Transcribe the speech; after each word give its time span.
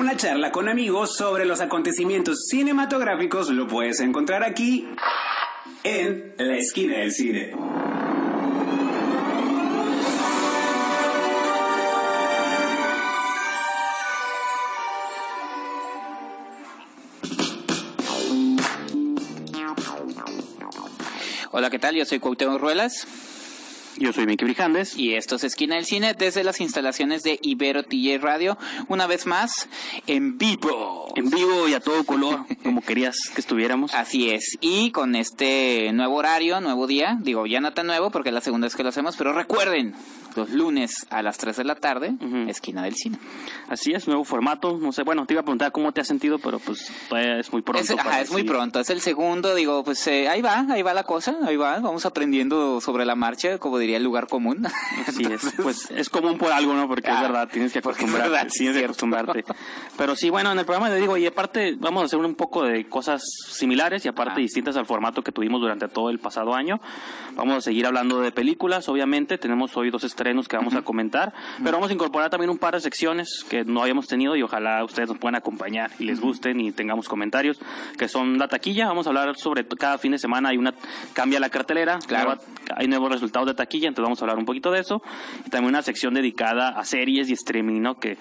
Una 0.00 0.16
charla 0.16 0.50
con 0.50 0.66
amigos 0.70 1.14
sobre 1.14 1.44
los 1.44 1.60
acontecimientos 1.60 2.46
cinematográficos 2.48 3.50
lo 3.50 3.66
puedes 3.66 4.00
encontrar 4.00 4.42
aquí 4.42 4.88
en 5.84 6.32
La 6.38 6.56
Esquina 6.56 6.96
del 7.00 7.12
Cine. 7.12 7.52
Hola, 21.50 21.68
¿qué 21.68 21.78
tal? 21.78 21.94
Yo 21.94 22.06
soy 22.06 22.20
Cuauhtémoc 22.20 22.58
Ruelas. 22.58 23.06
Yo 24.00 24.14
soy 24.14 24.24
Miki 24.24 24.46
Brijandes. 24.46 24.96
Y 24.96 25.14
esto 25.14 25.36
es 25.36 25.44
Esquina 25.44 25.74
del 25.74 25.84
Cine 25.84 26.14
desde 26.14 26.42
las 26.42 26.62
instalaciones 26.62 27.22
de 27.22 27.38
Ibero 27.42 27.82
TJ 27.82 28.16
Radio. 28.16 28.56
Una 28.88 29.06
vez 29.06 29.26
más, 29.26 29.68
en 30.06 30.38
vivo. 30.38 31.12
En 31.16 31.28
vivo 31.28 31.68
y 31.68 31.74
a 31.74 31.80
todo 31.80 32.02
color, 32.04 32.46
como 32.62 32.80
querías 32.80 33.18
que 33.34 33.42
estuviéramos. 33.42 33.92
Así 33.92 34.30
es. 34.30 34.56
Y 34.62 34.90
con 34.90 35.16
este 35.16 35.92
nuevo 35.92 36.14
horario, 36.14 36.62
nuevo 36.62 36.86
día, 36.86 37.18
digo, 37.20 37.46
ya 37.46 37.60
no 37.60 37.74
tan 37.74 37.88
nuevo 37.88 38.10
porque 38.10 38.30
es 38.30 38.34
la 38.34 38.40
segunda 38.40 38.68
vez 38.68 38.74
que 38.74 38.82
lo 38.82 38.88
hacemos, 38.88 39.18
pero 39.18 39.34
recuerden, 39.34 39.94
los 40.36 40.50
lunes 40.50 41.06
a 41.10 41.22
las 41.22 41.38
3 41.38 41.56
de 41.56 41.64
la 41.64 41.74
tarde, 41.74 42.14
Esquina 42.48 42.82
del 42.82 42.94
Cine. 42.94 43.18
Así 43.68 43.92
es, 43.92 44.06
nuevo 44.06 44.24
formato. 44.24 44.78
No 44.80 44.92
sé, 44.92 45.02
bueno, 45.02 45.26
te 45.26 45.34
iba 45.34 45.40
a 45.40 45.44
preguntar 45.44 45.72
cómo 45.72 45.92
te 45.92 46.00
has 46.00 46.06
sentido, 46.06 46.38
pero 46.38 46.58
pues 46.58 46.90
todavía 47.08 47.38
es 47.38 47.52
muy 47.52 47.62
pronto. 47.62 47.80
Es, 47.82 47.90
ajá, 47.98 48.20
es 48.20 48.30
muy 48.30 48.44
pronto, 48.44 48.80
es 48.80 48.90
el 48.90 49.00
segundo, 49.00 49.54
digo, 49.54 49.82
pues 49.84 50.06
eh, 50.06 50.28
ahí 50.28 50.42
va, 50.42 50.66
ahí 50.70 50.82
va 50.82 50.94
la 50.94 51.04
cosa, 51.04 51.36
ahí 51.44 51.56
va, 51.56 51.78
vamos 51.80 52.04
aprendiendo 52.06 52.80
sobre 52.80 53.04
la 53.04 53.14
marcha, 53.14 53.58
como 53.58 53.78
diría 53.78 53.96
el 53.96 54.04
lugar 54.04 54.26
común. 54.28 54.66
Así 55.06 55.24
es, 55.24 55.42
pues 55.62 55.90
es 55.90 56.08
común 56.08 56.38
por 56.38 56.52
algo, 56.52 56.74
¿no? 56.74 56.88
Porque 56.88 57.10
es 57.10 57.16
Ah, 57.16 57.22
verdad, 57.22 57.48
tienes 57.50 57.72
que 57.72 57.80
porque 57.82 57.98
es 57.98 58.10
acostumbrarte. 58.10 58.30
verdad, 58.32 58.48
sí, 58.52 58.58
tienes 58.60 58.78
que 58.78 58.84
acostumbrarte. 58.84 59.44
Pero 59.96 60.16
sí, 60.16 60.30
bueno, 60.30 60.52
en 60.52 60.58
el 60.58 60.64
programa 60.64 60.88
le 60.88 60.96
digo, 61.00 61.16
y 61.16 61.26
aparte 61.26 61.74
vamos 61.78 62.02
a 62.02 62.06
hacer 62.06 62.18
un 62.18 62.34
poco 62.34 62.64
de 62.64 62.86
cosas 62.86 63.22
similares 63.50 64.04
y 64.04 64.08
aparte 64.08 64.34
Ah. 64.36 64.40
distintas 64.40 64.76
al 64.76 64.86
formato 64.86 65.22
que 65.22 65.32
tuvimos 65.32 65.60
durante 65.60 65.88
todo 65.88 66.10
el 66.10 66.18
pasado 66.18 66.54
año. 66.54 66.80
Vamos 67.34 67.56
a 67.56 67.60
seguir 67.60 67.86
hablando 67.86 68.20
de 68.20 68.30
películas, 68.32 68.88
obviamente. 68.88 69.38
Tenemos 69.38 69.76
hoy 69.76 69.90
dos 69.90 70.04
estrenos 70.20 70.48
que 70.48 70.56
vamos 70.56 70.74
a 70.74 70.82
comentar, 70.82 71.32
pero 71.64 71.72
vamos 71.78 71.90
a 71.90 71.94
incorporar 71.94 72.28
también 72.28 72.50
un 72.50 72.58
par 72.58 72.74
de 72.74 72.80
secciones 72.80 73.42
que 73.48 73.64
no 73.64 73.80
habíamos 73.80 74.06
tenido 74.06 74.36
y 74.36 74.42
ojalá 74.42 74.84
ustedes 74.84 75.08
nos 75.08 75.16
puedan 75.18 75.34
acompañar 75.34 75.90
y 75.98 76.04
les 76.04 76.20
gusten 76.20 76.60
y 76.60 76.72
tengamos 76.72 77.08
comentarios, 77.08 77.58
que 77.96 78.06
son 78.06 78.38
la 78.38 78.46
taquilla. 78.46 78.86
Vamos 78.88 79.06
a 79.06 79.10
hablar 79.10 79.34
sobre 79.38 79.66
cada 79.66 79.96
fin 79.96 80.12
de 80.12 80.18
semana 80.18 80.50
hay 80.50 80.58
una 80.58 80.74
cambia 81.14 81.40
la 81.40 81.48
cartelera, 81.48 81.98
Claro. 82.06 82.34
nueva- 82.36 82.42
hay 82.76 82.86
nuevos 82.86 83.10
resultados 83.10 83.48
de 83.48 83.54
taquilla, 83.54 83.88
entonces 83.88 84.04
vamos 84.04 84.20
a 84.20 84.24
hablar 84.24 84.36
un 84.38 84.44
poquito 84.44 84.70
de 84.70 84.80
eso. 84.80 85.02
Y 85.46 85.48
también 85.50 85.70
una 85.70 85.80
sección 85.82 86.12
dedicada 86.12 86.68
a 86.68 86.84
series 86.84 87.30
y 87.30 87.32
streaming, 87.32 87.80
¿no? 87.80 87.94
Que 87.98 88.18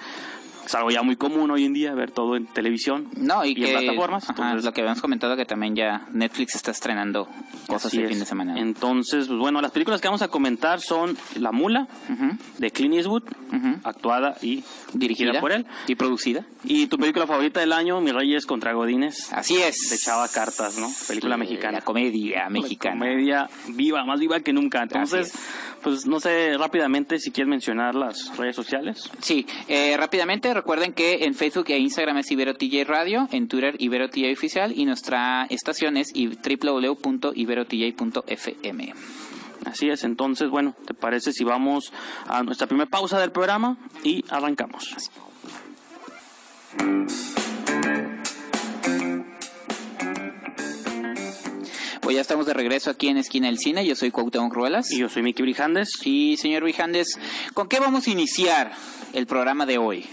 es 0.65 0.75
algo 0.75 0.91
ya 0.91 1.01
muy 1.01 1.15
común 1.15 1.49
hoy 1.51 1.65
en 1.65 1.73
día, 1.73 1.93
ver 1.93 2.11
todo 2.11 2.35
en 2.35 2.45
televisión 2.47 3.07
No, 3.17 3.43
y, 3.45 3.49
y, 3.51 3.55
que, 3.55 3.71
en 3.73 3.77
plataformas. 3.85 4.23
ajá, 4.29 4.33
entonces- 4.43 4.65
lo 4.65 4.73
que 4.73 4.81
habíamos 4.81 5.01
comentado 5.01 5.35
que 5.35 5.45
también 5.45 5.75
ya 5.75 6.07
Netflix 6.11 6.55
está 6.55 6.71
estrenando 6.71 7.27
cosas 7.67 7.93
el 7.93 8.03
es. 8.03 8.09
fin 8.09 8.19
de 8.19 8.25
semana. 8.25 8.59
Entonces, 8.59 9.27
pues 9.27 9.39
bueno, 9.39 9.61
las 9.61 9.71
películas 9.71 10.01
que 10.01 10.07
vamos 10.07 10.21
a 10.21 10.27
comentar 10.27 10.79
son 10.81 11.17
La 11.35 11.51
Mula, 11.51 11.87
de 12.57 12.71
Clint 12.71 12.95
Eastwood, 12.95 13.23
actuada 13.83 14.35
y 14.41 14.63
Dirigida 14.93 15.39
por 15.39 15.51
él. 15.51 15.65
y 15.87 15.95
producida. 15.95 16.45
Y 16.63 16.87
tu 16.87 16.97
película 16.97 17.25
favorita 17.27 17.59
del 17.59 17.73
año, 17.73 18.01
Mi 18.01 18.11
Reyes 18.11 18.45
contra 18.45 18.73
Godines, 18.73 19.31
Así 19.33 19.57
es. 19.57 19.89
de 19.89 19.97
Chava 19.97 20.27
Cartas, 20.27 20.77
¿no? 20.77 20.89
Película 21.07 21.37
mexicana. 21.37 21.79
La 21.79 21.81
comedia 21.85 22.49
mexicana. 22.49 22.95
Comedia 22.99 23.49
viva, 23.69 24.03
más 24.05 24.19
viva 24.19 24.39
que 24.39 24.53
nunca. 24.53 24.83
Entonces, 24.83 25.33
pues 25.81 26.05
no 26.05 26.19
sé 26.19 26.57
rápidamente 26.57 27.19
si 27.19 27.31
quieres 27.31 27.49
mencionar 27.49 27.95
las 27.95 28.35
redes 28.37 28.55
sociales. 28.55 29.09
Sí, 29.21 29.45
eh, 29.67 29.95
rápidamente 29.97 30.53
recuerden 30.53 30.93
que 30.93 31.25
en 31.25 31.33
Facebook 31.33 31.65
e 31.69 31.77
Instagram 31.77 32.17
es 32.17 32.31
Ibero 32.31 32.55
TJ 32.55 32.83
Radio, 32.85 33.27
en 33.31 33.47
Twitter 33.47 33.75
Ibero 33.79 34.09
TJ 34.09 34.33
Oficial 34.33 34.73
y 34.75 34.85
nuestra 34.85 35.45
estación 35.49 35.97
es 35.97 36.13
www.iberotj.fm. 36.13 38.93
Así 39.65 39.89
es, 39.89 40.03
entonces, 40.03 40.49
bueno, 40.49 40.75
¿te 40.85 40.93
parece 40.93 41.33
si 41.33 41.43
vamos 41.43 41.91
a 42.27 42.43
nuestra 42.43 42.67
primera 42.67 42.89
pausa 42.89 43.19
del 43.19 43.31
programa 43.31 43.77
y 44.03 44.23
arrancamos? 44.29 44.95
Pues 52.09 52.15
ya 52.15 52.21
estamos 52.21 52.47
de 52.47 52.55
regreso 52.55 52.89
aquí 52.89 53.07
en 53.09 53.17
Esquina 53.17 53.45
del 53.45 53.59
Cine, 53.59 53.85
yo 53.85 53.93
soy 53.93 54.09
Cuauhtémoc 54.09 54.51
Ruelas. 54.51 54.89
Y 54.89 54.97
yo 54.97 55.09
soy 55.09 55.21
Miki 55.21 55.43
Brijandes. 55.43 55.91
Y 56.03 56.37
señor 56.37 56.63
Vijandes, 56.63 57.19
¿con 57.53 57.67
qué 57.67 57.79
vamos 57.79 58.07
a 58.07 58.09
iniciar 58.09 58.71
el 59.13 59.27
programa 59.27 59.67
de 59.67 59.77
hoy? 59.77 60.09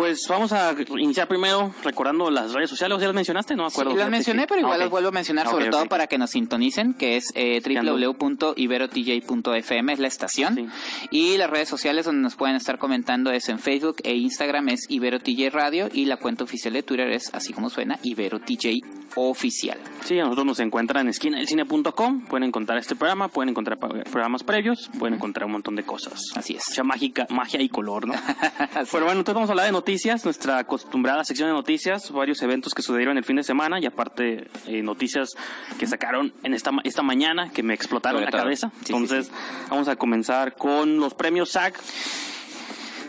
Pues 0.00 0.26
vamos 0.30 0.50
a 0.54 0.74
iniciar 0.96 1.28
primero 1.28 1.74
recordando 1.84 2.30
las 2.30 2.54
redes 2.54 2.70
sociales. 2.70 2.98
¿Ya 3.00 3.06
las 3.08 3.14
mencionaste? 3.14 3.54
No 3.54 3.64
me 3.64 3.68
acuerdo. 3.68 3.90
Sí, 3.90 3.98
las 3.98 4.08
mencioné, 4.08 4.46
pero 4.46 4.62
igual 4.62 4.76
Ah, 4.76 4.84
las 4.84 4.90
vuelvo 4.90 5.10
a 5.10 5.12
mencionar, 5.12 5.46
Ah, 5.46 5.50
sobre 5.50 5.68
todo 5.68 5.84
para 5.90 6.06
que 6.06 6.16
nos 6.16 6.30
sintonicen, 6.30 6.94
que 6.94 7.18
es 7.18 7.30
eh, 7.34 7.60
www.iberotj.fm, 7.62 9.92
es 9.92 9.98
la 9.98 10.08
estación. 10.08 10.54
Sí. 10.54 10.66
Y 11.10 11.36
las 11.36 11.50
redes 11.50 11.68
sociales 11.68 12.06
donde 12.06 12.22
nos 12.22 12.34
pueden 12.34 12.56
estar 12.56 12.78
comentando 12.78 13.30
es 13.30 13.50
en 13.50 13.58
Facebook 13.58 13.96
e 14.02 14.14
Instagram 14.14 14.70
es 14.70 14.86
IberoTJ 14.88 15.50
Radio 15.52 15.90
y 15.92 16.06
la 16.06 16.16
cuenta 16.16 16.44
oficial 16.44 16.72
de 16.72 16.82
Twitter 16.82 17.10
es, 17.10 17.28
así 17.34 17.52
como 17.52 17.68
suena, 17.68 17.98
IberoTJ 18.02 18.80
Oficial. 19.16 19.78
Sí, 20.04 20.18
a 20.18 20.22
nosotros 20.22 20.46
nos 20.46 20.60
encuentran 20.60 21.06
en 21.06 21.10
esquinadelcine.com. 21.10 22.26
Pueden 22.26 22.44
encontrar 22.44 22.78
este 22.78 22.94
programa, 22.94 23.28
pueden 23.28 23.50
encontrar 23.50 23.78
programas 23.78 24.44
previos, 24.44 24.88
pueden 24.98 25.14
encontrar 25.14 25.46
un 25.46 25.52
montón 25.52 25.74
de 25.74 25.82
cosas. 25.82 26.20
Así 26.36 26.54
es. 26.54 26.62
Mucha 26.70 26.84
mágica, 26.84 27.26
magia 27.28 27.60
y 27.60 27.68
color, 27.68 28.06
¿no? 28.06 28.14
Pero 28.92 29.04
bueno, 29.04 29.20
entonces 29.20 29.34
vamos 29.34 29.50
a 29.50 29.52
hablar 29.52 29.66
de 29.66 29.72
noticias, 29.72 29.89
nuestra 30.24 30.58
acostumbrada 30.58 31.24
sección 31.24 31.48
de 31.48 31.52
noticias, 31.52 32.12
varios 32.12 32.40
eventos 32.42 32.74
que 32.74 32.82
sucedieron 32.82 33.18
el 33.18 33.24
fin 33.24 33.36
de 33.36 33.42
semana 33.42 33.80
y 33.80 33.86
aparte 33.86 34.48
eh, 34.66 34.82
noticias 34.82 35.30
que 35.78 35.86
sacaron 35.86 36.32
en 36.44 36.54
esta, 36.54 36.70
esta 36.84 37.02
mañana 37.02 37.50
que 37.50 37.62
me 37.62 37.74
explotaron 37.74 38.24
la 38.24 38.30
cabeza. 38.30 38.70
Sí, 38.80 38.86
sí, 38.86 38.92
entonces 38.92 39.32
vamos 39.68 39.88
a 39.88 39.96
comenzar 39.96 40.54
con 40.54 40.98
los 40.98 41.14
premios 41.14 41.50
SAG. 41.50 41.74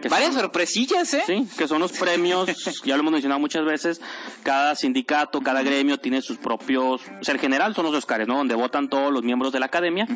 Que 0.01 0.09
Varias 0.09 0.33
son- 0.33 0.41
sorpresillas, 0.41 1.13
¿eh? 1.13 1.23
Sí, 1.25 1.47
que 1.57 1.67
son 1.67 1.79
los 1.79 1.91
premios, 1.93 2.49
ya 2.85 2.95
lo 2.95 3.01
hemos 3.01 3.13
mencionado 3.13 3.39
muchas 3.39 3.63
veces, 3.63 4.01
cada 4.43 4.75
sindicato, 4.75 5.41
cada 5.41 5.61
gremio 5.63 5.97
tiene 5.99 6.21
sus 6.21 6.37
propios, 6.37 7.01
o 7.21 7.23
sea, 7.23 7.33
el 7.35 7.39
general 7.39 7.75
son 7.75 7.85
los 7.85 7.93
Oscars, 7.95 8.27
¿no? 8.27 8.37
Donde 8.37 8.55
votan 8.55 8.89
todos 8.89 9.11
los 9.13 9.23
miembros 9.23 9.53
de 9.53 9.59
la 9.59 9.67
academia, 9.67 10.07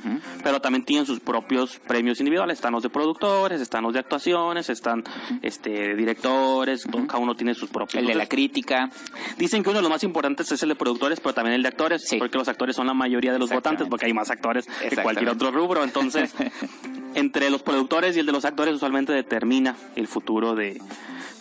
pero 0.43 0.59
también 0.61 0.83
tienen 0.83 1.05
sus 1.05 1.19
propios 1.19 1.79
premios 1.87 2.19
individuales, 2.19 2.57
están 2.57 2.73
los 2.73 2.83
de 2.83 2.89
productores, 2.89 3.61
están 3.61 3.83
los 3.83 3.93
de 3.93 3.99
actuaciones, 3.99 4.69
están 4.69 5.03
este 5.41 5.95
directores, 5.95 6.85
cada 7.07 7.19
uno 7.19 7.35
tiene 7.35 7.53
sus 7.53 7.69
propios. 7.69 8.01
El 8.01 8.07
de 8.07 8.15
la 8.15 8.25
crítica. 8.27 8.89
Dicen 9.37 9.63
que 9.63 9.69
uno 9.69 9.79
de 9.79 9.83
los 9.83 9.91
más 9.91 10.03
importantes 10.03 10.51
es 10.51 10.61
el 10.63 10.69
de 10.69 10.75
productores, 10.75 11.19
pero 11.19 11.33
también 11.33 11.53
el 11.55 11.61
de 11.61 11.67
actores, 11.69 12.03
Sí. 12.07 12.17
porque 12.17 12.37
los 12.37 12.47
actores 12.47 12.75
son 12.75 12.87
la 12.87 12.93
mayoría 12.93 13.31
de 13.31 13.39
los 13.39 13.49
votantes, 13.49 13.87
porque 13.89 14.05
hay 14.07 14.13
más 14.13 14.29
actores 14.31 14.65
que 14.89 14.95
cualquier 14.97 15.29
otro 15.29 15.51
rubro. 15.51 15.83
Entonces, 15.83 16.33
entre 17.15 17.49
los 17.49 17.63
productores 17.63 18.15
y 18.15 18.19
el 18.19 18.25
de 18.25 18.31
los 18.31 18.45
actores 18.45 18.75
usualmente 18.75 19.11
determina 19.13 19.75
el 19.95 20.07
futuro 20.07 20.53
de, 20.55 20.79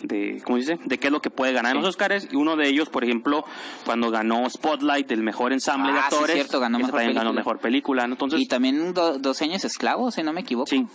de 0.01 0.41
¿cómo 0.43 0.57
dice? 0.57 0.79
De 0.85 0.97
qué 0.97 1.07
es 1.07 1.13
lo 1.13 1.21
que 1.21 1.29
puede 1.29 1.53
ganar 1.53 1.75
en 1.75 1.81
los 1.81 1.89
Oscars. 1.89 2.27
Y 2.31 2.35
uno 2.35 2.55
de 2.55 2.67
ellos, 2.67 2.89
por 2.89 3.03
ejemplo, 3.03 3.45
cuando 3.85 4.09
ganó 4.11 4.49
Spotlight, 4.49 5.11
el 5.11 5.21
mejor 5.21 5.53
ensamble 5.53 5.91
de 5.93 5.99
Ah, 5.99 6.05
sí, 6.09 6.15
actores, 6.15 6.35
cierto, 6.35 6.59
ganó 6.59 6.79
mejor 6.79 6.93
ganó 6.99 7.05
película. 7.13 7.31
mejor 7.33 7.59
película. 7.59 8.07
¿no? 8.07 8.13
Entonces, 8.13 8.39
y 8.39 8.47
también 8.47 8.93
do- 8.93 9.19
dos 9.19 9.41
años 9.41 9.63
esclavos, 9.65 10.15
si 10.15 10.23
no 10.23 10.33
me 10.33 10.41
equivoco. 10.41 10.67
sí. 10.69 10.85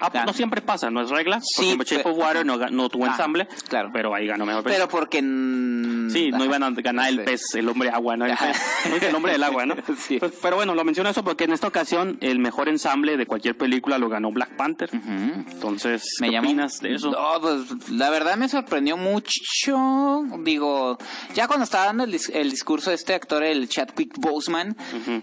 Ah, 0.00 0.10
pues 0.10 0.22
Ah. 0.22 0.26
no 0.26 0.32
siempre 0.32 0.60
pasa, 0.62 0.90
no 0.90 1.02
es 1.02 1.10
regla. 1.10 1.40
Sí, 1.42 1.56
Por 1.56 1.64
ejemplo, 1.64 1.84
Shape 1.86 2.02
pe- 2.04 2.10
of 2.10 2.18
Water 2.18 2.46
no, 2.46 2.56
no 2.56 2.88
tuvo 2.88 3.04
Ah, 3.04 3.08
ensamble, 3.10 3.46
claro. 3.68 3.90
pero 3.92 4.14
ahí 4.14 4.26
ganó 4.26 4.46
mejor 4.46 4.62
película. 4.64 4.86
Pero 4.86 4.98
porque... 4.98 5.18
Sí, 6.10 6.30
no 6.32 6.44
iban 6.44 6.62
a 6.64 6.70
ganar 6.70 7.08
el 7.08 7.22
pez, 7.22 7.54
el 7.54 7.68
hombre 7.68 7.90
agua, 7.90 8.16
¿no? 8.16 8.26
El, 8.26 8.36
pez, 8.36 9.02
el 9.04 9.14
hombre 9.14 9.32
del 9.32 9.44
agua, 9.44 9.66
¿no? 9.66 9.74
Sí. 9.98 10.18
Pues, 10.18 10.32
pero 10.42 10.56
bueno, 10.56 10.74
lo 10.74 10.84
menciono 10.84 11.10
eso 11.10 11.22
porque 11.22 11.44
en 11.44 11.52
esta 11.52 11.68
ocasión 11.68 12.18
el 12.20 12.38
mejor 12.40 12.68
ensamble 12.68 13.16
de 13.16 13.26
cualquier 13.26 13.56
película 13.56 13.98
lo 13.98 14.08
ganó 14.08 14.32
Black 14.32 14.56
Panther. 14.56 14.90
Entonces, 14.92 16.16
Me 16.20 16.28
¿qué 16.28 16.32
llamó- 16.34 16.48
opinas 16.48 16.80
de 16.80 16.94
eso? 16.94 17.10
No, 17.10 17.40
pues 17.40 17.90
la 17.90 18.10
verdad 18.10 18.36
me 18.36 18.48
sorprendió 18.48 18.96
mucho. 18.96 20.24
Digo, 20.40 20.98
ya 21.34 21.46
cuando 21.46 21.64
estaba 21.64 21.86
dando 21.86 22.04
el, 22.04 22.12
dis- 22.12 22.30
el 22.34 22.50
discurso 22.50 22.90
de 22.90 22.96
este 22.96 23.14
actor, 23.14 23.42
el 23.42 23.68
Chadwick 23.68 24.14
Boseman, 24.18 24.76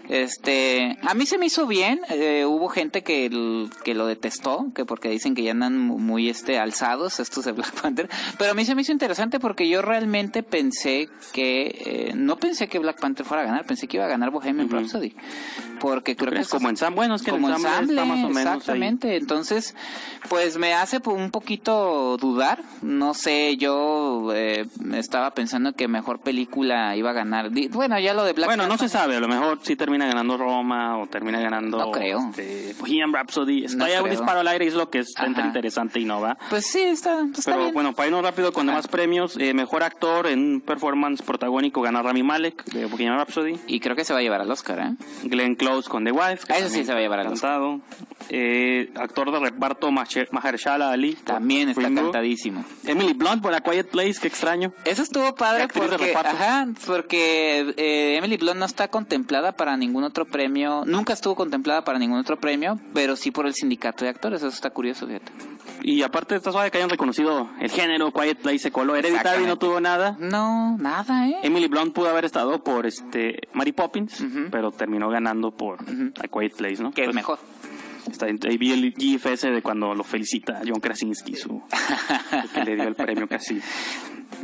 este, 0.08 0.96
a 1.02 1.14
mí 1.14 1.26
se 1.26 1.38
me 1.38 1.46
hizo 1.46 1.66
bien. 1.66 2.00
eh, 2.10 2.44
hubo 2.46 2.68
gente 2.68 3.02
que, 3.02 3.26
el- 3.26 3.70
que 3.84 3.94
lo 3.94 4.06
detestó, 4.06 4.66
que 4.72 4.84
porque 4.84 5.08
dicen 5.10 5.34
que 5.34 5.42
ya 5.42 5.52
andan 5.52 5.78
mu- 5.78 5.98
muy 5.98 6.28
este 6.28 6.58
alzados 6.58 7.20
estos 7.20 7.44
de 7.44 7.52
Black 7.52 7.72
Panther. 7.80 8.08
Pero 8.38 8.52
a 8.52 8.54
mí 8.54 8.64
se 8.64 8.74
me 8.74 8.82
hizo 8.82 8.92
interesante 8.92 9.40
porque 9.40 9.68
yo 9.68 9.82
realmente 9.82 10.42
pensé 10.42 11.08
que, 11.32 12.08
eh, 12.10 12.12
no 12.14 12.36
pensé 12.38 12.68
que 12.68 12.78
Black 12.78 13.00
Panther 13.00 13.24
fuera 13.26 13.42
a 13.42 13.46
ganar, 13.46 13.64
pensé 13.66 13.86
que 13.88 13.96
iba 13.96 14.06
a 14.06 14.08
ganar 14.08 14.30
Bohemian 14.30 14.68
Rhapsody. 14.70 15.14
Porque 15.80 16.16
creo 16.16 16.32
que 16.32 16.40
es 16.40 16.48
Como 16.48 16.68
ensamble, 16.70 16.96
bueno, 16.96 17.14
es 17.14 17.22
que 17.22 17.30
como 17.30 17.48
ensamble 17.50 17.92
está 17.92 18.04
más 18.04 18.18
o 18.24 18.28
menos 18.28 18.36
ahí. 18.36 18.56
exactamente. 18.56 19.16
Entonces, 19.16 19.76
pues 20.28 20.58
me 20.58 20.74
hace 20.74 21.00
un 21.06 21.30
poquito 21.30 22.16
dudar. 22.16 22.62
No 22.82 23.14
sé, 23.14 23.56
yo 23.56 24.32
eh, 24.34 24.66
estaba 24.94 25.30
pensando 25.34 25.72
que 25.74 25.86
mejor 25.86 26.18
película 26.20 26.96
iba 26.96 27.10
a 27.10 27.12
ganar. 27.12 27.50
Bueno, 27.70 27.98
ya 28.00 28.12
lo 28.14 28.24
de 28.24 28.32
Black 28.32 28.48
bueno, 28.48 28.66
no 28.66 28.76
se 28.76 28.88
sabe, 28.88 29.16
a 29.16 29.20
lo 29.20 29.28
mejor 29.28 29.60
sí 29.62 29.76
termina 29.76 30.06
ganando 30.06 30.36
Roma 30.36 30.98
o 30.98 31.06
termina 31.06 31.40
ganando 31.40 31.78
No 31.78 31.90
creo. 31.92 32.28
este, 32.30 32.74
Bohemian 32.80 33.12
Rhapsody. 33.12 33.64
Está 33.64 33.76
No 33.78 33.88
ya 33.88 34.02
un 34.02 34.10
disparo 34.10 34.40
al 34.40 34.48
aire 34.48 34.57
es 34.66 34.74
lo 34.74 34.90
que 34.90 34.98
es 35.00 35.12
Ajá. 35.16 35.28
interesante 35.46 36.00
y 36.00 36.04
no 36.04 36.20
va. 36.20 36.36
Pues 36.50 36.66
sí, 36.66 36.80
está, 36.80 37.26
Pero 37.44 37.58
bien. 37.58 37.74
bueno, 37.74 37.92
para 37.94 38.08
irnos 38.08 38.22
rápido 38.22 38.52
con 38.52 38.66
demás 38.66 38.88
premios, 38.88 39.36
eh, 39.38 39.54
mejor 39.54 39.82
actor 39.82 40.26
en 40.26 40.38
un 40.38 40.60
performance 40.60 41.22
protagónico 41.22 41.80
gana 41.82 42.02
Rami 42.02 42.22
Malek 42.22 42.64
de 42.66 42.86
Bohemian 42.86 43.16
Rhapsody, 43.18 43.58
Y 43.66 43.80
creo 43.80 43.94
que 43.96 44.04
se 44.04 44.12
va 44.12 44.18
a 44.18 44.22
llevar 44.22 44.40
al 44.40 44.50
Oscar, 44.50 44.78
¿eh? 44.80 44.94
Glenn 45.24 45.54
Close 45.54 45.88
con 45.88 46.04
The 46.04 46.12
Wife, 46.12 46.44
Ah, 46.48 46.58
ese 46.58 46.70
sí 46.70 46.84
se 46.84 46.92
va 46.92 46.98
a 46.98 47.02
llevar 47.02 47.20
al 47.20 47.26
cantado, 47.28 47.80
eh, 48.30 48.90
actor 48.94 49.30
de 49.30 49.38
reparto 49.38 49.90
Maher- 49.90 50.28
Mahershala 50.32 50.90
Ali, 50.90 51.14
También 51.14 51.68
está 51.70 51.82
Book. 51.88 51.94
cantadísimo. 51.94 52.64
Emily 52.84 53.12
Blunt 53.14 53.42
por 53.42 53.54
A 53.54 53.60
Quiet 53.60 53.88
Place, 53.90 54.14
qué 54.20 54.28
extraño. 54.28 54.72
Eso 54.84 55.02
estuvo 55.02 55.34
padre 55.34 55.68
porque, 55.68 56.12
ajá, 56.14 56.66
porque 56.86 57.74
eh, 57.76 58.16
Emily 58.16 58.36
Blunt 58.36 58.58
no 58.58 58.64
está 58.66 58.88
contemplada 58.88 59.52
para 59.52 59.76
ningún 59.76 60.04
otro 60.04 60.24
premio, 60.24 60.84
nunca 60.86 61.12
estuvo 61.12 61.34
contemplada 61.34 61.84
para 61.84 61.98
ningún 61.98 62.18
otro 62.18 62.38
premio, 62.38 62.78
pero 62.94 63.16
sí 63.16 63.30
por 63.30 63.46
el 63.46 63.54
sindicato 63.54 64.04
de 64.04 64.10
actores, 64.10 64.42
eso 64.48 64.56
está 64.56 64.70
curioso, 64.70 65.06
fíjate. 65.06 65.32
Y 65.82 66.02
aparte 66.02 66.34
está 66.36 66.50
suave 66.52 66.70
que 66.70 66.78
hayan 66.78 66.90
reconocido 66.90 67.48
el 67.60 67.70
género, 67.70 68.10
Quiet 68.12 68.38
Place 68.38 68.58
se 68.58 68.70
coló, 68.72 68.96
Hereditary 68.96 69.46
no 69.46 69.56
tuvo 69.58 69.80
nada. 69.80 70.16
No, 70.18 70.76
nada, 70.78 71.28
¿eh? 71.28 71.36
Emily 71.42 71.68
Blunt 71.68 71.94
pudo 71.94 72.08
haber 72.10 72.24
estado 72.24 72.62
por 72.64 72.86
este 72.86 73.42
Mary 73.52 73.72
Poppins, 73.72 74.20
Ujú. 74.20 74.48
pero 74.50 74.70
terminó 74.72 75.08
ganando 75.08 75.50
por 75.52 75.82
Ujú. 75.82 76.12
A 76.22 76.26
Quiet 76.28 76.56
Place, 76.56 76.82
¿no? 76.82 76.90
que 76.92 77.02
es 77.02 77.06
Pues, 77.06 77.14
mejor. 77.14 77.38
Está, 78.10 78.26
ahí 78.26 78.56
vi 78.56 78.72
el 78.72 78.94
GIF 78.94 79.26
ese 79.26 79.50
de 79.50 79.60
cuando 79.60 79.94
lo 79.94 80.02
felicita 80.02 80.62
John 80.66 80.80
Krasinski, 80.80 81.34
su, 81.36 81.62
el 82.32 82.50
que 82.54 82.64
le 82.64 82.74
dio 82.76 82.88
el 82.88 82.94
premio 82.94 83.28
casi. 83.28 83.60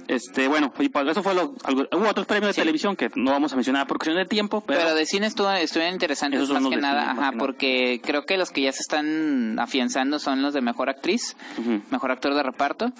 Este, 0.08 0.48
bueno, 0.48 0.72
y 0.78 0.88
pues 0.88 1.06
eso 1.08 1.22
fue 1.22 1.34
lo, 1.34 1.54
algo- 1.64 1.86
hubo 1.92 2.08
otros 2.08 2.26
premios 2.26 2.48
de 2.48 2.52
Sí. 2.54 2.60
televisión 2.60 2.94
que 2.96 3.10
no 3.14 3.30
vamos 3.30 3.52
a 3.52 3.56
mencionar 3.56 3.86
por 3.86 3.98
cuestión 3.98 4.16
de 4.16 4.26
tiempo, 4.26 4.62
pero, 4.66 4.80
Pero, 4.80 4.94
de 4.94 5.06
cine 5.06 5.26
estuvo, 5.26 5.50
estuvieron 5.50 5.94
interesantes 5.94 6.40
más 6.48 6.62
que 6.68 6.76
nada, 6.76 7.00
cine, 7.02 7.06
más 7.06 7.18
ajá, 7.18 7.30
nada. 7.32 7.38
porque 7.38 8.00
creo 8.04 8.24
que 8.26 8.36
los 8.36 8.50
que 8.50 8.62
ya 8.62 8.72
se 8.72 8.80
están 8.82 9.58
afianzando 9.58 10.18
son 10.18 10.42
los 10.42 10.52
de 10.54 10.60
mejor 10.60 10.88
actriz, 10.90 11.36
mejor 11.90 12.10
actor 12.10 12.34
de 12.34 12.42
reparto 12.42 12.92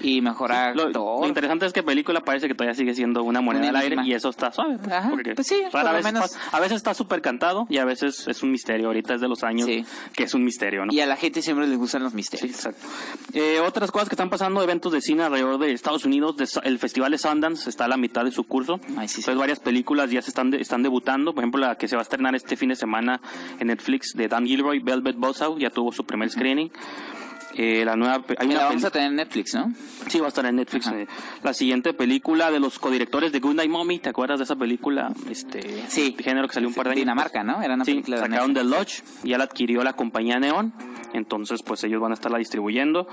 y 0.00 0.20
mejor 0.20 0.50
lo, 0.50 0.56
actor. 0.84 1.20
lo 1.20 1.26
interesante 1.26 1.66
es 1.66 1.72
que 1.72 1.82
película 1.82 2.20
parece 2.20 2.48
que 2.48 2.54
todavía 2.54 2.74
sigue 2.74 2.94
siendo 2.94 3.22
una 3.22 3.40
moneda 3.40 3.68
al 3.70 3.76
aire 3.76 3.96
y 4.04 4.12
eso 4.12 4.28
está 4.28 4.52
suave. 4.52 4.78
pues, 4.78 4.92
Ajá, 4.92 5.10
porque 5.10 5.34
pues 5.34 5.46
sí, 5.46 5.56
rara 5.56 5.70
por 5.70 5.84
lo 5.84 5.92
vez 5.94 6.04
menos- 6.04 6.22
pasa- 6.22 6.38
a 6.52 6.60
veces 6.60 6.76
está 6.76 6.94
súper 6.94 7.22
cantado 7.22 7.66
y 7.70 7.78
a 7.78 7.84
veces 7.84 8.26
es 8.28 8.42
un 8.42 8.50
misterio. 8.50 8.88
Ahorita 8.88 9.14
es 9.14 9.20
de 9.20 9.28
los 9.28 9.42
años 9.42 9.66
Sí. 9.66 9.84
que 10.14 10.24
es 10.24 10.34
un 10.34 10.44
misterio, 10.44 10.84
¿no? 10.86 10.92
Y 10.92 11.00
a 11.00 11.06
la 11.06 11.16
gente 11.16 11.40
siempre 11.42 11.66
les 11.66 11.78
gustan 11.78 12.02
los 12.02 12.12
Sí, 12.12 12.16
misterios. 12.16 12.50
exacto. 12.56 12.86
Eh, 13.32 13.60
otras 13.60 13.90
cosas 13.90 14.08
que 14.08 14.14
están 14.14 14.28
pasando, 14.30 14.62
eventos 14.62 14.92
de 14.92 15.00
cine 15.00 15.22
alrededor 15.22 15.58
de 15.58 15.72
Estados 15.72 16.04
Unidos, 16.04 16.21
de- 16.30 16.48
el 16.62 16.78
Festival 16.78 17.10
de 17.10 17.18
Sundance 17.18 17.68
está 17.68 17.86
a 17.86 17.88
la 17.88 17.96
mitad 17.96 18.24
de 18.24 18.30
su 18.30 18.44
curso. 18.44 18.78
Ay, 18.96 19.08
sí, 19.08 19.14
sí. 19.16 19.20
Entonces 19.22 19.38
varias 19.38 19.58
películas 19.60 20.10
ya 20.10 20.22
se 20.22 20.30
están, 20.30 20.50
de- 20.50 20.60
están 20.60 20.82
debutando. 20.84 21.34
Por 21.34 21.42
ejemplo, 21.42 21.60
la 21.60 21.74
que 21.76 21.88
se 21.88 21.96
va 21.96 22.02
a 22.02 22.04
estrenar 22.04 22.34
este 22.36 22.56
fin 22.56 22.68
de 22.68 22.76
semana 22.76 23.20
en 23.58 23.66
Netflix 23.66 24.12
de 24.14 24.28
Dan 24.28 24.46
Gilroy, 24.46 24.78
Velvet 24.80 25.16
Buzzsaw, 25.16 25.58
ya 25.58 25.70
tuvo 25.70 25.90
su 25.92 26.04
primer 26.04 26.30
screening. 26.30 26.70
Eh, 27.54 27.84
la 27.84 27.96
nueva, 27.96 28.24
hay 28.38 28.46
una 28.46 28.56
la 28.56 28.64
vamos 28.66 28.84
a 28.84 28.90
tener 28.90 29.08
en 29.08 29.16
Netflix, 29.16 29.54
¿no? 29.54 29.72
Sí, 30.08 30.18
va 30.20 30.26
a 30.26 30.28
estar 30.28 30.44
en 30.46 30.56
Netflix. 30.56 30.86
Eh. 30.88 31.06
La 31.42 31.52
siguiente 31.54 31.94
película 31.94 32.50
de 32.50 32.60
los 32.60 32.78
codirectores 32.78 33.32
de 33.32 33.40
Good 33.40 33.54
Night 33.56 33.70
Mommy, 33.70 33.98
¿te 33.98 34.08
acuerdas 34.10 34.38
de 34.38 34.44
esa 34.44 34.56
película? 34.56 35.12
Este, 35.30 35.84
Sí. 35.88 36.14
de 36.16 36.22
género 36.22 36.48
que 36.48 36.54
salió 36.54 36.68
un 36.68 36.74
par 36.74 36.86
de 36.86 36.92
años. 36.92 37.00
Dinamarca, 37.02 37.42
¿no? 37.44 37.62
Era 37.62 37.74
una 37.74 37.84
Sí, 37.84 37.92
película 37.92 38.16
de 38.18 38.22
sacaron. 38.22 38.54
The 38.54 38.64
Lodge, 38.64 39.02
ya 39.24 39.38
la 39.38 39.44
adquirió 39.44 39.82
la 39.84 39.92
compañía 39.94 40.38
Neon, 40.38 40.72
entonces 41.12 41.62
pues 41.64 41.82
ellos 41.84 42.00
van 42.00 42.12
a 42.12 42.14
estarla 42.14 42.38
distribuyendo. 42.38 43.06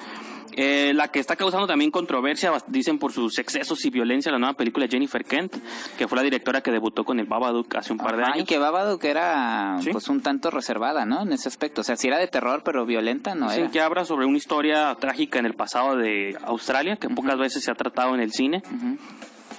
Eh, 0.62 0.94
la 0.96 1.08
que 1.10 1.20
está 1.20 1.36
causando 1.36 1.68
también 1.68 1.92
controversia, 1.92 2.52
dicen 2.68 2.98
por 2.98 3.14
sus 3.14 3.38
excesos 3.38 3.86
y 3.86 3.92
violencia, 3.92 4.32
la 4.32 4.40
nueva 4.40 4.56
película 4.56 4.88
Jennifer 4.90 5.24
Kent, 5.24 5.56
que 5.98 6.08
fue 6.08 6.18
la 6.18 6.24
directora 6.24 6.62
que 6.62 6.72
debutó 6.72 7.06
con 7.06 7.20
el 7.20 7.28
Babadook 7.28 7.74
hace 7.76 7.94
un 7.94 8.00
par 8.00 8.18
de 8.18 8.24
Ajá, 8.24 8.32
años. 8.34 8.44
y 8.44 8.46
que 8.48 8.58
Babadook 8.58 9.02
era 9.06 9.78
Sí. 9.80 9.92
pues 9.92 10.10
un 10.10 10.22
tanto 10.22 10.50
reservada, 10.50 11.06
¿no? 11.06 11.22
En 11.22 11.32
ese 11.32 11.48
aspecto. 11.48 11.82
O 11.82 11.84
sea, 11.84 11.96
si 11.96 12.08
era 12.08 12.18
de 12.18 12.28
terror, 12.28 12.64
pero 12.66 12.86
violenta, 12.86 13.36
no 13.36 13.46
Dicen 13.48 13.66
era. 13.66 13.72
que 13.72 13.80
habla 13.80 14.04
sobre 14.06 14.26
una 14.26 14.38
historia 14.38 14.96
trágica 15.00 15.40
en 15.40 15.46
el 15.46 15.54
pasado 15.54 15.96
de 15.96 16.36
Australia, 16.44 16.79
que 17.00 17.10
pocas 17.10 17.38
veces 17.38 17.64
se 17.64 17.72
ha 17.72 17.76
tratado 17.76 18.16
en 18.16 18.22
el 18.22 18.32
cine. 18.32 18.62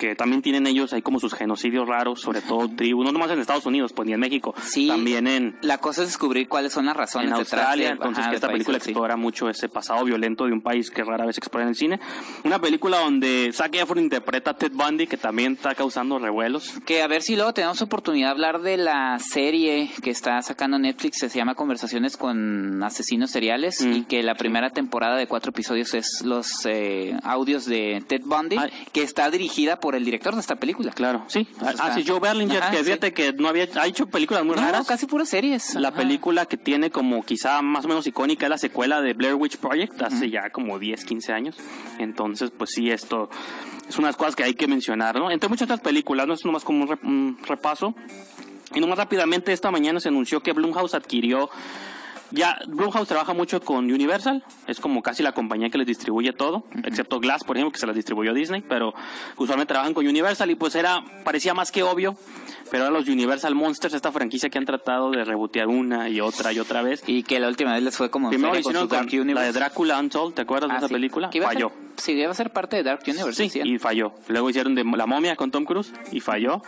Que 0.00 0.16
también 0.16 0.42
tienen 0.42 0.66
ellos 0.66 0.92
ahí 0.92 1.02
como 1.02 1.20
sus 1.20 1.34
genocidios 1.34 1.86
raros, 1.86 2.20
sobre 2.22 2.40
todo 2.40 2.68
tribus, 2.76 3.04
no 3.04 3.12
nomás 3.12 3.30
en 3.30 3.38
Estados 3.38 3.66
Unidos, 3.66 3.92
pues 3.92 4.06
ni 4.06 4.14
en 4.14 4.20
México, 4.20 4.54
Sí. 4.62 4.88
también 4.88 5.26
en, 5.28 5.56
La 5.62 5.78
cosa 5.78 6.02
es 6.02 6.08
descubrir 6.08 6.48
cuáles 6.48 6.72
son 6.72 6.86
las 6.86 6.96
razones 6.96 7.28
en 7.28 7.34
Australia, 7.34 7.86
de- 7.88 7.92
entonces 7.92 8.22
ajá, 8.22 8.30
que 8.30 8.36
esta 8.36 8.48
película 8.48 8.78
países, 8.78 8.84
sí. 8.86 8.90
explora 8.90 9.16
mucho 9.16 9.48
ese 9.50 9.68
pasado 9.68 10.04
violento 10.04 10.46
de 10.46 10.52
un 10.52 10.62
país 10.62 10.90
que 10.90 11.04
rara 11.04 11.26
vez 11.26 11.36
explora 11.38 11.64
en 11.64 11.68
el 11.68 11.76
cine. 11.76 12.00
Una 12.44 12.58
película 12.58 12.98
donde 13.00 13.50
Zac 13.52 13.74
Efron 13.76 13.98
interpreta 13.98 14.52
a 14.52 14.54
Ted 14.54 14.72
Bundy, 14.72 15.06
que 15.06 15.18
también 15.18 15.52
está 15.52 15.74
causando 15.74 16.18
revuelos. 16.18 16.72
Que 16.86 17.02
a 17.02 17.06
ver 17.06 17.20
si 17.22 17.36
luego 17.36 17.52
tenemos 17.52 17.82
oportunidad 17.82 18.28
de 18.28 18.30
hablar 18.32 18.62
de 18.62 18.78
la 18.78 19.18
serie 19.18 19.90
que 20.02 20.10
está 20.10 20.40
sacando 20.42 20.78
Netflix, 20.78 21.20
que 21.20 21.28
se 21.28 21.36
llama 21.38 21.54
Conversaciones 21.54 22.16
con 22.16 22.82
Asesinos 22.82 23.30
Seriales, 23.30 23.82
Mm. 23.84 23.92
y 23.92 24.04
que 24.04 24.22
la 24.22 24.34
primera 24.34 24.70
temporada 24.70 25.16
de 25.16 25.26
cuatro 25.26 25.50
episodios 25.50 25.92
es 25.94 26.22
los 26.24 26.64
eh, 26.64 27.14
audios 27.22 27.64
de 27.66 28.02
Ted 28.06 28.22
Bundy, 28.24 28.56
Ay. 28.58 28.70
que 28.92 29.02
está 29.02 29.30
dirigida 29.30 29.78
por 29.80 29.89
el 29.94 30.04
director 30.04 30.34
de 30.34 30.40
esta 30.40 30.56
película. 30.56 30.92
Claro, 30.92 31.24
sí. 31.28 31.46
Pues 31.58 31.76
ah, 31.80 31.92
sí, 31.94 32.04
Joe 32.06 32.20
Berlinger, 32.20 32.62
Ajá, 32.62 32.70
que 32.70 32.78
sí. 32.78 32.84
fíjate 32.84 33.12
que 33.12 33.32
no 33.32 33.48
había, 33.48 33.68
ha 33.80 33.86
hecho 33.86 34.06
películas 34.06 34.44
muy 34.44 34.56
No, 34.56 34.62
raras. 34.62 34.86
casi 34.86 35.06
puras 35.06 35.28
series. 35.28 35.74
La 35.74 35.88
Ajá. 35.88 35.98
película 35.98 36.46
que 36.46 36.56
tiene 36.56 36.90
como 36.90 37.22
quizá 37.22 37.60
más 37.62 37.84
o 37.84 37.88
menos 37.88 38.06
icónica 38.06 38.46
es 38.46 38.50
la 38.50 38.58
secuela 38.58 39.00
de 39.00 39.12
Blair 39.14 39.34
Witch 39.34 39.56
Project 39.58 40.00
hace 40.02 40.30
ya 40.30 40.50
como 40.50 40.78
10, 40.78 41.04
15 41.04 41.32
años. 41.32 41.56
Entonces, 41.98 42.50
pues 42.56 42.70
sí, 42.70 42.90
esto 42.90 43.30
es 43.88 43.98
unas 43.98 44.16
cosas 44.16 44.36
que 44.36 44.44
hay 44.44 44.54
que 44.54 44.66
mencionar, 44.68 45.16
¿no? 45.18 45.30
Entre 45.30 45.48
muchas 45.48 45.66
otras 45.66 45.80
películas, 45.80 46.26
no 46.26 46.34
es 46.34 46.44
nomás 46.44 46.64
como 46.64 46.84
un 47.02 47.38
repaso. 47.46 47.94
Y 48.74 48.78
nomás 48.80 48.98
rápidamente 48.98 49.52
esta 49.52 49.70
mañana 49.72 49.98
se 49.98 50.08
anunció 50.08 50.40
que 50.42 50.52
Blumhouse 50.52 50.94
adquirió 50.94 51.50
ya, 52.30 52.58
Blumhouse 52.66 53.08
trabaja 53.08 53.32
mucho 53.34 53.60
con 53.60 53.90
Universal, 53.90 54.44
es 54.66 54.80
como 54.80 55.02
casi 55.02 55.22
la 55.22 55.32
compañía 55.32 55.70
que 55.70 55.78
les 55.78 55.86
distribuye 55.86 56.32
todo, 56.32 56.64
excepto 56.84 57.20
Glass, 57.20 57.44
por 57.44 57.56
ejemplo, 57.56 57.72
que 57.72 57.78
se 57.78 57.86
las 57.86 57.96
distribuyó 57.96 58.32
Disney, 58.32 58.62
pero 58.62 58.94
usualmente 59.36 59.72
trabajan 59.72 59.94
con 59.94 60.06
Universal 60.06 60.50
y 60.50 60.54
pues 60.54 60.74
era, 60.74 61.02
parecía 61.24 61.54
más 61.54 61.72
que 61.72 61.82
obvio, 61.82 62.16
pero 62.70 62.84
ahora 62.84 62.98
los 62.98 63.08
Universal 63.08 63.54
Monsters, 63.54 63.94
esta 63.94 64.12
franquicia 64.12 64.48
que 64.50 64.58
han 64.58 64.64
tratado 64.64 65.10
de 65.10 65.24
rebotear 65.24 65.68
una 65.68 66.08
y 66.08 66.20
otra 66.20 66.52
y 66.52 66.58
otra 66.58 66.82
vez. 66.82 67.02
Y 67.06 67.22
que 67.22 67.40
la 67.40 67.48
última 67.48 67.72
vez 67.74 67.82
les 67.82 67.96
fue 67.96 68.10
como 68.10 68.30
Primero 68.30 68.58
hicieron 68.58 68.88
con 68.88 69.06
la 69.34 69.42
de. 69.42 69.52
Drácula 69.52 69.98
Untold, 69.98 70.34
¿te 70.34 70.42
acuerdas 70.42 70.68
de 70.70 70.74
Ah, 70.74 70.78
esa 70.78 70.88
sí. 70.88 70.94
película? 70.94 71.28
A 71.28 71.42
Falló. 71.42 71.72
sí, 71.96 72.12
iba 72.12 72.30
a 72.30 72.34
ser 72.34 72.50
parte 72.52 72.76
de 72.76 72.82
Dark 72.82 73.02
Universe. 73.06 73.48
Sí, 73.48 73.60
y 73.64 73.78
falló. 73.78 74.12
Luego 74.28 74.48
hicieron 74.50 74.74
de 74.74 74.84
La 74.84 75.06
momia 75.06 75.36
con 75.36 75.50
Tom 75.50 75.64
Cruise 75.64 75.92
y 76.12 76.20
falló. 76.20 76.62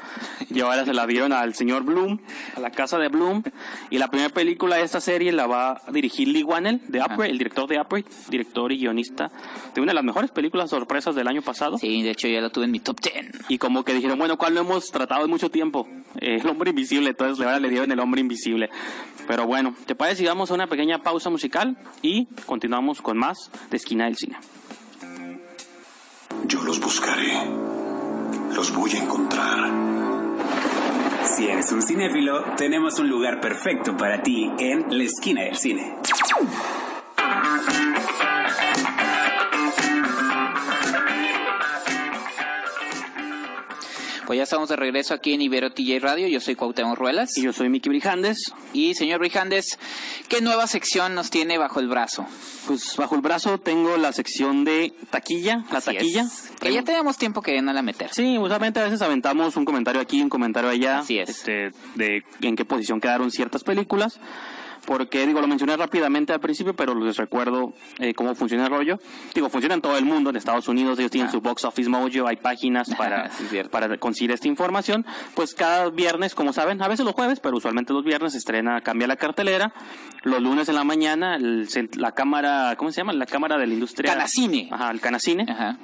Y 0.50 0.60
ahora 0.60 0.84
se 0.84 0.93
la 0.93 1.06
dieron 1.06 1.32
al 1.32 1.54
señor 1.54 1.84
Bloom, 1.84 2.19
a 2.56 2.60
la 2.60 2.70
casa 2.70 2.99
de 2.99 3.08
Bloom. 3.08 3.43
Y 3.90 3.99
la 3.99 4.08
primera 4.08 4.31
película 4.32 4.76
de 4.76 4.82
esta 4.82 5.00
serie 5.00 5.32
la 5.32 5.46
va 5.46 5.81
a 5.87 5.93
dirigir 5.93 6.28
Lee 6.28 6.43
Wannell, 6.43 6.81
de 6.88 7.00
Upgrade, 7.00 7.31
el 7.31 7.38
director 7.38 7.69
de 7.69 7.81
Upgrade, 7.81 8.04
director 8.28 8.72
y 8.72 8.78
guionista 8.78 9.31
de 9.75 9.81
una 9.81 9.90
de 9.90 9.94
las 9.94 10.04
mejores 10.04 10.30
películas 10.30 10.71
sorpresas 10.71 11.14
del 11.14 11.28
año 11.28 11.42
pasado. 11.42 11.78
Sí, 11.78 12.02
de 12.02 12.11
hecho 12.11 12.28
ya 12.28 12.40
lo 12.40 12.50
tuve 12.50 12.64
en 12.66 12.71
mi 12.73 12.80
top 12.80 12.99
10. 13.00 13.30
Y 13.49 13.59
como 13.59 13.85
que 13.85 13.94
dijeron, 13.94 14.18
bueno, 14.18 14.37
¿cuál 14.37 14.54
lo 14.54 14.61
hemos 14.61 14.90
tratado 14.90 15.25
en 15.25 15.30
mucho 15.30 15.50
tiempo? 15.50 15.88
Eh, 16.20 16.38
el 16.40 16.49
hombre 16.49 16.70
invisible, 16.70 17.11
entonces 17.11 17.44
ahora 17.44 17.58
le 17.61 17.68
dieron 17.68 17.90
el 17.90 18.00
hombre 18.00 18.20
invisible. 18.20 18.70
Pero 19.26 19.46
bueno, 19.46 19.75
¿te 19.87 19.94
parece 19.94 20.18
si 20.18 20.25
damos 20.25 20.50
a 20.50 20.54
una 20.54 20.66
pequeña 20.66 21.02
pausa 21.02 21.30
musical 21.30 21.76
y 22.02 22.26
continuamos 22.46 23.00
con 23.00 23.18
más 23.18 23.50
de 23.70 23.76
Esquina 23.76 24.04
del 24.04 24.16
Cine? 24.16 24.37
Yo 26.46 26.62
los 26.62 26.80
buscaré. 26.80 27.32
Los 28.54 28.75
voy 28.75 28.90
a 28.92 28.99
encontrar. 28.99 29.70
Si 31.25 31.46
eres 31.46 31.72
un 31.72 31.82
cinéfilo, 31.82 32.44
tenemos 32.56 32.99
un 32.99 33.08
lugar 33.08 33.40
perfecto 33.40 33.96
para 33.96 34.22
ti 34.22 34.50
en 34.58 34.87
la 34.96 35.04
esquina 35.04 35.42
del 35.42 35.56
cine. 35.56 35.96
Pues 44.26 44.37
ya 44.37 44.45
estamos 44.45 44.69
de 44.69 44.76
regreso 44.76 45.14
aquí 45.14 45.33
en 45.35 45.43
Ibero 45.43 45.73
TJ 45.73 45.99
Radio. 46.00 46.29
Yo 46.29 46.41
soy 46.41 46.55
Cuauhtémoc 46.55 46.97
Ruelas. 46.97 47.37
Y 47.37 47.43
yo 47.43 47.52
soy 47.52 47.69
Miki 47.69 47.88
Brijandes. 47.88 48.52
Y 48.73 48.95
señor 48.95 49.19
Brijandes, 49.19 49.79
¿qué 50.29 50.41
nueva 50.41 50.67
sección 50.67 51.14
nos 51.14 51.31
tiene 51.31 51.59
bajo 51.59 51.81
el 51.81 51.88
brazo? 51.88 52.26
Pues 52.67 52.97
bajo 52.97 53.17
el 53.17 53.21
brazo 53.21 53.59
tengo 53.59 53.97
la 53.97 54.12
sección 54.12 54.64
de 54.64 54.95
taquilla, 55.11 55.64
la 55.73 55.79
Así 55.79 55.93
taquilla. 55.93 56.23
es. 56.23 56.52
Que 56.61 56.73
ya 56.73 56.83
tenemos 56.85 57.19
tiempo 57.19 57.43
que 57.43 57.61
no 57.62 57.73
la 57.73 57.83
meter. 57.83 58.11
Sí, 58.12 58.38
usualmente 58.38 58.79
a 58.81 58.85
veces 58.85 59.02
aventamos 59.02 59.57
un 59.57 59.64
comentario 59.64 60.00
aquí, 60.00 60.23
un 60.23 60.29
comentario 60.29 60.71
allá. 60.71 61.00
Así 61.00 61.19
es. 61.19 61.29
Este, 61.29 61.73
de 61.97 62.23
en 62.43 62.55
qué 62.57 62.64
posición 62.64 63.00
quedaron 63.00 63.31
ciertas 63.33 63.64
películas. 63.64 64.21
Porque, 64.87 65.27
digo, 65.27 65.41
lo 65.41 65.47
mencioné 65.47 65.77
rápidamente 65.77 66.33
al 66.33 66.41
principio, 66.41 66.75
pero 66.75 66.95
les 66.95 67.17
recuerdo 67.17 67.73
eh, 67.99 68.15
cómo 68.15 68.35
funciona 68.35 68.65
el 68.65 68.71
rollo. 68.71 68.99
Digo, 69.35 69.49
funciona 69.49 69.75
en 69.77 69.81
todo 69.81 69.97
el 69.97 70.05
mundo, 70.05 70.31
en 70.31 70.37
Estados 70.37 70.67
Unidos, 70.69 70.99
ellos 70.99 71.11
tienen 71.11 71.29
Ah. 71.29 71.33
su 71.33 71.41
Box 71.41 71.65
Office 71.65 71.89
Mojo, 71.89 72.27
hay 72.27 72.37
páginas 72.37 72.89
para, 72.99 73.31
Sí, 73.31 73.47
para 73.71 73.97
conseguir 73.99 74.33
esta 74.33 74.49
información. 74.49 75.07
Pues 75.35 75.55
cada 75.55 75.89
viernes, 75.91 76.35
como 76.35 76.53
saben, 76.53 76.83
a 76.83 76.89
veces 76.89 77.05
los 77.05 77.15
jueves, 77.15 77.39
pero 77.41 77.57
usualmente 77.57 77.93
los 77.93 78.05
viernes 78.05 78.33
se 78.33 78.39
estrena, 78.39 78.81
cambia 78.81 79.07
la 79.07 79.17
cartelera. 79.17 79.73
Los 80.25 80.43
lunes 80.43 80.69
en 80.69 80.75
la 80.75 80.85
mañana, 80.85 81.37
el 81.37 81.69
la 81.97 82.12
cámara, 82.12 82.75
¿cómo 82.77 82.91
se 82.91 82.99
llama? 82.99 83.12
La 83.12 83.27
cámara 83.27 83.59
de 83.59 83.67
la 83.67 83.75
industria. 83.75 84.12
Canacine. 84.12 84.69
Ajá, 84.73 84.91
el 84.91 85.01
Canacine. 85.01 85.47
Ajá. 85.49 85.79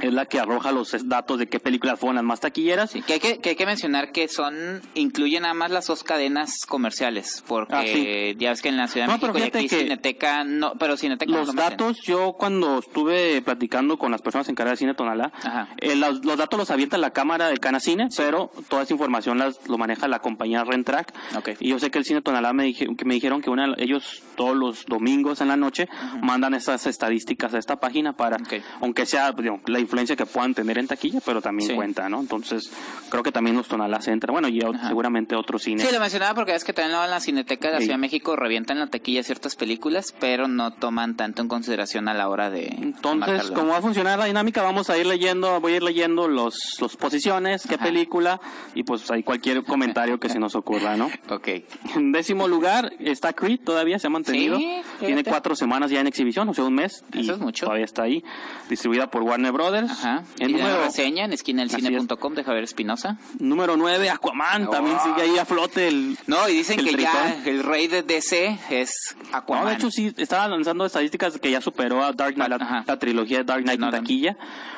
Es 0.00 0.12
la 0.12 0.26
que 0.26 0.40
arroja 0.40 0.72
los 0.72 0.94
datos 1.08 1.38
de 1.38 1.46
qué 1.46 1.60
películas 1.60 1.98
fueron 2.00 2.16
las 2.16 2.24
más 2.24 2.40
taquilleras. 2.40 2.90
Sí, 2.90 3.02
que 3.02 3.14
hay 3.14 3.20
que, 3.20 3.38
que 3.38 3.50
hay 3.50 3.56
que 3.56 3.66
mencionar 3.66 4.10
que 4.12 4.28
son, 4.28 4.82
incluyen 4.94 5.42
nada 5.42 5.54
más 5.54 5.70
las 5.70 5.86
dos 5.86 6.02
cadenas 6.04 6.60
comerciales, 6.66 7.44
porque 7.46 7.74
Ah, 7.74 7.82
sí. 7.84 8.36
ya 8.38 8.50
ves 8.50 8.62
que 8.62 8.68
en 8.70 8.76
la 8.76 8.88
Ciudad 8.88 9.06
de 9.06 9.12
No, 9.12 9.20
pero 9.20 9.32
México 9.32 9.58
aquí 9.58 9.68
que 9.68 9.78
Cineteca, 9.80 10.44
no, 10.44 10.72
pero 10.78 10.96
Cineteca 10.96 11.30
no 11.32 11.38
Los 11.38 11.46
lo 11.48 11.52
meten. 11.54 11.70
datos, 11.70 12.02
yo 12.02 12.34
cuando 12.38 12.78
estuve 12.78 13.40
platicando 13.42 13.98
con 13.98 14.10
las 14.10 14.20
personas 14.22 14.48
encargadas 14.48 14.78
de 14.78 14.84
Cine 14.84 14.94
Tonalá, 14.94 15.32
eh, 15.78 15.94
los, 15.96 16.24
los 16.24 16.36
datos 16.38 16.58
los 16.58 16.70
avienta 16.70 16.98
la 16.98 17.10
cámara 17.10 17.48
de 17.48 17.56
Canacine, 17.58 18.08
pero 18.16 18.50
toda 18.68 18.82
esa 18.82 18.92
información 18.92 19.38
las, 19.38 19.66
lo 19.68 19.78
maneja 19.78 20.08
la 20.08 20.18
compañía 20.18 20.64
Rentrack. 20.64 21.12
Ok. 21.36 21.50
Y 21.60 21.68
yo 21.68 21.78
sé 21.78 21.90
que 21.90 21.98
el 21.98 22.04
Cine 22.04 22.20
Tonalá 22.22 22.52
me, 22.52 22.64
dije- 22.64 22.88
que 22.96 23.04
me 23.04 23.14
dijeron 23.14 23.40
que 23.40 23.50
una, 23.50 23.74
ellos 23.78 24.22
todos 24.36 24.56
los 24.56 24.86
domingos 24.86 25.40
en 25.40 25.48
la 25.48 25.56
noche 25.56 25.88
mandan 26.20 26.54
esas 26.54 26.86
estadísticas 26.86 27.54
a 27.54 27.58
esta 27.58 27.76
página 27.76 28.12
para, 28.14 28.36
Ok. 28.36 28.54
aunque 28.80 29.06
sea 29.06 29.32
digo, 29.32 29.60
la 29.66 29.78
influencia 29.84 30.16
que 30.16 30.26
puedan 30.26 30.54
tener 30.54 30.78
en 30.78 30.86
taquilla, 30.86 31.20
pero 31.24 31.40
también 31.40 31.70
Sí. 31.70 31.76
cuenta, 31.76 32.08
¿no? 32.08 32.20
Entonces, 32.20 32.70
creo 33.10 33.22
que 33.22 33.32
también 33.32 33.56
los 33.56 33.68
Tonalás 33.68 34.08
entran. 34.08 34.32
Bueno, 34.32 34.48
y 34.48 34.60
Ajá. 34.62 34.88
seguramente 34.88 35.36
otros 35.36 35.62
cines. 35.62 35.86
Sí, 35.86 35.92
lo 35.94 36.00
mencionaba 36.00 36.34
porque 36.34 36.54
es 36.54 36.64
que 36.64 36.72
también 36.72 36.98
en 37.00 37.10
la 37.10 37.20
Cineteca 37.20 37.68
de 37.68 37.74
la 37.74 37.78
Sí. 37.78 37.84
Ciudad 37.84 37.96
de 37.96 38.00
México 38.00 38.36
revientan 38.36 38.78
la 38.78 38.88
taquilla 38.88 39.22
ciertas 39.22 39.56
películas, 39.56 40.14
pero 40.18 40.48
no 40.48 40.72
toman 40.72 41.16
tanto 41.16 41.42
en 41.42 41.48
consideración 41.48 42.08
a 42.08 42.14
la 42.14 42.28
hora 42.28 42.50
de... 42.50 42.66
Entonces. 42.66 43.50
¿cómo 43.52 43.68
va 43.72 43.78
a 43.78 43.82
funcionar 43.82 44.18
la 44.18 44.24
dinámica? 44.26 44.62
Vamos 44.62 44.90
a 44.90 44.98
ir 44.98 45.06
leyendo, 45.06 45.60
voy 45.60 45.74
a 45.74 45.76
ir 45.76 45.82
leyendo 45.82 46.26
los, 46.28 46.76
los 46.80 46.96
posiciones, 46.96 47.66
qué 47.68 47.76
Ajá. 47.76 47.84
película, 47.84 48.40
y 48.74 48.82
pues 48.82 49.10
hay 49.10 49.22
cualquier 49.22 49.62
comentario 49.64 50.18
que 50.18 50.28
se 50.28 50.38
nos 50.38 50.54
ocurra, 50.54 50.96
¿no? 50.96 51.10
Ok. 51.30 51.48
En 51.96 52.12
décimo 52.12 52.48
lugar 52.48 52.92
está 52.98 53.32
Creed, 53.32 53.60
todavía 53.64 53.98
se 53.98 54.06
ha 54.06 54.10
mantenido. 54.10 54.56
Sí, 54.58 54.80
Tiene 55.00 55.22
cuatro 55.24 55.54
semanas 55.54 55.90
ya 55.90 56.00
en 56.00 56.06
exhibición, 56.06 56.48
o 56.48 56.54
sea, 56.54 56.64
un 56.64 56.74
mes. 56.74 57.04
y 57.12 57.20
Eso 57.20 57.32
es 57.34 57.38
mucho. 57.38 57.66
Todavía 57.66 57.84
está 57.84 58.02
ahí, 58.04 58.22
distribuida 58.68 59.10
por 59.10 59.22
Warner 59.22 59.52
Brothers. 59.80 59.92
Ajá. 60.04 60.24
En 60.38 60.50
Y 60.50 60.52
número, 60.54 60.82
reseña 60.84 61.24
en 61.24 61.32
esquinaelcine.com 61.32 62.34
de 62.34 62.44
Javier 62.44 62.64
Espinosa. 62.64 63.16
número 63.38 63.76
9, 63.76 64.10
Aquaman, 64.10 64.70
también 64.70 64.96
Oh. 65.00 65.04
sigue 65.04 65.22
ahí 65.30 65.38
a 65.38 65.44
flote 65.44 65.88
el... 65.88 66.16
No, 66.26 66.48
y 66.48 66.54
dicen 66.54 66.78
El 66.80 66.96
que 66.96 67.02
ya 67.02 67.42
el 67.44 67.62
rey 67.62 67.88
de 67.88 68.02
DC 68.02 68.58
es 68.70 69.16
Aquaman. 69.32 69.64
No, 69.64 69.70
de 69.70 69.76
hecho 69.76 69.90
sí, 69.90 70.12
estaba 70.16 70.48
lanzando 70.48 70.86
estadísticas 70.86 71.38
que 71.38 71.50
ya 71.50 71.60
superó 71.60 72.04
a 72.04 72.12
Dark 72.12 72.34
Knight, 72.34 72.50
la, 72.50 72.84
la 72.86 72.98
trilogía 72.98 73.38
de 73.38 73.44
Dark 73.44 73.62
Knight 73.64 73.80
en 73.82 73.90
taquilla. 73.90 74.36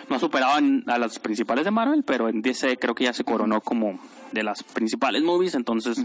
No 0.08 0.18
superaban 0.18 0.84
a 0.86 0.98
las 0.98 1.18
principales 1.18 1.64
de 1.64 1.70
Marvel, 1.70 2.02
pero 2.04 2.28
en 2.28 2.40
DC 2.40 2.76
creo 2.78 2.94
que 2.94 3.04
ya 3.04 3.12
se 3.12 3.24
coronó 3.24 3.60
como 3.60 3.98
de 4.36 4.44
las 4.44 4.62
principales 4.62 5.22
movies, 5.22 5.54
entonces... 5.54 5.98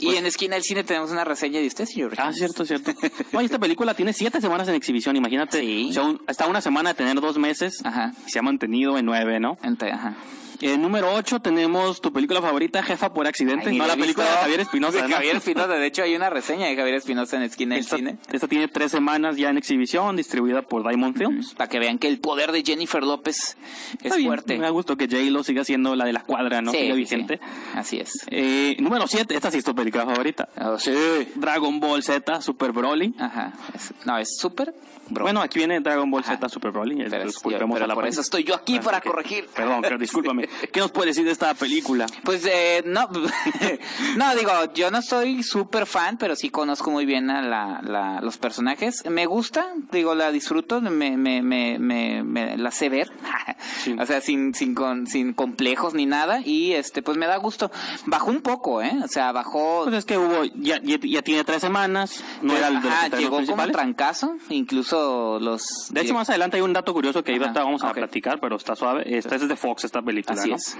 Y 0.00 0.14
en 0.14 0.26
Esquina 0.26 0.54
del 0.54 0.64
Cine 0.64 0.84
tenemos 0.84 1.10
una 1.10 1.24
reseña 1.24 1.60
de 1.60 1.66
usted, 1.66 1.84
señor. 1.86 2.14
Ah, 2.16 2.32
cierto, 2.32 2.64
cierto. 2.64 2.92
Y 3.32 3.44
esta 3.44 3.58
película 3.58 3.94
tiene 3.94 4.12
siete 4.12 4.40
semanas 4.40 4.68
en 4.68 4.74
exhibición, 4.74 5.16
imagínate. 5.16 5.60
Sí. 5.60 5.88
O 5.90 5.92
sea, 5.92 6.02
un- 6.04 6.20
está 6.28 6.46
una 6.46 6.60
semana 6.60 6.90
de 6.90 6.94
tener 6.94 7.20
dos 7.20 7.36
meses 7.38 7.84
Ajá. 7.84 8.12
y 8.26 8.30
se 8.30 8.38
ha 8.38 8.42
mantenido 8.42 8.96
en 8.98 9.06
nueve, 9.06 9.40
¿no? 9.40 9.56
Ente- 9.62 9.92
ajá. 9.92 10.14
En 10.60 10.80
número 10.82 11.12
ocho 11.14 11.40
tenemos 11.40 12.00
tu 12.00 12.12
película 12.12 12.40
favorita, 12.40 12.82
Jefa 12.82 13.12
por 13.12 13.26
accidente. 13.26 13.68
Ay, 13.70 13.78
no, 13.78 13.86
la 13.86 13.96
película 13.96 14.24
de 14.26 14.36
Javier 14.36 14.60
Espinosa. 14.60 15.02
De 15.02 15.08
¿no? 15.08 15.14
Javier 15.16 15.36
Espinosa. 15.36 15.68
De 15.74 15.86
hecho, 15.86 16.02
hay 16.02 16.14
una 16.14 16.30
reseña 16.30 16.66
de 16.66 16.76
Javier 16.76 16.94
Espinosa 16.96 17.36
en 17.36 17.42
Esquina 17.42 17.74
del 17.74 17.84
Esta, 17.84 17.96
Cine. 17.96 18.18
esta 18.32 18.48
tiene 18.48 18.68
tres 18.68 18.90
semanas 18.92 19.36
ya 19.36 19.50
en 19.50 19.58
exhibición, 19.58 20.16
distribuida 20.16 20.62
por 20.62 20.86
Diamond 20.88 21.16
Films. 21.16 21.54
Para 21.54 21.68
que 21.68 21.78
vean 21.78 21.98
que 21.98 22.08
el 22.08 22.20
poder 22.20 22.52
de 22.52 22.62
Jennifer 22.62 23.02
López 23.02 23.56
es 23.98 24.04
Está 24.04 24.16
bien, 24.16 24.28
fuerte. 24.28 24.54
Me 24.56 24.62
da 24.62 24.70
gusto 24.70 24.96
que 24.96 25.06
J-Lo 25.06 25.42
siga 25.44 25.64
siendo 25.64 25.94
la 25.96 26.04
de 26.04 26.12
la 26.12 26.22
cuadra, 26.22 26.62
¿no? 26.62 26.70
Sí, 26.72 26.78
Siga 26.78 26.94
vigente. 26.94 27.38
sí. 27.42 27.50
Así 27.74 27.98
es. 28.00 28.26
Eh, 28.30 28.76
número 28.80 29.06
7, 29.06 29.34
esta 29.34 29.50
sí 29.50 29.58
es 29.58 29.64
tu 29.64 29.74
película 29.74 30.04
favorita. 30.06 30.48
Oh, 30.60 30.78
sí. 30.78 30.92
Dragon 31.34 31.80
Ball 31.80 32.02
Z, 32.02 32.40
Super 32.40 32.72
Broly. 32.72 33.14
Ajá. 33.18 33.52
Es- 33.74 33.92
no, 34.04 34.16
es 34.18 34.36
súper. 34.38 34.74
bro. 35.10 35.24
Bueno, 35.24 35.42
aquí 35.42 35.58
viene 35.58 35.80
Dragon 35.80 36.10
Ball 36.10 36.22
Ajá. 36.22 36.36
Z, 36.36 36.48
Super 36.48 36.70
Broly. 36.70 36.96
Pero 37.10 37.24
es- 37.28 37.34
yo- 37.42 37.48
a 37.48 37.52
la 37.52 37.58
pero 37.58 37.68
por 37.68 38.02
prensa. 38.02 38.08
eso 38.08 38.20
estoy 38.22 38.44
yo 38.44 38.54
aquí, 38.54 38.76
Ah, 38.78 38.82
para 38.82 39.00
corregir. 39.00 39.46
Perdón, 39.54 39.80
pero 39.82 39.98
discúlpame. 39.98 40.43
¿Qué 40.72 40.80
nos 40.80 40.90
puede 40.90 41.08
decir 41.08 41.24
de 41.24 41.30
esta 41.32 41.54
película? 41.54 42.06
Pues 42.24 42.44
eh, 42.46 42.82
no, 42.86 43.08
no 44.16 44.34
digo, 44.36 44.50
yo 44.74 44.90
no 44.90 45.02
soy 45.02 45.42
súper 45.42 45.86
fan, 45.86 46.16
pero 46.18 46.36
sí 46.36 46.50
conozco 46.50 46.90
muy 46.90 47.04
bien 47.06 47.30
a 47.30 47.42
la, 47.42 47.80
la- 47.82 48.20
los 48.20 48.38
personajes. 48.38 49.04
Me 49.08 49.26
gusta, 49.26 49.66
digo, 49.92 50.14
la 50.14 50.30
disfruto, 50.32 50.80
me, 50.80 51.16
me, 51.16 51.42
me, 51.42 51.78
me, 51.78 52.22
me 52.22 52.56
la 52.56 52.70
sé 52.70 52.88
ver, 52.88 53.10
Sí. 53.82 53.96
o 53.98 54.06
sea, 54.06 54.20
sin, 54.20 54.54
sin, 54.54 54.74
con, 54.74 55.06
sin 55.06 55.32
complejos 55.32 55.94
ni 55.94 56.06
nada, 56.06 56.40
y 56.44 56.72
este, 56.72 57.02
pues 57.02 57.16
me 57.16 57.26
da 57.26 57.36
gusto. 57.36 57.70
Bajó 58.06 58.30
un 58.30 58.40
poco, 58.40 58.82
¿eh? 58.82 58.92
O 59.02 59.08
sea, 59.08 59.32
bajó. 59.32 59.84
Pues 59.84 59.96
es 59.96 60.04
que 60.04 60.18
hubo, 60.18 60.44
ya, 60.54 60.80
ya, 60.82 60.96
ya 61.02 61.22
tiene 61.22 61.44
tres 61.44 61.60
semanas, 61.60 62.22
no 62.42 62.56
era 62.56 62.68
el 62.68 62.80
de 62.80 62.88
los 62.88 62.92
Ajá, 62.92 63.08
llegó 63.16 63.44
como 63.44 63.66
trancazo, 63.68 64.36
incluso 64.50 65.38
los. 65.40 65.64
De 65.90 66.00
hecho, 66.02 66.14
más 66.14 66.28
adelante 66.30 66.56
hay 66.56 66.62
un 66.62 66.72
dato 66.72 66.92
curioso 66.92 67.22
que 67.22 67.32
ahorita 67.32 67.62
vamos 67.64 67.82
a 67.84 67.92
platicar, 67.92 68.40
pero 68.40 68.56
está 68.56 68.74
suave. 68.76 69.02
Esta 69.16 69.36
es 69.36 69.48
de 69.48 69.56
Fox, 69.56 69.84
esta 69.84 70.02
película, 70.02 70.33
Así 70.40 70.50
¿no? 70.50 70.56
es. 70.56 70.76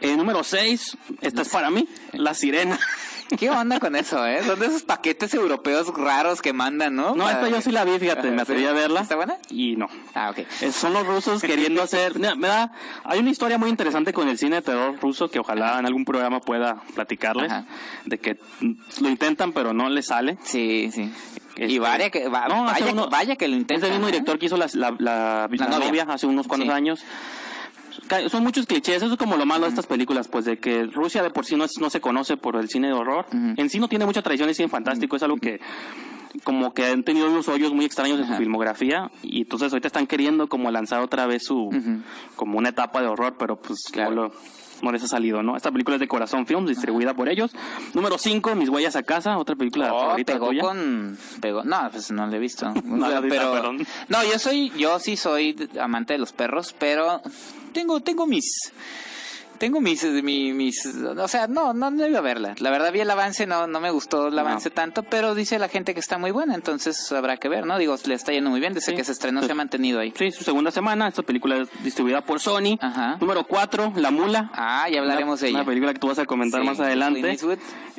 Eh, 0.00 0.16
número 0.16 0.42
6, 0.42 0.96
esta 1.20 1.42
es 1.42 1.48
para 1.48 1.70
mí, 1.70 1.88
La 2.12 2.34
Sirena. 2.34 2.78
¿Qué 3.38 3.48
onda 3.48 3.80
con 3.80 3.96
eso, 3.96 4.26
eh? 4.26 4.42
Son 4.44 4.58
de 4.60 4.66
esos 4.66 4.82
paquetes 4.82 5.32
europeos 5.32 5.88
raros 5.96 6.42
que 6.42 6.52
mandan, 6.52 6.94
¿no? 6.96 7.14
No, 7.14 7.30
esta 7.30 7.48
yo 7.48 7.62
sí 7.62 7.70
la 7.72 7.82
vi, 7.84 7.98
fíjate, 7.98 8.30
me 8.30 8.42
atreví 8.42 8.66
a 8.66 8.72
verla. 8.72 9.00
¿Está 9.00 9.16
buena? 9.16 9.36
Y 9.48 9.74
no. 9.76 9.88
Ah, 10.14 10.28
ok. 10.30 10.40
Eh, 10.60 10.70
Son 10.70 10.92
los 10.92 11.06
rusos 11.06 11.40
queriendo 11.40 11.82
hacer... 11.82 12.18
Mira, 12.18 12.34
me 12.34 12.48
da... 12.48 12.72
Hay 13.04 13.20
una 13.20 13.30
historia 13.30 13.56
muy 13.56 13.70
interesante 13.70 14.12
con 14.12 14.28
el 14.28 14.36
cine 14.36 14.56
de 14.56 14.62
terror 14.62 14.98
ruso 15.00 15.30
que 15.30 15.38
ojalá 15.38 15.78
en 15.78 15.86
algún 15.86 16.04
programa 16.04 16.40
pueda 16.40 16.82
platicarles. 16.94 17.50
Ajá. 17.50 17.64
De 18.04 18.18
que 18.18 18.38
lo 19.00 19.08
intentan 19.08 19.52
pero 19.52 19.72
no 19.72 19.88
les 19.88 20.06
sale. 20.08 20.36
Sí, 20.42 20.90
sí. 20.92 21.10
Este, 21.56 21.72
y 21.72 21.78
vaya 21.78 22.10
que, 22.10 22.28
va- 22.28 22.48
no, 22.48 22.64
vaya, 22.64 22.92
uno- 22.92 23.08
vaya 23.08 23.36
que 23.36 23.48
lo 23.48 23.56
intenta. 23.56 23.86
Es 23.86 23.92
el 23.92 23.92
mismo 23.98 24.08
director 24.08 24.38
que 24.38 24.44
hizo 24.46 24.58
la, 24.58 24.66
la, 24.74 24.94
la- 24.98 25.48
la 25.50 25.66
novia. 25.68 25.86
novia. 25.86 26.06
hace 26.10 26.26
unos 26.26 26.46
cuantos 26.46 26.68
Sí. 26.68 26.74
años. 26.74 27.02
Son 28.30 28.42
muchos 28.42 28.66
clichés, 28.66 29.02
eso 29.02 29.12
es 29.12 29.18
como 29.18 29.36
lo 29.36 29.46
malo 29.46 29.64
de 29.64 29.70
estas 29.70 29.86
películas, 29.86 30.28
pues 30.28 30.44
de 30.44 30.58
que 30.58 30.84
Rusia 30.84 31.22
de 31.22 31.30
por 31.30 31.44
sí 31.44 31.56
no, 31.56 31.64
es- 31.64 31.78
no 31.80 31.90
se 31.90 32.00
conoce 32.00 32.36
por 32.36 32.56
el 32.56 32.68
cine 32.68 32.88
de 32.88 32.94
horror. 32.94 33.26
En 33.32 33.68
sí 33.70 33.78
no 33.78 33.88
tiene 33.88 34.04
mucha 34.06 34.22
tradición 34.22 34.48
de 34.48 34.54
cine 34.54 34.68
fantástico, 34.68 35.16
es 35.16 35.22
algo 35.22 35.36
que 35.36 35.60
como 36.44 36.72
que 36.72 36.86
han 36.86 37.02
tenido 37.04 37.30
unos 37.30 37.46
hoyos 37.48 37.72
muy 37.74 37.84
extraños 37.84 38.18
en 38.18 38.26
su 38.26 38.34
filmografía 38.34 39.10
y 39.22 39.42
entonces 39.42 39.70
ahorita 39.72 39.88
están 39.88 40.06
queriendo 40.06 40.48
como 40.48 40.70
lanzar 40.70 41.00
otra 41.02 41.26
vez 41.26 41.44
su 41.44 41.68
como 42.36 42.58
una 42.58 42.70
etapa 42.70 43.02
de 43.02 43.08
horror, 43.08 43.36
pero 43.38 43.56
pues 43.56 43.78
Claro. 43.92 44.10
no, 44.14 44.22
lo- 44.22 44.32
no 44.82 44.92
les 44.92 45.02
ha 45.04 45.08
salido, 45.08 45.42
¿no? 45.42 45.56
Esta 45.56 45.70
película 45.70 45.96
es 45.96 46.00
de 46.00 46.08
Corazón 46.08 46.46
Films, 46.46 46.68
distribuida 46.68 47.14
por 47.14 47.28
ellos. 47.28 47.52
Número 47.94 48.18
5, 48.18 48.54
Mis 48.56 48.68
huellas 48.68 48.96
a 48.96 49.02
casa, 49.02 49.38
otra 49.38 49.56
película 49.56 49.92
Oh, 49.94 50.00
favorita 50.00 50.32
pegó 50.34 50.48
tuya. 50.48 50.62
con 50.62 51.18
pegó 51.40 51.64
no 51.64 51.88
pues 51.90 52.10
no 52.10 52.26
lo 52.26 52.34
he 52.34 52.38
visto 52.38 52.70
No 52.84 53.08
la 53.08 53.20
pero 53.22 53.52
perdón. 53.52 53.86
no 54.08 54.22
yo 54.24 54.38
soy 54.38 54.70
yo 54.76 54.98
sí 54.98 55.16
soy 55.16 55.56
amante 55.80 56.12
de 56.14 56.18
los 56.18 56.32
perros 56.32 56.74
pero 56.78 57.20
tengo 57.72 58.00
tengo 58.00 58.26
mis 58.26 58.72
tengo 59.62 59.80
mis, 59.80 60.02
mi- 60.02 60.52
mis, 60.52 60.84
o 60.86 61.28
sea, 61.28 61.46
no, 61.46 61.72
no, 61.72 61.88
no 61.92 62.04
iba 62.08 62.18
a 62.18 62.22
verla. 62.22 62.56
La 62.58 62.70
verdad 62.70 62.92
vi 62.92 62.98
el 62.98 63.08
avance, 63.08 63.46
no, 63.46 63.68
no 63.68 63.78
me 63.78 63.92
gustó 63.92 64.26
el 64.26 64.36
avance 64.36 64.70
tanto, 64.70 65.04
pero 65.04 65.36
dice 65.36 65.56
la 65.60 65.68
gente 65.68 65.94
que 65.94 66.00
está 66.00 66.18
muy 66.18 66.32
buena, 66.32 66.56
entonces 66.56 67.12
habrá 67.12 67.36
que 67.36 67.48
ver, 67.48 67.64
¿no? 67.64 67.78
Digo, 67.78 67.94
le 68.06 68.14
está 68.14 68.32
yendo 68.32 68.50
muy 68.50 68.58
bien 68.58 68.74
desde 68.74 68.90
Sí. 68.90 68.96
que 68.96 69.04
se 69.04 69.12
estrenó, 69.12 69.38
Pues- 69.38 69.46
se 69.46 69.52
ha 69.52 69.54
mantenido 69.54 70.00
ahí. 70.00 70.12
Sí, 70.18 70.32
su 70.32 70.42
segunda 70.42 70.72
semana. 70.72 71.06
Esta 71.06 71.22
película 71.22 71.58
es 71.58 71.68
distribuida 71.84 72.22
por 72.22 72.40
Sony. 72.40 72.76
Ajá. 72.80 73.18
Número 73.20 73.44
4, 73.46 73.92
La 73.94 74.10
Mula. 74.10 74.50
Ah, 74.52 74.88
ya 74.90 74.98
hablaremos 74.98 75.38
una, 75.40 75.42
de 75.42 75.48
ella. 75.50 75.58
Una 75.58 75.66
película 75.66 75.92
que 75.92 76.00
tú 76.00 76.08
vas 76.08 76.18
a 76.18 76.26
comentar 76.26 76.60
Sí, 76.60 76.66
más 76.66 76.80
adelante. 76.80 77.38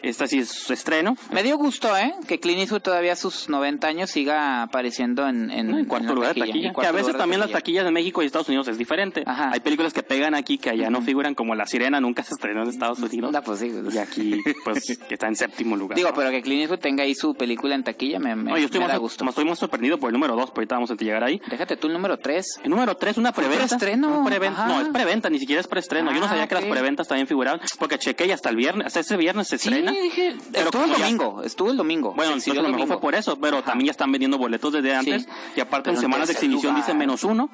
Esta 0.01 0.27
sí 0.27 0.39
es 0.39 0.49
su 0.49 0.73
estreno. 0.73 1.15
Me 1.31 1.43
dio 1.43 1.57
gusto, 1.57 1.95
¿eh? 1.97 2.13
Que 2.27 2.37
Clint 2.41 2.59
Eastwood 2.59 2.81
todavía 2.81 3.13
a 3.13 3.15
sus 3.15 3.47
90 3.47 3.87
años 3.87 4.09
siga 4.09 4.61
apareciendo 4.63 5.25
en, 5.29 5.49
en, 5.49 5.73
En 5.73 5.85
cuarto 5.85 6.09
la 6.09 6.13
lugar 6.13 6.33
de 6.35 6.41
taquilla, 6.41 6.67
en 6.67 6.73
Que 6.73 6.85
a 6.87 6.91
veces 6.91 7.15
también 7.15 7.39
las 7.39 7.47
taquilla. 7.51 7.59
taquillas 7.59 7.85
de 7.85 7.91
México 7.91 8.21
y 8.21 8.25
Estados 8.25 8.49
Unidos 8.49 8.67
es 8.67 8.77
diferente. 8.77 9.23
Ajá. 9.25 9.51
Hay 9.53 9.61
películas 9.61 9.93
que 9.93 10.03
pegan 10.03 10.35
aquí 10.35 10.57
que 10.57 10.69
allá 10.71 10.89
no 10.89 11.01
figuran, 11.01 11.35
como 11.35 11.52
La 11.55 11.65
Sirena 11.65 11.99
nunca 12.01 12.23
se 12.23 12.33
estrenó 12.33 12.63
en 12.63 12.69
Estados 12.69 12.99
Unidos. 12.99 13.31
No, 13.31 13.41
pues 13.41 13.59
sí. 13.59 13.71
Y 13.91 13.97
aquí, 13.97 14.41
pues, 14.63 14.97
que 15.07 15.13
está 15.13 15.27
en 15.27 15.35
séptimo 15.35 15.75
lugar. 15.75 15.95
Digo, 15.95 16.09
¿no? 16.09 16.15
pero 16.15 16.31
que 16.31 16.41
Clint 16.41 16.61
Eastwood 16.61 16.79
tenga 16.79 17.03
ahí 17.03 17.15
su 17.15 17.33
película 17.35 17.75
en 17.75 17.83
taquilla 17.83 18.19
me, 18.19 18.35
me, 18.35 18.51
No, 18.51 18.57
yo 18.57 18.65
estoy 18.65 18.79
me 18.79 18.85
más, 18.85 18.93
da 18.93 18.97
gusto. 18.99 19.23
más- 19.25 19.33
estoy 19.33 19.45
más 19.45 19.59
sorprendido 19.59 19.97
por 19.97 20.09
el 20.09 20.13
número 20.13 20.35
2, 20.35 20.45
pero 20.51 20.59
ahorita 20.61 20.75
vamos 20.75 20.91
a 20.91 20.95
llegar 20.95 21.23
ahí. 21.23 21.41
Déjate 21.49 21.77
tú 21.77 21.87
el 21.87 21.93
número 21.93 22.17
3. 22.17 22.45
El 22.63 22.69
número 22.69 22.95
3, 22.95 23.17
una 23.17 23.31
preventa. 23.31 23.75
ajá. 23.75 24.67
No, 24.67 24.81
es 24.81 24.87
preventa, 24.89 25.29
ni 25.29 25.39
siquiera 25.39 25.59
es 25.61 25.67
preestreno. 25.67 26.11
Yo 26.11 26.19
no 26.19 26.25
Ah, 26.25 26.29
sabía 26.29 26.47
que 26.47 26.55
las 26.55 26.65
preventas 26.65 27.07
también 27.07 27.27
figuraban, 27.27 27.59
porque 27.79 27.97
chequé 27.97 28.25
y 28.27 28.31
hasta 28.31 28.49
el 28.49 28.55
viernes, 28.55 28.87
hasta 28.87 28.99
ese 29.01 29.17
viernes 29.17 29.47
se 29.47 29.57
Sí, 29.57 29.69
estrena. 29.69 29.91
dije, 29.91 30.35
Pero 30.51 30.65
estuvo 30.65 30.83
el 30.85 30.91
ya- 30.91 30.97
domingo, 30.99 31.43
estuvo 31.43 31.71
el 31.71 31.77
domingo. 31.77 32.13
Bueno, 32.13 32.33
entonces 32.33 32.55
lo 32.55 32.69
mejor 32.69 32.87
fue 32.87 32.99
por 33.01 33.15
eso, 33.15 33.37
pero 33.37 33.61
también 33.63 33.87
ya 33.87 33.91
están 33.91 34.11
vendiendo 34.11 34.37
boletos 34.37 34.71
desde 34.73 34.93
antes. 34.95 35.27
Y 35.55 35.59
aparte 35.59 35.89
en 35.89 35.95
Pero 35.95 35.97
en 35.97 36.01
semanas 36.01 36.27
de 36.27 36.33
exhibición 36.33 36.73
lugar. 36.73 36.85
dice 36.87 36.97
menos 36.97 37.23
uno. 37.23 37.49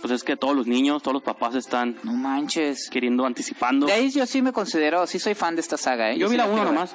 Pues 0.00 0.12
es 0.12 0.22
que 0.22 0.36
todos 0.36 0.54
los 0.54 0.66
niños, 0.66 1.02
todos 1.02 1.14
los 1.14 1.22
papás 1.22 1.54
están 1.54 1.96
No 2.04 2.12
manches. 2.12 2.88
queriendo, 2.90 3.26
anticipando. 3.26 3.86
De 3.86 3.92
ahí 3.92 4.10
yo 4.10 4.26
sí 4.26 4.42
me 4.42 4.52
considero, 4.52 5.06
sí 5.06 5.18
soy 5.18 5.34
fan 5.34 5.54
de 5.56 5.60
esta 5.60 5.76
saga, 5.76 6.12
¿eh? 6.12 6.18
Yo 6.18 6.28
vi 6.28 6.36
la 6.36 6.46
uno 6.46 6.64
nomás. 6.64 6.94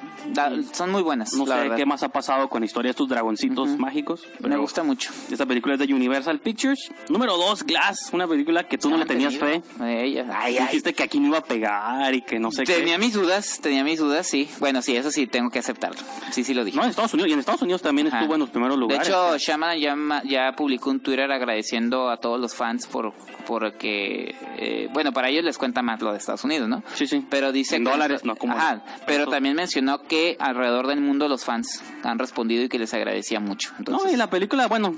Son 0.72 0.90
muy 0.90 1.02
buenas, 1.02 1.32
No 1.34 1.46
la 1.46 1.56
sé 1.56 1.60
verdad. 1.62 1.76
qué 1.76 1.86
más 1.86 2.02
ha 2.02 2.08
pasado 2.08 2.48
con 2.48 2.60
la 2.60 2.66
historia 2.66 2.88
de 2.88 2.90
estos 2.92 3.08
dragoncitos 3.08 3.68
mágicos. 3.78 4.22
Me 4.40 4.56
gusta 4.56 4.82
mucho. 4.82 5.10
Esta 5.30 5.46
película 5.46 5.74
es 5.74 5.80
de 5.80 5.92
Universal 5.92 6.40
Pictures. 6.40 6.90
Número 7.08 7.36
2, 7.36 7.64
Glass, 7.64 8.10
una 8.12 8.26
película 8.26 8.64
que 8.64 8.78
tú 8.78 8.88
no 8.90 8.96
le 8.96 9.04
tenías 9.06 9.36
fe. 9.36 9.62
De 9.78 10.04
ella. 10.04 10.26
Ay, 10.34 10.56
ay. 10.58 10.64
Dijiste 10.66 10.94
que 10.94 11.02
aquí 11.02 11.20
no 11.20 11.28
iba 11.28 11.38
a 11.38 11.44
pegar 11.44 12.14
y 12.14 12.22
que 12.22 12.38
no 12.38 12.50
sé 12.50 12.64
Tenía 12.64 12.94
qué. 12.96 12.98
mis 12.98 13.12
dudas, 13.14 13.60
tenía 13.60 13.84
mis 13.84 13.98
dudas, 13.98 14.26
sí. 14.26 14.48
Bueno, 14.60 14.82
sí, 14.82 14.96
eso 14.96 15.10
sí, 15.10 15.26
tengo 15.26 15.50
que 15.50 15.58
aceptarlo. 15.58 15.98
Sí, 16.30 16.42
sí 16.44 16.54
lo 16.54 16.64
dije. 16.64 16.76
No, 16.76 16.84
en 16.84 16.90
Estados 16.90 17.12
Unidos. 17.14 17.30
Y 17.30 17.32
en 17.34 17.38
Estados 17.40 17.62
Unidos 17.62 17.82
también 17.82 18.08
Ajá. 18.08 18.20
estuvo 18.20 18.34
en 18.34 18.40
los 18.40 18.50
primeros 18.50 18.76
De 18.76 18.80
lugares. 18.80 19.08
hecho, 19.08 19.36
Shaman 19.38 19.78
ya, 19.78 19.94
ma- 19.96 20.22
ya 20.24 20.52
publicó 20.56 20.90
un 20.90 21.00
Twitter 21.00 21.30
agradeciendo 21.30 22.08
a 22.10 22.16
todos 22.16 22.40
los 22.40 22.54
fans 22.54 22.86
por 22.94 23.12
porque 23.44 24.36
eh, 24.56 24.88
bueno 24.92 25.10
para 25.12 25.28
ellos 25.28 25.42
les 25.44 25.58
cuenta 25.58 25.82
más 25.82 26.00
lo 26.00 26.12
de 26.12 26.18
Estados 26.18 26.44
Unidos 26.44 26.68
no 26.68 26.82
Sí, 26.94 27.08
sí. 27.08 27.26
pero 27.28 27.50
dice 27.50 27.74
En 27.74 27.84
que- 27.84 27.90
dólares, 27.90 28.24
no 28.24 28.36
como- 28.36 28.54
Ajá, 28.56 28.84
pero 29.04 29.26
también 29.26 29.56
mencionó 29.56 29.98
que 30.04 30.36
alrededor 30.38 30.86
del 30.86 31.00
mundo 31.00 31.26
los 31.28 31.44
fans 31.44 31.82
han 32.04 32.20
respondido 32.20 32.62
y 32.62 32.68
que 32.68 32.78
les 32.78 32.94
agradecía 32.94 33.40
mucho 33.40 33.72
entonces 33.80 34.06
No, 34.06 34.12
y 34.12 34.16
la 34.16 34.30
película, 34.30 34.68
bueno, 34.68 34.94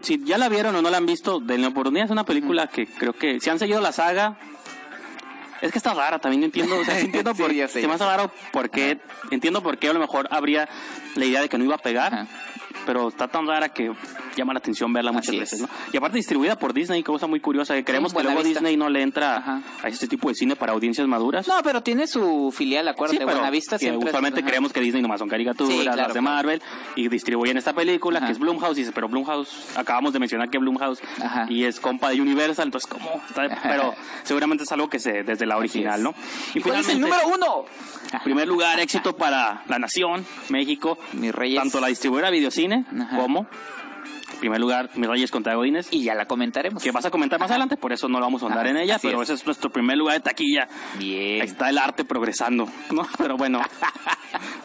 si 0.00 0.24
ya 0.24 0.38
la 0.38 0.48
vieron 0.48 0.74
o 0.76 0.80
no 0.80 0.88
la 0.88 0.96
han 0.96 1.04
visto, 1.06 1.38
denle 1.40 1.66
oportunidad. 1.66 2.06
Es 2.06 2.10
una 2.10 2.24
película 2.24 2.66
que 2.68 2.86
creo 2.86 3.12
que 3.12 3.38
si 3.40 3.50
han 3.50 3.58
seguido 3.58 3.80
la 3.82 3.92
saga, 3.92 4.38
es 5.60 5.70
que 5.70 5.78
está 5.78 5.92
rara, 5.94 6.18
también 6.18 6.44
entiendo, 6.44 6.78
o 6.78 6.84
sea, 6.84 6.94
sí 6.98 7.06
entiendo 7.06 7.32
Sí, 7.34 7.42
por, 7.42 7.52
ya 7.52 7.68
sé, 7.68 7.80
se 7.82 7.86
me 7.88 7.94
hace 7.94 8.04
raro 8.04 8.30
porque, 8.52 8.98
entiendo 9.30 9.62
por 9.62 9.76
qué 9.78 9.88
a 9.90 9.92
lo 9.92 10.00
mejor 10.00 10.28
habría 10.30 10.68
la 11.14 11.24
idea 11.26 11.40
de 11.42 11.48
que 11.48 11.58
no 11.58 11.64
iba 11.64 11.74
a 11.74 11.78
pegar, 11.78 12.14
Ajá. 12.14 12.26
pero 12.86 13.08
está 13.08 13.28
tan 13.28 13.46
rara 13.46 13.68
que 13.70 13.92
llama 14.38 14.52
la 14.52 14.58
atención 14.58 14.92
verla 14.92 15.12
muchas 15.12 15.28
Así 15.28 15.38
veces, 15.38 15.60
es. 15.60 15.62
¿no? 15.62 15.68
Y 15.92 15.96
aparte 15.96 16.16
distribuida 16.16 16.56
por 16.58 16.72
Disney, 16.72 17.02
cosa 17.02 17.26
muy 17.26 17.40
curiosa, 17.40 17.74
que 17.74 17.84
creemos 17.84 18.12
que 18.14 18.22
luego 18.22 18.42
Vista. 18.42 18.60
Disney 18.60 18.76
no 18.76 18.88
le 18.88 19.02
entra 19.02 19.36
Ajá. 19.36 19.62
a 19.82 19.88
este 19.88 20.06
tipo 20.08 20.28
de 20.28 20.34
cine 20.34 20.56
para 20.56 20.72
audiencias 20.72 21.06
maduras. 21.06 21.46
no 21.48 21.54
pero 21.62 21.82
tiene 21.82 22.06
su 22.06 22.52
filial 22.56 22.88
acuérdate 22.88 23.18
Sí, 23.18 23.24
Buenavista 23.24 23.76
que 23.76 23.86
siempre 23.86 24.08
usualmente 24.08 24.42
creemos 24.44 24.72
que 24.72 24.80
Disney 24.80 25.02
nomás 25.02 25.18
son 25.20 25.28
caricaturas, 25.28 25.74
Sí, 25.76 25.82
claro, 25.82 26.02
las 26.02 26.14
de. 26.14 26.20
Marvel, 26.20 26.62
y 26.96 27.08
distribuyen 27.08 27.56
esta 27.56 27.72
película, 27.72 28.18
Ajá. 28.18 28.26
que 28.26 28.32
es 28.32 28.38
Blumhouse, 28.38 28.76
y 28.76 28.80
dices, 28.80 28.92
pero 28.94 29.08
Blumhouse, 29.08 29.76
acabamos 29.76 30.12
de 30.12 30.18
mencionar 30.18 30.50
que 30.50 30.58
Blumhouse 30.58 31.00
Ajá. 31.22 31.46
y 31.48 31.64
es 31.64 31.80
compa 31.80 32.10
de 32.10 32.20
Universal, 32.20 32.66
entonces, 32.68 32.88
¿cómo? 32.90 33.22
Pero 33.62 33.94
seguramente 34.22 34.64
es 34.64 34.72
algo 34.72 34.88
que 34.88 34.98
se, 34.98 35.22
desde 35.22 35.46
la 35.46 35.56
original, 35.56 36.02
¿no? 36.02 36.14
¿Y 36.54 36.60
cuál 36.60 36.80
es 36.80 36.88
el 36.88 37.00
número 37.00 37.22
uno 37.28 37.64
primer 38.22 38.46
lugar, 38.46 38.78
éxito 38.80 39.16
para 39.16 39.62
la 39.66 39.78
nación, 39.78 40.24
México, 40.48 40.98
Mis 41.14 41.34
Reyes. 41.34 41.60
tanto 41.60 41.80
la 41.80 41.88
distribuidora 41.88 42.30
Videocine 42.30 42.84
como, 43.16 43.46
primer 44.44 44.60
lugar, 44.60 44.90
Mis 44.94 45.08
Reyes 45.08 45.30
contra 45.30 45.54
Godines, 45.54 45.88
y 45.90 46.04
ya 46.04 46.14
la 46.14 46.26
comentaremos 46.26 46.82
que 46.82 46.90
vas 46.90 47.06
a 47.06 47.10
comentar 47.10 47.38
más 47.40 47.46
Ajá. 47.46 47.54
adelante, 47.54 47.78
por 47.78 47.94
eso 47.94 48.08
no 48.08 48.18
lo 48.18 48.26
vamos 48.26 48.42
a 48.42 48.44
ahondar 48.44 48.66
Ajá, 48.66 48.70
en 48.70 48.76
ella, 48.76 48.98
pero 49.00 49.22
es. 49.22 49.30
ese 49.30 49.40
es 49.40 49.46
nuestro 49.46 49.70
primer 49.70 49.96
lugar 49.96 50.16
de 50.16 50.20
taquilla. 50.20 50.68
bien 50.98 51.40
Ahí 51.40 51.48
está 51.48 51.70
el 51.70 51.78
arte 51.78 52.04
progresando, 52.04 52.68
¿no? 52.90 53.06
Pero 53.18 53.38
bueno, 53.38 53.62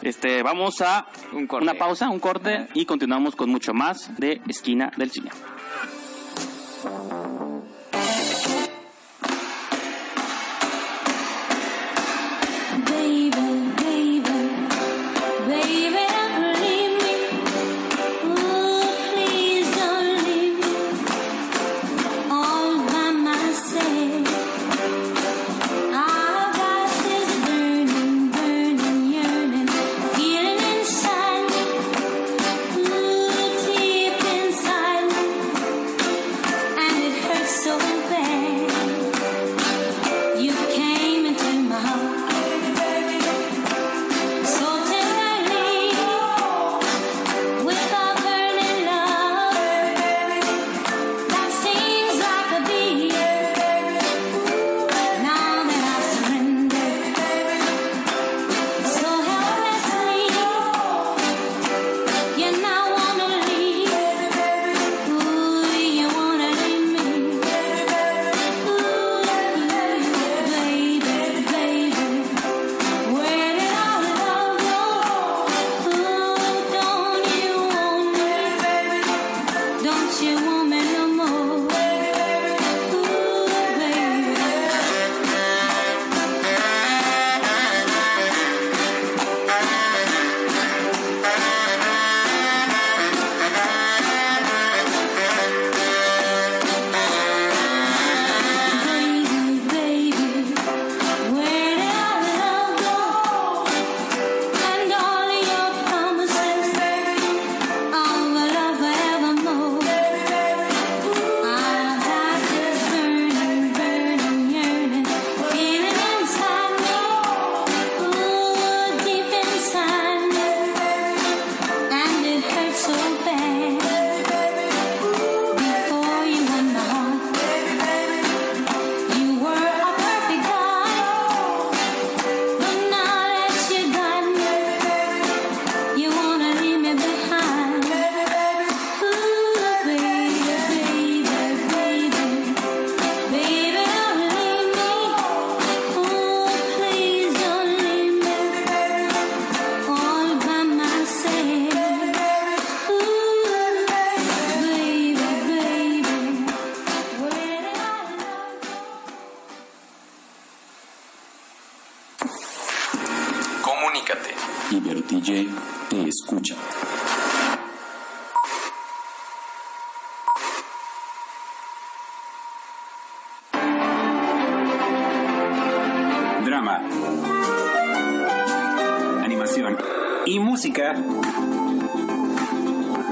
este, 0.02 0.42
vamos 0.42 0.80
a 0.82 1.06
Un 1.32 1.48
una 1.50 1.74
pausa, 1.74 2.10
un 2.10 2.20
corte 2.20 2.68
y 2.74 2.84
continuamos 2.84 3.36
con 3.36 3.48
mucho 3.48 3.72
más 3.72 4.14
de 4.18 4.40
Esquina 4.48 4.92
del 4.96 5.10
Cine. 5.10 5.30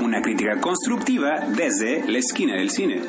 Una 0.00 0.22
crítica 0.22 0.60
constructiva 0.60 1.40
desde 1.40 2.08
la 2.08 2.18
esquina 2.18 2.54
del 2.54 2.70
cine. 2.70 3.00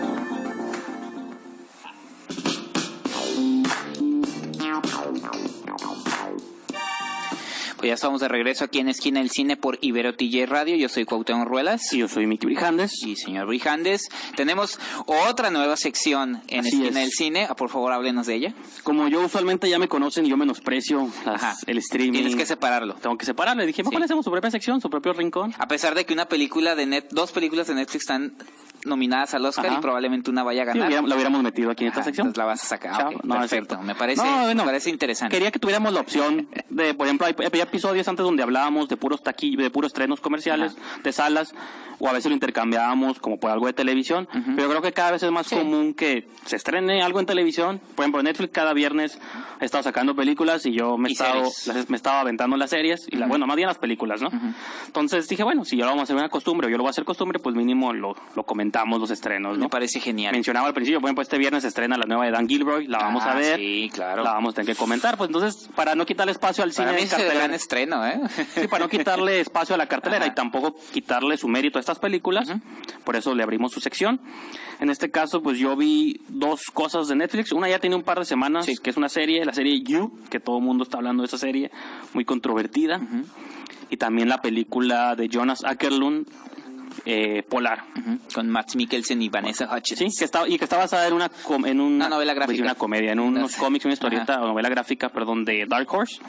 Ya 7.90 7.96
estamos 7.96 8.22
de 8.22 8.28
regreso 8.28 8.64
aquí 8.64 8.80
en 8.80 8.88
Esquina 8.90 9.20
del 9.20 9.30
Cine 9.32 9.58
por 9.58 9.78
Ibero 9.82 10.14
TJ 10.16 10.46
Radio. 10.46 10.76
Yo 10.76 10.90
soy 10.90 11.06
Cuauhtémoc 11.06 11.48
Ruelas. 11.48 11.92
Y 11.92 11.98
yo 11.98 12.08
soy 12.08 12.28
Miki 12.28 12.46
Brijandes. 12.46 12.94
Y 13.06 13.16
señor 13.16 13.48
Brijandes, 13.48 14.08
tenemos 14.36 14.80
otra 15.08 15.50
nueva 15.50 15.76
sección 15.76 16.42
en 16.48 16.60
Así 16.60 16.70
Esquina 16.70 16.88
es. 16.90 16.94
del 16.96 17.12
Cine. 17.12 17.48
Ah, 17.50 17.56
Por 17.56 17.70
favor, 17.70 17.92
háblenos 17.92 18.28
de 18.28 18.36
ella. 18.36 18.54
Como 18.84 19.08
yo 19.08 19.22
usualmente 19.22 19.70
ya 19.70 19.80
me 19.80 19.88
conocen 19.88 20.26
y 20.26 20.30
yo 20.30 20.38
menosprecio 20.38 21.10
las- 21.26 21.68
el 21.68 21.78
streaming. 21.80 22.14
Tienes 22.20 22.36
que 22.36 22.46
separarlo. 22.46 22.94
Tengo 22.96 23.18
que 23.18 23.26
separarle. 23.26 23.66
Dije, 23.66 23.84
¿por 23.84 23.92
qué 23.92 23.98
Sí. 23.98 24.00
le 24.00 24.06
hacemos 24.06 24.24
su 24.26 24.32
propia 24.32 24.52
sección, 24.52 24.80
su 24.82 24.90
propio 24.90 25.14
rincón? 25.14 25.54
A 25.58 25.68
pesar 25.68 25.96
de 25.96 26.06
que 26.06 26.14
una 26.14 26.28
película 26.28 26.76
de 26.76 26.86
net, 26.86 27.06
dos 27.12 27.32
películas 27.32 27.68
de 27.68 27.76
Netflix 27.76 28.04
están 28.04 28.34
nominadas 28.86 29.34
al 29.34 29.46
Oscar 29.46 29.68
Ajá. 29.68 29.78
y 29.78 29.82
probablemente 29.82 30.30
una 30.30 30.44
vaya 30.44 30.62
a 30.64 30.66
Sí, 30.66 30.70
ganar. 30.70 30.88
hubiéramos- 30.88 31.10
la 31.10 31.16
hubiéramos 31.16 31.44
metido 31.44 31.72
aquí 31.72 31.84
en 31.84 31.90
esta 31.90 32.02
Ajá, 32.02 32.06
sección. 32.06 32.34
la 32.36 32.46
vas 32.46 32.64
a 32.64 32.68
sacar. 32.68 32.98
Chao. 32.98 33.10
Ok, 33.16 33.24
No, 33.24 33.40
perfecto. 33.40 33.82
Me 33.82 33.96
parece, 33.96 34.24
No, 34.24 34.44
bueno, 34.46 34.64
me 34.64 34.68
parece 34.68 34.90
interesante. 34.90 35.36
Quería 35.36 35.52
que 35.52 35.60
tuviéramos 35.60 35.94
la 35.94 36.00
opción 36.02 36.48
de, 36.70 36.94
por 36.94 37.08
ejemplo, 37.08 37.28
hay, 37.28 37.36
hay 37.52 37.60
episodios 37.62 38.08
antes 38.08 38.24
donde 38.24 38.44
hablábamos 38.44 38.88
de 38.90 38.98
puros 38.98 39.22
taqui, 39.24 39.56
de 39.56 39.70
puros 39.70 39.90
estrenos 39.90 40.20
comerciales, 40.22 40.76
de 41.04 41.12
salas, 41.12 41.54
o 42.02 42.08
a 42.08 42.14
veces 42.14 42.30
lo 42.30 42.34
intercambiábamos 42.34 43.20
como 43.20 43.38
por 43.40 43.52
algo 43.52 43.68
de 43.68 43.74
televisión. 43.74 44.28
Pero 44.56 44.70
creo 44.70 44.82
que 44.82 44.94
cada 44.94 45.12
vez 45.12 45.24
es 45.24 45.32
más 45.32 45.48
Sí. 45.48 45.56
común 45.56 45.94
que 45.94 46.28
se 46.46 46.56
estrene 46.56 47.02
algo 47.02 47.20
en 47.20 47.26
televisión. 47.26 47.82
Por 47.96 48.04
ejemplo, 48.04 48.24
Netflix 48.24 48.54
cada 48.54 48.74
viernes 48.74 49.20
ha 49.60 49.66
estado 49.66 49.84
sacando 49.84 50.16
películas 50.16 50.66
y 50.66 50.72
yo 50.72 50.98
me, 50.98 51.10
he 51.10 51.12
estado, 51.12 51.44
las- 51.66 51.90
me 51.90 51.98
estaba 51.98 52.22
aventando 52.22 52.56
las 52.56 52.70
series, 52.70 53.06
y 53.12 53.18
la, 53.18 53.28
bueno, 53.28 53.46
más 53.46 53.58
bien 53.58 53.68
las 53.68 53.78
películas, 53.78 54.22
¿no? 54.22 54.30
Entonces 54.88 55.28
dije, 55.28 55.44
bueno, 55.44 55.66
si 55.66 55.76
ya 55.76 55.84
lo 55.84 55.92
vamos 55.92 56.02
a 56.02 56.04
hacer 56.06 56.16
una 56.16 56.30
costumbre, 56.30 56.68
o 56.68 56.70
yo 56.70 56.78
lo 56.78 56.84
voy 56.84 56.90
a 56.90 56.92
hacer 56.92 57.04
costumbre, 57.04 57.40
pues 57.40 57.54
mínimo 57.56 57.92
lo, 57.92 58.16
lo 58.36 58.44
comentamos 58.44 58.69
los 59.00 59.12
estrenos, 59.12 59.58
¿no? 59.58 59.66
Me 59.66 59.70
parece 59.70 60.00
genial. 60.00 60.32
mencionaba 60.34 60.68
al 60.68 60.74
principio, 60.74 61.00
por 61.00 61.08
ejemplo, 61.08 61.22
este 61.22 61.38
viernes 61.38 61.64
se 61.64 61.68
estrena 61.70 61.98
la 61.98 62.06
nueva 62.06 62.26
de 62.26 62.32
Dan 62.32 62.48
Gilroy, 62.48 62.88
la 62.88 63.00
vamos 63.00 63.24
Ah, 63.26 63.32
a 63.32 63.36
ver. 63.36 63.58
sí, 63.58 63.90
claro. 63.94 64.24
La 64.24 64.34
vamos 64.34 64.54
a 64.54 64.56
tener 64.56 64.74
que 64.74 64.80
comentar, 64.80 65.18
pues 65.18 65.30
entonces, 65.30 65.70
para 65.76 65.96
no 65.96 66.06
quitarle 66.06 66.32
espacio 66.32 66.64
al 66.64 66.72
Para 66.72 66.90
cine 66.92 66.98
de 66.98 67.04
el 67.04 67.10
gran 67.10 67.22
cartelera. 67.28 67.56
estreno, 67.56 68.06
¿eh? 68.08 68.20
Sí, 68.56 68.68
para 68.68 68.84
no 68.86 68.90
quitarle 68.90 69.40
espacio 69.42 69.76
a 69.76 69.78
la 69.78 69.88
cartelera 69.88 70.26
Ajá. 70.26 70.32
y 70.32 70.36
tampoco 70.36 70.76
quitarle 70.92 71.38
su 71.38 71.48
mérito 71.48 71.78
a 71.78 71.82
estas 71.82 72.00
películas. 72.00 72.52
Por 73.04 73.16
eso 73.16 73.34
le 73.36 73.44
abrimos 73.44 73.72
su 73.72 73.80
sección. 73.80 74.20
En 74.80 74.90
este 74.90 75.12
caso, 75.12 75.42
pues 75.44 75.58
yo 75.60 75.76
vi 75.76 76.22
dos 76.30 76.62
cosas 76.74 77.08
de 77.10 77.16
Netflix. 77.16 77.52
Una 77.52 77.68
ya 77.70 77.80
tiene 77.80 77.96
un 77.96 78.04
par 78.04 78.20
de 78.20 78.26
semanas, 78.26 78.66
Sí. 78.66 78.76
que 78.82 78.90
es 78.92 78.98
una 78.98 79.10
serie, 79.10 79.44
la 79.46 79.54
serie 79.54 79.82
You, 79.84 80.18
que 80.30 80.40
todo 80.40 80.58
el 80.60 80.64
mundo 80.64 80.84
está 80.84 80.98
hablando 80.98 81.22
de 81.24 81.28
esa 81.28 81.38
serie, 81.38 81.70
muy 82.14 82.24
controvertida. 82.26 83.02
Y 83.92 83.98
también 83.98 84.30
la 84.30 84.38
película 84.42 85.16
de 85.16 85.28
Jonas 85.30 85.64
Ackerlund, 85.66 86.28
eh, 87.06 87.44
Polar. 87.44 87.84
Con 88.34 88.50
Max 88.50 88.76
Mikkelsen 88.76 89.22
y 89.22 89.30
Vanessa 89.30 89.70
Hutchins. 89.74 90.00
Sí, 90.00 90.20
que 90.20 90.26
está, 90.26 90.48
y 90.48 90.58
que 90.58 90.64
está 90.66 90.78
basada 90.78 91.08
en 91.08 91.14
una, 91.14 91.30
com- 91.30 91.66
en 91.66 91.80
una, 91.82 92.06
Una 92.08 92.10
novela 92.10 92.34
pues, 92.34 92.48
gráfica. 92.48 92.64
una 92.64 92.76
comedia, 92.76 93.12
en 93.12 93.20
unos 93.20 93.56
cómics, 93.56 93.86
una 93.86 93.94
historieta, 93.94 94.42
o 94.42 94.48
novela 94.48 94.70
gráfica, 94.70 95.10
perdón, 95.10 95.46
de 95.46 95.66
Dark 95.68 95.88
Horse, 95.94 96.20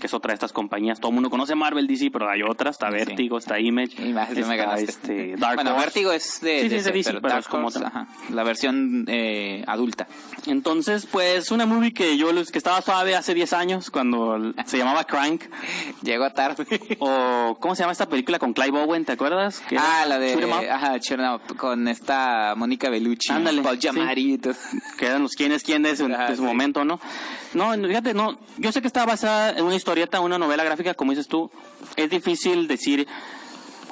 que 0.00 0.06
es 0.06 0.14
otra 0.14 0.30
de 0.30 0.34
estas 0.34 0.52
compañías. 0.52 0.98
Todo 1.00 1.10
el 1.10 1.14
mundo 1.14 1.30
conoce 1.30 1.54
Marvel, 1.54 1.86
DC, 1.86 2.10
pero 2.10 2.28
hay 2.30 2.42
otras, 2.42 2.76
está 2.76 2.88
Sí. 2.90 2.94
Vertigo, 3.04 3.38
está 3.38 3.58
Image, 3.60 4.00
me 4.00 4.10
está 4.22 4.56
ganaste. 4.56 4.84
este, 4.84 5.36
Dark 5.36 5.56
bueno, 5.56 5.70
Horse. 5.72 5.84
Vértigo 5.84 6.12
es 6.12 6.40
de, 6.40 6.60
Sí, 6.62 6.68
de 6.68 6.76
DC, 6.76 6.92
pero 7.04 7.20
pero 7.20 7.28
Dark 7.34 7.40
es 7.40 7.48
como 7.48 7.66
Horse, 7.66 7.78
otra. 7.78 7.88
ajá, 7.88 8.06
la 8.32 8.42
versión 8.44 9.04
eh, 9.08 9.64
adulta. 9.66 10.06
Entonces, 10.46 11.06
pues, 11.06 11.50
una 11.50 11.66
movie 11.66 11.92
que 11.92 12.16
yo, 12.16 12.28
que 12.50 12.58
estaba 12.58 12.80
suave 12.82 13.16
hace 13.16 13.34
10 13.34 13.52
años, 13.52 13.90
cuando 13.90 14.52
se 14.66 14.78
llamaba 14.78 15.04
Crank, 15.04 15.42
Llegó 16.02 16.30
tarde. 16.30 16.66
o, 17.00 17.56
¿cómo 17.60 17.74
se 17.74 17.82
llama 17.82 17.92
esta 17.92 18.08
película 18.08 18.38
con 18.38 18.52
Clive 18.52 18.78
Owen, 18.80 19.04
te 19.04 19.12
acuerdas? 19.12 19.60
Que 19.68 19.76
ah, 19.78 19.98
era 20.02 20.06
la 20.06 20.17
de 20.18 20.36
Up. 20.36 20.52
ajá, 20.70 20.98
Up, 21.34 21.56
con 21.56 21.88
esta 21.88 22.54
Mónica 22.56 22.88
Bellucci, 22.90 23.32
Ándale, 23.32 23.62
Paul 23.62 23.76
sí. 23.76 23.82
Giamatti 23.82 24.38
todo. 24.38 24.54
que 24.96 25.06
eran 25.06 25.22
los 25.22 25.32
quién 25.34 25.52
es 25.52 25.62
quién 25.62 25.82
de 25.82 25.96
su, 25.96 26.06
Ajá, 26.06 26.30
de 26.30 26.36
su 26.36 26.42
sí. 26.42 26.46
momento, 26.46 26.84
¿no? 26.84 27.00
No, 27.54 27.72
fíjate, 27.74 28.14
no, 28.14 28.38
yo 28.58 28.72
sé 28.72 28.80
que 28.80 28.86
está 28.86 29.04
basada 29.06 29.50
en 29.58 29.64
una 29.64 29.74
historieta, 29.76 30.20
una 30.20 30.38
novela 30.38 30.64
gráfica, 30.64 30.94
como 30.94 31.12
dices 31.12 31.28
tú, 31.28 31.50
es 31.96 32.10
difícil 32.10 32.68
decir 32.68 33.06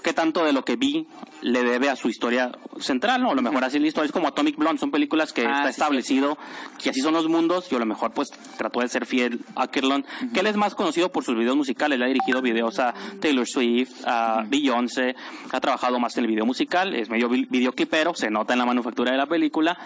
qué 0.07 0.13
tanto 0.13 0.45
de 0.45 0.53
lo 0.53 0.65
que 0.65 0.77
vi 0.77 1.05
le 1.43 1.65
debe 1.65 1.91
a 1.91 1.97
su 1.97 2.09
historia 2.09 2.53
central, 2.79 3.23
¿no? 3.23 3.33
A 3.33 3.35
lo 3.35 3.43
mejor 3.43 3.65
así 3.65 3.81
la 3.81 3.89
historia 3.89 4.07
es 4.07 4.13
como 4.13 4.29
Atomic 4.29 4.57
Blonde, 4.57 4.79
son 4.79 4.93
películas 4.93 5.33
que 5.33 5.45
Ah, 5.45 5.51
está 5.51 5.65
sí, 5.65 5.71
establecido 5.71 6.39
que 6.81 6.91
así 6.91 7.01
son 7.01 7.13
los 7.13 7.29
mundos 7.29 7.67
y 7.73 7.75
a 7.75 7.79
lo 7.81 7.87
mejor 7.87 8.13
pues 8.13 8.31
trató 8.57 8.81
de 8.81 8.89
ser 8.89 9.05
fiel 9.05 9.41
a 9.57 9.65
Ackerlund, 9.65 10.05
que 10.33 10.41
él 10.41 10.47
es 10.47 10.55
más 10.57 10.77
conocido 10.77 11.11
por 11.11 11.25
sus 11.25 11.37
videos 11.37 11.57
musicales, 11.57 11.99
le 11.99 12.05
ha 12.05 12.09
dirigido 12.09 12.41
videos 12.41 12.79
a 12.79 12.95
Taylor 13.21 13.47
Swift, 13.49 13.91
a 14.07 14.45
Beyoncé, 14.47 15.17
ha 15.51 15.61
trabajado 15.61 15.99
más 15.99 16.17
en 16.17 16.25
el 16.25 16.31
video 16.31 16.47
musical, 16.47 16.95
es 16.95 17.11
medio 17.11 17.29
vi- 17.29 17.47
videoclipero, 17.51 18.15
se 18.15 18.31
nota 18.31 18.53
en 18.53 18.61
la 18.61 18.67
manufactura 18.67 19.11
de 19.11 19.19
la 19.19 19.27
película. 19.27 19.77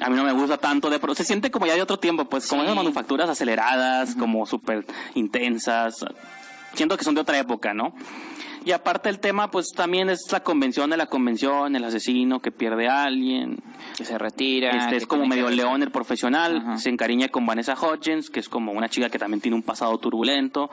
A 0.00 0.08
mí 0.08 0.16
no 0.16 0.24
me 0.24 0.32
gusta 0.32 0.56
tanto 0.56 0.88
de 0.88 0.98
pero 0.98 1.14
se 1.14 1.22
siente 1.22 1.50
como 1.50 1.66
ya 1.66 1.74
de 1.74 1.82
otro 1.82 1.98
tiempo, 1.98 2.24
pues 2.24 2.46
como 2.46 2.62
Sí. 2.62 2.66
esas 2.66 2.76
manufacturas 2.76 3.28
aceleradas, 3.28 4.14
como 4.16 4.46
súper 4.46 4.86
intensas. 5.14 5.96
Siento 6.72 6.96
que 6.96 7.04
son 7.04 7.14
de 7.14 7.20
otra 7.20 7.38
época, 7.38 7.74
¿no? 7.74 7.92
Y 8.64 8.72
aparte 8.72 9.08
el 9.08 9.18
tema, 9.18 9.50
pues 9.50 9.72
también 9.74 10.08
es 10.08 10.30
la 10.30 10.40
convención 10.40 10.90
de 10.90 10.96
la 10.96 11.06
convención, 11.06 11.74
el 11.74 11.84
asesino 11.84 12.40
que 12.40 12.52
pierde 12.52 12.88
a 12.88 13.04
alguien. 13.04 13.62
Que 13.96 14.04
se 14.04 14.18
retira. 14.18 14.84
Este 14.84 14.96
es 14.96 15.06
como 15.06 15.26
medio 15.26 15.50
león 15.50 15.82
el 15.82 15.90
profesional, 15.90 16.58
Ajá. 16.58 16.78
se 16.78 16.88
encariña 16.88 17.28
con 17.28 17.44
Vanessa 17.44 17.74
Hudgens, 17.74 18.30
que 18.30 18.40
es 18.40 18.48
como 18.48 18.72
una 18.72 18.88
chica 18.88 19.10
que 19.10 19.18
también 19.18 19.40
tiene 19.40 19.56
un 19.56 19.62
pasado 19.62 19.98
turbulento. 19.98 20.70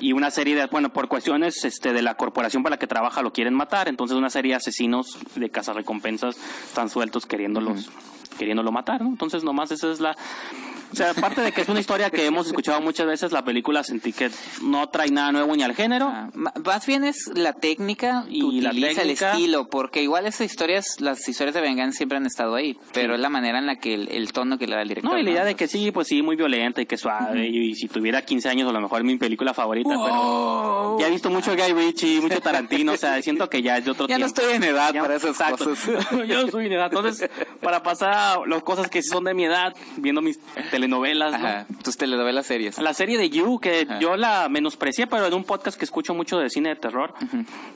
Y 0.00 0.12
una 0.14 0.30
serie 0.30 0.56
de, 0.56 0.66
bueno, 0.66 0.92
por 0.92 1.08
cuestiones 1.08 1.64
este, 1.64 1.92
de 1.92 2.00
la 2.02 2.14
corporación 2.14 2.62
para 2.62 2.74
la 2.74 2.78
que 2.78 2.86
trabaja 2.86 3.20
lo 3.22 3.32
quieren 3.32 3.54
matar, 3.54 3.86
entonces 3.86 4.16
una 4.16 4.30
serie 4.30 4.52
de 4.52 4.56
asesinos 4.56 5.18
de 5.34 5.50
cazarrecompensas 5.50 6.38
están 6.64 6.88
sueltos 6.88 7.26
queriéndolos, 7.26 7.90
queriéndolo 8.38 8.72
matar, 8.72 9.02
¿no? 9.02 9.08
Entonces 9.08 9.44
nomás 9.44 9.70
esa 9.70 9.92
es 9.92 10.00
la... 10.00 10.16
O 10.92 10.96
sea, 10.96 11.10
aparte 11.10 11.40
de 11.40 11.52
que 11.52 11.60
es 11.62 11.68
una 11.68 11.80
historia 11.80 12.10
que 12.10 12.26
hemos 12.26 12.46
escuchado 12.48 12.80
muchas 12.80 13.06
veces, 13.06 13.32
la 13.32 13.44
película 13.44 13.84
sentí 13.84 14.12
que 14.12 14.30
no 14.62 14.88
trae 14.88 15.10
nada 15.10 15.32
nuevo 15.32 15.54
ni 15.54 15.62
al 15.62 15.74
género. 15.74 16.06
Ah, 16.12 16.30
Más 16.34 16.86
bien 16.86 17.04
es 17.04 17.30
la 17.34 17.52
técnica 17.52 18.24
Y 18.28 18.60
la 18.60 18.70
técnica. 18.70 19.02
el 19.02 19.10
estilo, 19.10 19.68
porque 19.68 20.02
igual 20.02 20.26
esas 20.26 20.42
historias, 20.50 21.00
las 21.00 21.28
historias 21.28 21.54
de 21.54 21.60
venganza 21.60 21.96
siempre 21.98 22.18
han 22.18 22.26
estado 22.26 22.54
ahí, 22.54 22.76
pero 22.92 23.14
es 23.14 23.20
la 23.20 23.28
manera 23.28 23.58
en 23.58 23.66
la 23.66 23.76
que 23.76 23.94
el, 23.94 24.08
el 24.08 24.32
tono 24.32 24.58
que 24.58 24.66
le 24.66 24.76
da 24.76 24.82
el 24.82 24.88
director. 24.88 25.12
No, 25.12 25.18
y 25.18 25.22
la 25.22 25.30
idea 25.30 25.44
de 25.44 25.54
que 25.54 25.68
sí, 25.68 25.90
pues 25.92 26.08
sí, 26.08 26.22
muy 26.22 26.36
violenta 26.36 26.80
y 26.82 26.86
que 26.86 26.96
suave. 26.96 27.46
y, 27.46 27.74
si 27.74 27.88
tuviera 27.88 28.22
15 28.22 28.48
años, 28.48 28.68
a 28.68 28.72
lo 28.72 28.80
mejor 28.80 29.00
es 29.00 29.04
mi 29.06 29.16
película 29.16 29.54
favorita. 29.54 29.90
Pero 29.90 30.96
ya 30.98 31.06
he 31.06 31.10
visto 31.10 31.30
mucho 31.30 31.54
Guy 31.56 31.72
Ritchie, 31.72 32.20
mucho 32.20 32.40
Tarantino. 32.40 32.92
o 32.92 32.96
sea, 32.96 33.20
siento 33.22 33.48
que 33.48 33.62
ya 33.62 33.78
es 33.78 33.84
de 33.84 33.92
otro 33.92 34.06
Ya 34.08 34.18
no 34.18 34.26
tiempo. 34.26 34.40
estoy 34.42 34.56
en 34.56 34.64
edad 34.64 34.92
Ya- 34.92 35.02
para 35.02 35.14
esas 35.16 35.30
exacto. 35.30 35.64
cosas. 35.70 36.00
Yo 36.28 36.40
no 36.40 36.46
estoy 36.46 36.66
en 36.66 36.72
edad. 36.72 36.86
Entonces, 36.90 37.30
para 37.60 37.82
pasar 37.82 38.10
a 38.12 38.36
las 38.46 38.62
cosas 38.62 38.88
que 38.88 39.02
sí 39.02 39.08
son 39.08 39.24
de 39.24 39.34
mi 39.34 39.44
edad, 39.44 39.74
viendo 39.96 40.20
mis 40.20 40.38
telenovelas, 40.80 41.32
¿no? 41.40 41.46
Ajá, 41.46 41.66
tus 41.82 41.96
telenovelas 41.96 42.46
series. 42.46 42.78
La 42.78 42.94
serie 42.94 43.18
de 43.18 43.30
You, 43.30 43.58
que 43.60 43.86
Ajá. 43.88 43.98
yo 43.98 44.16
la 44.16 44.48
menosprecié, 44.48 45.06
pero 45.06 45.26
en 45.26 45.34
un 45.34 45.44
podcast 45.44 45.78
que 45.78 45.84
escucho 45.84 46.14
mucho 46.14 46.38
de 46.38 46.48
cine 46.50 46.70
de 46.70 46.76
terror, 46.76 47.14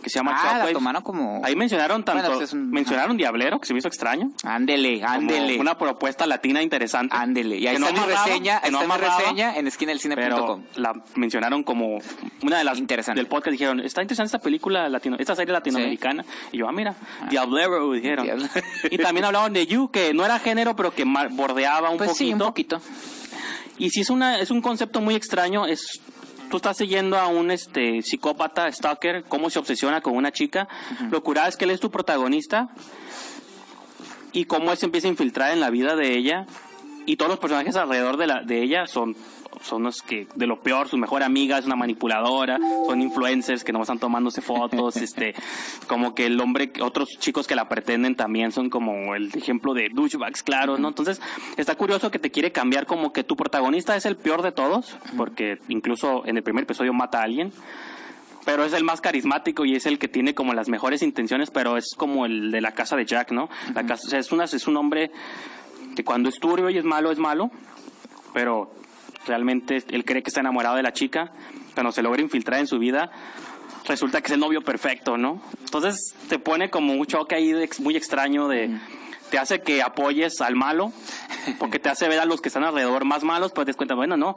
que 0.02 0.10
se 0.10 0.18
llama 0.18 0.32
Ah, 0.36 0.64
la 0.64 0.72
tomaron 0.72 1.02
como... 1.02 1.40
Ahí 1.44 1.54
mencionaron 1.56 2.04
tanto, 2.04 2.22
Bueno, 2.22 2.38
pues 2.38 2.52
un- 2.52 2.70
mencionaron 2.70 3.16
Diablero, 3.16 3.60
que 3.60 3.66
se 3.66 3.72
me 3.74 3.78
hizo 3.78 3.88
extraño. 3.88 4.30
Ándele, 4.44 5.02
ándele. 5.04 5.58
Una 5.60 5.76
propuesta 5.78 6.26
latina 6.26 6.62
interesante. 6.62 7.14
Ándele. 7.16 7.56
Y 7.58 7.66
ahí 7.66 7.74
Que 7.74 7.80
no 7.80 7.86
está 7.88 7.98
mi 8.00 8.04
amarraba, 8.04 8.26
reseña, 8.26 8.60
que 8.60 8.70
no 8.70 8.78
está 8.78 8.88
mi 8.88 8.92
amarraba, 8.94 9.20
reseña 9.20 9.56
en 9.56 9.66
esquinadelcine.com. 9.66 10.24
pero 10.24 10.60
la 10.76 10.94
mencionaron 11.14 11.62
como 11.62 11.98
una 12.42 12.58
de 12.58 12.64
las 12.64 12.78
Interesante. 12.78 13.20
del 13.20 13.26
podcast 13.28 13.52
dijeron 13.52 13.80
está 13.80 14.02
interesante 14.02 14.26
esta 14.26 14.38
película 14.38 14.88
latino 14.88 15.16
esta 15.18 15.34
serie 15.34 15.52
latinoamericana 15.52 16.24
y 16.52 16.58
yo 16.58 16.68
ah 16.68 16.72
mira 16.72 16.94
Diablero 17.30 17.92
dijeron 17.92 18.24
Diablo. 18.24 18.46
y 18.90 18.98
también 18.98 19.24
hablaban 19.24 19.52
de 19.52 19.66
You 19.66 19.90
que 19.90 20.12
no 20.12 20.24
era 20.24 20.38
género 20.38 20.76
pero 20.76 20.92
que 20.94 21.04
bordeaba 21.30 21.90
un 21.90 21.96
Pues 21.98 22.10
poquito 22.10 22.24
sí, 22.26 22.32
un 22.32 22.38
poquito. 22.38 22.80
Y 23.78 23.90
si 23.90 24.00
es 24.00 24.10
una 24.10 24.38
es 24.38 24.50
un 24.50 24.60
concepto 24.60 25.00
muy 25.00 25.14
extraño 25.14 25.66
es 25.66 26.00
tú 26.50 26.58
estás 26.58 26.76
siguiendo 26.76 27.18
a 27.18 27.26
un 27.26 27.50
este 27.50 28.02
psicópata 28.02 28.70
stalker 28.70 29.24
cómo 29.24 29.50
se 29.50 29.58
obsesiona 29.58 30.00
con 30.00 30.16
una 30.16 30.30
chica. 30.30 30.68
Lo 31.10 31.22
curada 31.22 31.48
es 31.48 31.56
que 31.56 31.64
él 31.64 31.72
es 31.72 31.80
tu 31.80 31.90
protagonista 31.90 32.68
y 34.32 34.44
cómo 34.44 34.70
él 34.70 34.78
se 34.78 34.86
empieza 34.86 35.08
a 35.08 35.10
infiltrar 35.10 35.52
en 35.52 35.60
la 35.60 35.70
vida 35.70 35.96
de 35.96 36.16
ella. 36.16 36.46
Y 37.06 37.16
todos 37.16 37.30
los 37.30 37.38
personajes 37.38 37.76
alrededor 37.76 38.16
de 38.16 38.26
la 38.26 38.42
de 38.42 38.62
ella 38.62 38.86
son 38.86 39.16
son 39.62 39.82
los 39.82 40.02
que 40.02 40.26
de 40.34 40.46
lo 40.46 40.60
peor 40.60 40.88
su 40.88 40.96
mejor 40.96 41.22
amiga 41.22 41.58
es 41.58 41.66
una 41.66 41.76
manipuladora 41.76 42.58
son 42.86 43.00
influencers 43.00 43.64
que 43.64 43.72
no 43.72 43.82
están 43.82 43.98
tomándose 43.98 44.40
fotos 44.40 44.96
este 44.98 45.34
como 45.86 46.14
que 46.14 46.26
el 46.26 46.40
hombre 46.40 46.72
otros 46.80 47.08
chicos 47.18 47.46
que 47.46 47.54
la 47.54 47.68
pretenden 47.68 48.16
también 48.16 48.52
son 48.52 48.70
como 48.70 49.14
el 49.14 49.30
ejemplo 49.34 49.74
de 49.74 49.88
douchebags 49.92 50.42
claro 50.42 50.78
no 50.78 50.88
entonces 50.88 51.20
está 51.56 51.74
curioso 51.74 52.10
que 52.10 52.18
te 52.18 52.30
quiere 52.30 52.52
cambiar 52.52 52.86
como 52.86 53.12
que 53.12 53.24
tu 53.24 53.36
protagonista 53.36 53.96
es 53.96 54.06
el 54.06 54.16
peor 54.16 54.42
de 54.42 54.52
todos 54.52 54.96
porque 55.16 55.58
incluso 55.68 56.26
en 56.26 56.36
el 56.36 56.42
primer 56.42 56.64
episodio 56.64 56.92
mata 56.92 57.20
a 57.20 57.22
alguien 57.22 57.52
pero 58.44 58.64
es 58.64 58.72
el 58.72 58.84
más 58.84 59.00
carismático 59.00 59.64
y 59.64 59.74
es 59.74 59.86
el 59.86 59.98
que 59.98 60.08
tiene 60.08 60.34
como 60.34 60.54
las 60.54 60.68
mejores 60.68 61.02
intenciones, 61.02 61.50
pero 61.50 61.76
es 61.76 61.94
como 61.96 62.26
el 62.26 62.50
de 62.50 62.60
la 62.60 62.72
casa 62.72 62.96
de 62.96 63.06
Jack, 63.06 63.32
¿no? 63.32 63.48
La 63.74 63.84
casa, 63.86 64.02
o 64.06 64.10
sea, 64.10 64.18
es, 64.18 64.32
una, 64.32 64.44
es 64.44 64.66
un 64.66 64.76
hombre 64.76 65.10
que 65.96 66.04
cuando 66.04 66.28
es 66.28 66.38
turbio 66.38 66.70
y 66.70 66.78
es 66.78 66.84
malo, 66.84 67.10
es 67.10 67.18
malo, 67.18 67.50
pero 68.32 68.70
realmente 69.26 69.82
él 69.90 70.04
cree 70.04 70.22
que 70.22 70.30
está 70.30 70.40
enamorado 70.40 70.76
de 70.76 70.82
la 70.82 70.92
chica, 70.92 71.32
cuando 71.74 71.92
se 71.92 72.02
logra 72.02 72.22
infiltrar 72.22 72.60
en 72.60 72.66
su 72.66 72.78
vida, 72.78 73.10
resulta 73.86 74.20
que 74.20 74.28
es 74.28 74.32
el 74.32 74.40
novio 74.40 74.62
perfecto, 74.62 75.16
¿no? 75.18 75.40
Entonces 75.60 76.14
te 76.28 76.38
pone 76.38 76.70
como 76.70 76.94
un 76.94 77.06
choque 77.06 77.34
ahí 77.34 77.52
de 77.52 77.68
muy 77.80 77.96
extraño 77.96 78.48
de... 78.48 78.78
Te 79.30 79.38
hace 79.38 79.62
que 79.62 79.82
apoyes 79.82 80.40
al 80.40 80.54
malo, 80.54 80.92
porque 81.58 81.78
te 81.78 81.88
hace 81.88 82.06
ver 82.08 82.20
a 82.20 82.24
los 82.24 82.40
que 82.40 82.48
están 82.48 82.62
alrededor 82.62 83.04
más 83.04 83.24
malos, 83.24 83.52
pues 83.52 83.64
te 83.64 83.70
das 83.70 83.76
cuenta, 83.76 83.94
bueno, 83.94 84.16
no, 84.16 84.36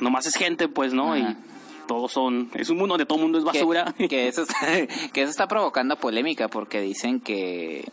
nomás 0.00 0.26
es 0.26 0.36
gente, 0.36 0.68
pues, 0.68 0.94
¿no? 0.94 1.12
Ajá. 1.12 1.18
Y 1.18 1.36
todos 1.90 2.12
son, 2.12 2.50
es 2.54 2.70
un 2.70 2.78
mundo 2.78 2.92
donde 2.92 3.04
todo 3.04 3.18
el 3.18 3.24
mundo 3.24 3.38
es 3.38 3.44
basura. 3.44 3.92
Que, 3.98 4.08
que 4.08 4.28
eso 4.28 4.42
está, 4.42 4.56
que 5.12 5.22
eso 5.22 5.30
está 5.30 5.48
provocando 5.48 5.96
polémica 5.96 6.46
porque 6.46 6.80
dicen 6.80 7.20
que 7.20 7.84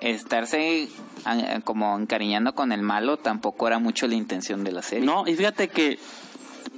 estarse 0.00 0.88
ah, 1.24 1.60
como 1.64 1.96
encariñando 1.98 2.54
con 2.54 2.72
el 2.72 2.82
malo 2.82 3.16
tampoco 3.16 3.66
era 3.66 3.78
mucho 3.78 4.06
la 4.06 4.14
intención 4.14 4.64
de 4.64 4.72
la 4.72 4.82
serie. 4.82 5.06
No, 5.06 5.26
y 5.26 5.34
fíjate 5.34 5.68
que 5.68 5.98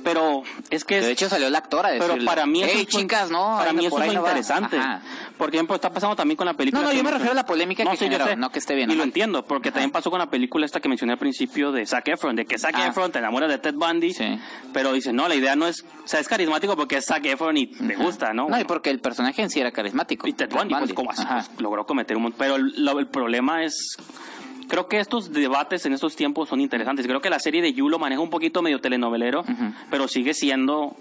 Pero 0.05 0.43
es 0.71 0.85
que 0.85 0.99
es, 0.99 1.07
De 1.07 1.13
hecho 1.13 1.29
salió 1.29 1.49
la 1.51 1.59
actora 1.59 1.91
pero 1.91 2.07
decirle, 2.09 2.25
para 2.27 2.47
mí 2.47 2.63
eso 2.63 2.73
"Ey, 2.75 2.83
es 2.83 2.93
lo- 2.95 3.01
chicas, 3.01 3.31
no, 3.31 3.57
para 3.59 3.73
mí 3.73 3.83
no- 3.83 3.89
eso 3.89 4.03
es 4.03 4.13
no 4.15 4.23
va". 4.23 4.29
interesante. 4.29 4.79
Ajá. 4.79 5.01
Por 5.37 5.55
ejemplo, 5.55 5.75
está 5.77 5.91
pasando 5.91 6.17
también 6.17 6.37
con 6.37 6.47
la 6.47 6.55
película. 6.55 6.83
No, 6.83 6.89
no, 6.89 6.95
yo 6.95 7.05
me 7.05 7.11
refiero 7.11 7.33
a 7.33 7.35
la 7.35 7.47
polémica 7.47 7.85
que 7.85 7.91
sí, 7.97 8.05
yo 8.05 8.11
generó, 8.11 8.27
sé. 8.27 8.37
no 8.37 8.51
que 8.51 8.59
esté 8.59 8.75
bien 8.75 8.91
Y 8.91 8.95
lo 8.95 8.99
mal. 8.99 9.09
entiendo, 9.09 9.45
porque 9.45 9.71
también 9.71 9.91
pasó 9.91 10.11
con 10.11 10.19
la 10.19 10.29
película 10.31 10.67
esta 10.67 10.81
que 10.81 10.89
mencioné 10.89 11.13
al 11.13 11.19
principio 11.19 11.71
de 11.73 11.87
Zac 11.87 12.09
Efron, 12.09 12.35
de 12.37 12.45
que 12.45 12.59
Zac 12.59 12.75
Ah. 12.77 12.87
Efron 12.89 13.13
te 13.13 13.19
enamora 13.19 13.47
de 13.47 13.59
Ted 13.59 13.75
Bundy, 13.75 14.13
Sí. 14.15 14.39
pero 14.73 14.93
dice, 14.93 15.13
no, 15.13 15.29
la 15.29 15.35
idea 15.35 15.55
no 15.57 15.67
es, 15.67 15.85
o 16.05 16.09
sea, 16.09 16.21
es 16.21 16.29
carismático 16.29 16.77
porque 16.77 16.97
es 16.97 17.05
Zac 17.07 17.25
Efron 17.27 17.57
y 17.57 17.67
te 17.69 17.95
gusta, 17.97 18.33
¿no? 18.33 18.49
No, 18.49 18.59
y 18.61 18.65
porque 18.65 18.91
el 18.91 19.01
personaje 19.01 19.43
en 19.43 19.51
sí 19.51 19.61
era 19.61 19.71
carismático. 19.71 20.27
Y 20.27 20.33
Ted 20.33 20.51
Bundy, 20.51 20.75
pues, 20.75 20.93
como 20.95 21.11
así, 21.11 21.25
pues, 21.25 21.51
logró 21.61 21.87
cometer 21.87 22.17
un 22.17 22.25
montón. 22.25 22.39
Pero 22.39 22.57
el, 22.57 22.85
lo- 22.85 22.99
el 22.99 23.07
problema 23.09 23.65
es. 23.65 23.97
Creo 24.69 24.87
que 24.89 25.01
estos 25.01 25.33
debates 25.33 25.85
en 25.87 25.93
estos 25.95 26.15
tiempos 26.17 26.49
son 26.49 26.61
interesantes. 26.61 27.07
Creo 27.07 27.21
que 27.21 27.31
la 27.31 27.39
serie 27.39 27.63
de 27.63 27.73
You 27.73 27.89
lo 27.89 27.99
maneja 27.99 28.21
un 28.21 28.31
poquito 28.31 28.63
medio 28.63 28.81
telenovelero, 28.81 29.45
pero 29.91 30.09
sigue 30.09 30.35
siendo 30.35 30.95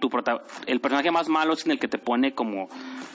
tu 0.00 0.08
prota- 0.10 0.42
el 0.66 0.80
personaje 0.80 1.10
más 1.10 1.28
malo 1.28 1.52
es 1.54 1.64
en 1.64 1.72
el 1.72 1.78
que 1.78 1.88
te 1.88 1.98
pone 1.98 2.32
como 2.34 2.68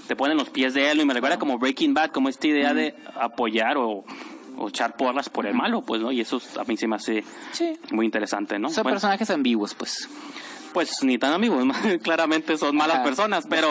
te 0.07 0.15
pone 0.15 0.31
en 0.33 0.37
los 0.37 0.49
pies 0.49 0.73
de 0.73 0.91
él 0.91 0.99
y 1.01 1.05
me 1.05 1.13
recuerda 1.13 1.39
como 1.39 1.57
Breaking 1.57 1.93
Bad, 1.93 2.11
como 2.11 2.27
esta 2.29 2.47
idea 2.47 2.73
de 2.73 2.93
apoyar 3.19 3.77
o, 3.77 4.03
o 4.57 4.67
echar 4.69 4.95
porras 4.97 5.29
por 5.29 5.45
el 5.45 5.53
malo, 5.53 5.81
pues, 5.81 6.01
¿no? 6.01 6.11
Y 6.11 6.19
eso 6.21 6.41
a 6.59 6.63
mí 6.65 6.75
se 6.77 6.87
me 6.87 6.97
hace 6.97 7.23
Sí. 7.51 7.73
muy 7.91 8.05
interesante, 8.05 8.59
¿no? 8.59 8.69
Son 8.69 8.83
Bueno, 8.83 8.95
personajes 8.95 9.29
ambiguos, 9.29 9.73
pues. 9.73 10.09
pues 10.73 11.03
ni 11.03 11.17
tan 11.17 11.31
amigos, 11.33 11.63
claramente 12.03 12.57
son 12.57 12.75
malas 12.75 12.99
personas, 12.99 13.45
pero 13.49 13.69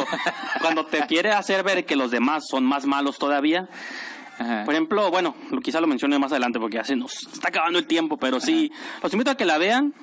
cuando 0.62 0.86
te 0.86 1.04
quiere 1.06 1.32
hacer 1.32 1.62
ver 1.64 1.84
que 1.84 1.96
los 1.96 2.10
demás 2.10 2.44
son 2.48 2.64
más 2.64 2.86
malos 2.86 3.18
todavía, 3.18 3.68
Ajá. 4.42 4.64
por 4.64 4.74
ejemplo, 4.74 5.10
bueno, 5.10 5.34
quizá 5.62 5.80
lo 5.80 5.86
mencione 5.86 6.18
más 6.18 6.32
adelante 6.32 6.58
porque 6.58 6.76
ya 6.76 6.84
se 6.84 6.96
nos 6.96 7.12
está 7.32 7.48
acabando 7.48 7.78
el 7.78 7.86
tiempo, 7.86 8.16
pero 8.16 8.40
sí, 8.40 8.70
los 9.02 9.12
invito 9.12 9.30
a 9.30 9.34
que 9.36 9.44
la 9.44 9.58
vean. 9.58 9.94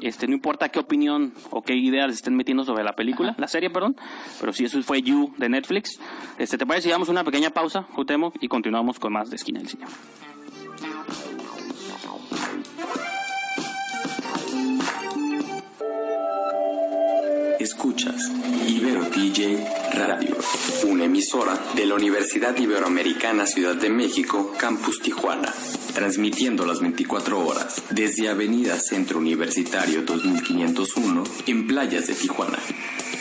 Este, 0.00 0.26
no 0.26 0.32
importa 0.32 0.70
qué 0.70 0.78
opinión 0.78 1.34
o 1.50 1.60
qué 1.60 1.74
idea 1.74 2.06
les 2.06 2.16
estén 2.16 2.34
metiendo 2.34 2.64
sobre 2.64 2.82
la 2.82 2.94
película, 2.94 3.34
la 3.36 3.48
serie, 3.48 3.68
perdón, 3.68 3.96
pero 4.40 4.50
sí, 4.54 4.64
eso 4.64 4.82
fue 4.82 5.02
You 5.02 5.34
de 5.36 5.50
Netflix. 5.50 6.00
Este, 6.38 6.56
¿te 6.56 6.64
parece 6.64 6.84
si 6.84 6.90
damos 6.90 7.10
una 7.10 7.22
pequeña 7.22 7.50
pausa, 7.50 7.82
Jutemo, 7.92 8.32
y 8.40 8.48
continuamos 8.48 8.98
con 8.98 9.12
más 9.12 9.28
de 9.28 9.36
Esquina 9.36 9.58
del 9.60 9.68
Cine? 9.68 9.84
Escuchas 17.70 18.28
Ibero 18.66 19.04
DJ 19.10 19.64
Radio, 19.92 20.36
una 20.88 21.04
emisora 21.04 21.56
de 21.76 21.86
la 21.86 21.94
Universidad 21.94 22.58
Iberoamericana 22.58 23.46
Ciudad 23.46 23.76
de 23.76 23.88
México, 23.88 24.52
Campus 24.58 25.00
Tijuana, 25.00 25.54
transmitiendo 25.94 26.66
las 26.66 26.80
24 26.80 27.46
horas 27.46 27.80
desde 27.90 28.28
Avenida 28.28 28.76
Centro 28.80 29.20
Universitario 29.20 30.02
2501 30.02 31.22
en 31.46 31.68
playas 31.68 32.08
de 32.08 32.14
Tijuana. 32.14 32.58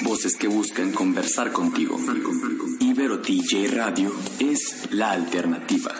Voces 0.02 0.36
que 0.36 0.48
buscan 0.48 0.94
conversar 0.94 1.52
contigo. 1.52 2.00
Ibero 2.80 3.18
DJ 3.18 3.68
Radio 3.68 4.12
es 4.40 4.88
la 4.90 5.12
alternativa. 5.12 5.94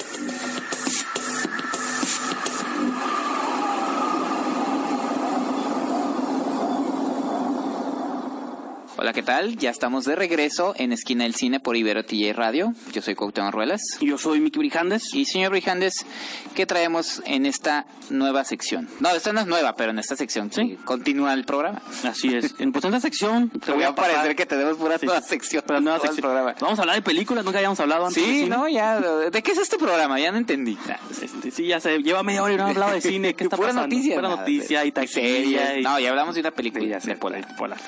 Hola, 9.02 9.14
¿qué 9.14 9.24
tal? 9.24 9.56
Ya 9.56 9.70
estamos 9.70 10.04
de 10.04 10.14
regreso 10.18 10.74
en 10.76 10.92
Esquina 10.92 11.24
del 11.24 11.34
Cine 11.34 11.62
por 11.62 11.78
Ibero 11.78 12.04
TJ 12.04 12.34
Radio. 12.34 12.74
Yo 12.92 13.02
soy 13.02 13.16
Cuauhtémoc 13.16 13.54
Ruelas. 13.54 13.80
Yo 14.02 14.18
soy 14.18 14.42
Miki 14.42 14.60
Brijandes. 14.60 15.14
Y 15.14 15.24
señor 15.24 15.52
Brijandes, 15.52 16.06
¿qué 16.54 16.66
traemos 16.66 17.22
en 17.26 17.46
esta 17.46 17.86
nueva 18.10 18.44
sección? 18.44 18.90
No, 19.00 19.12
esta 19.12 19.32
no 19.32 19.40
es 19.40 19.48
nueva, 19.48 19.78
pero 19.78 19.92
en 19.92 20.00
esta 20.00 20.18
sección 20.18 20.52
Sí. 20.52 20.78
continúa 20.84 21.34
el 21.34 21.46
programa. 21.46 21.82
Así 22.04 22.36
es. 22.36 22.56
En, 22.60 22.74
pues 22.74 22.84
en 22.84 22.94
esta 22.94 23.00
sección 23.08 23.50
te 23.66 23.72
voy 23.72 23.84
a 23.84 23.96
pasar- 23.96 24.36
que 24.36 24.46
tenemos 24.46 24.76
puras 24.76 25.00
Sí, 25.00 25.06
nuevas 25.06 25.24
sí. 25.24 25.30
secciones. 25.30 25.64
Pero 25.66 25.80
nueva 25.80 26.00
sección. 26.00 26.22
programa. 26.22 26.56
Vamos 26.60 26.78
a 26.80 26.82
hablar 26.82 26.98
de 26.98 27.02
películas, 27.02 27.46
nunca 27.46 27.60
habíamos 27.60 27.80
hablado 27.80 28.06
antes. 28.08 28.22
Sí, 28.22 28.48
no, 28.50 28.68
ya. 28.68 29.00
¿De 29.00 29.42
qué 29.42 29.54
es 29.54 29.60
este 29.60 29.78
programa? 29.78 30.20
Ya 30.20 30.34
no 30.34 30.40
entendí. 30.40 30.78
Este, 31.22 31.52
sí, 31.52 31.68
ya 31.68 31.80
se 31.80 32.00
lleva 32.00 32.22
media 32.22 32.44
hora 32.44 32.54
y 32.54 32.58
no 32.58 32.64
hemos 32.64 32.76
hablado 32.76 32.94
de 32.96 33.02
cine. 33.02 33.34
¿Qué 33.34 33.44
está 33.46 33.56
Pura 33.56 33.70
pasando? 33.70 33.88
noticia. 33.88 34.16
Pura 34.16 34.28
nada, 34.28 34.42
noticia 34.42 34.84
y 34.84 34.92
taquilla. 34.92 35.78
y- 35.78 35.84
No, 35.84 35.98
ya 36.02 36.10
hablamos 36.10 36.36
de 36.36 36.42
una 36.42 36.52
película 36.52 36.84
Sí, 36.84 36.90
ya 36.90 37.00
sé, 37.00 37.12
de 37.12 37.16
Polar. 37.16 37.56
Polar. 37.56 37.80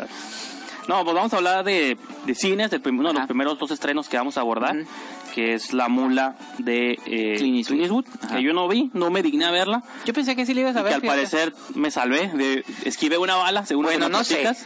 No, 0.88 1.04
pues 1.04 1.16
vamos 1.16 1.34
a 1.34 1.38
hablar 1.38 1.64
de, 1.64 1.98
de 2.26 2.36
cines, 2.36 2.72
de 2.72 2.82
uno 2.90 3.10
de 3.14 3.20
los 3.20 3.28
primeros 3.28 3.58
dos 3.60 3.72
estrenos 3.72 4.10
que 4.10 4.18
vamos 4.18 4.38
a 4.38 4.42
abordar, 4.42 4.76
que 5.34 5.54
es 5.54 5.74
La 5.74 5.88
Mula 5.90 6.36
de 6.58 6.98
eh, 7.06 7.36
Clint 7.38 7.58
Eastwood. 7.58 7.66
Clint 7.78 7.82
Eastwood, 7.82 8.06
Ajá. 8.26 8.36
que 8.38 8.44
yo 8.44 8.54
no 8.54 8.68
vi, 8.68 8.90
no 8.94 9.10
me 9.12 9.22
digné 9.22 9.46
a 9.46 9.52
verla, 9.52 9.84
Yo 10.06 10.14
pensé 10.14 10.36
que 10.36 10.46
sí 10.46 10.54
le 10.54 10.62
ibas 10.62 10.76
a 10.76 10.82
y 10.82 10.84
ver. 10.84 10.92
que 10.92 10.96
al 10.96 11.02
parecer 11.16 11.54
me 11.76 11.92
salvé, 11.92 12.30
de, 12.34 12.66
esquivé 12.86 13.18
una 13.18 13.36
bala, 13.36 13.66
según 13.66 13.86
Bueno, 13.86 14.10
no 14.10 14.24
sé. 14.24 14.38
platicas. 14.38 14.66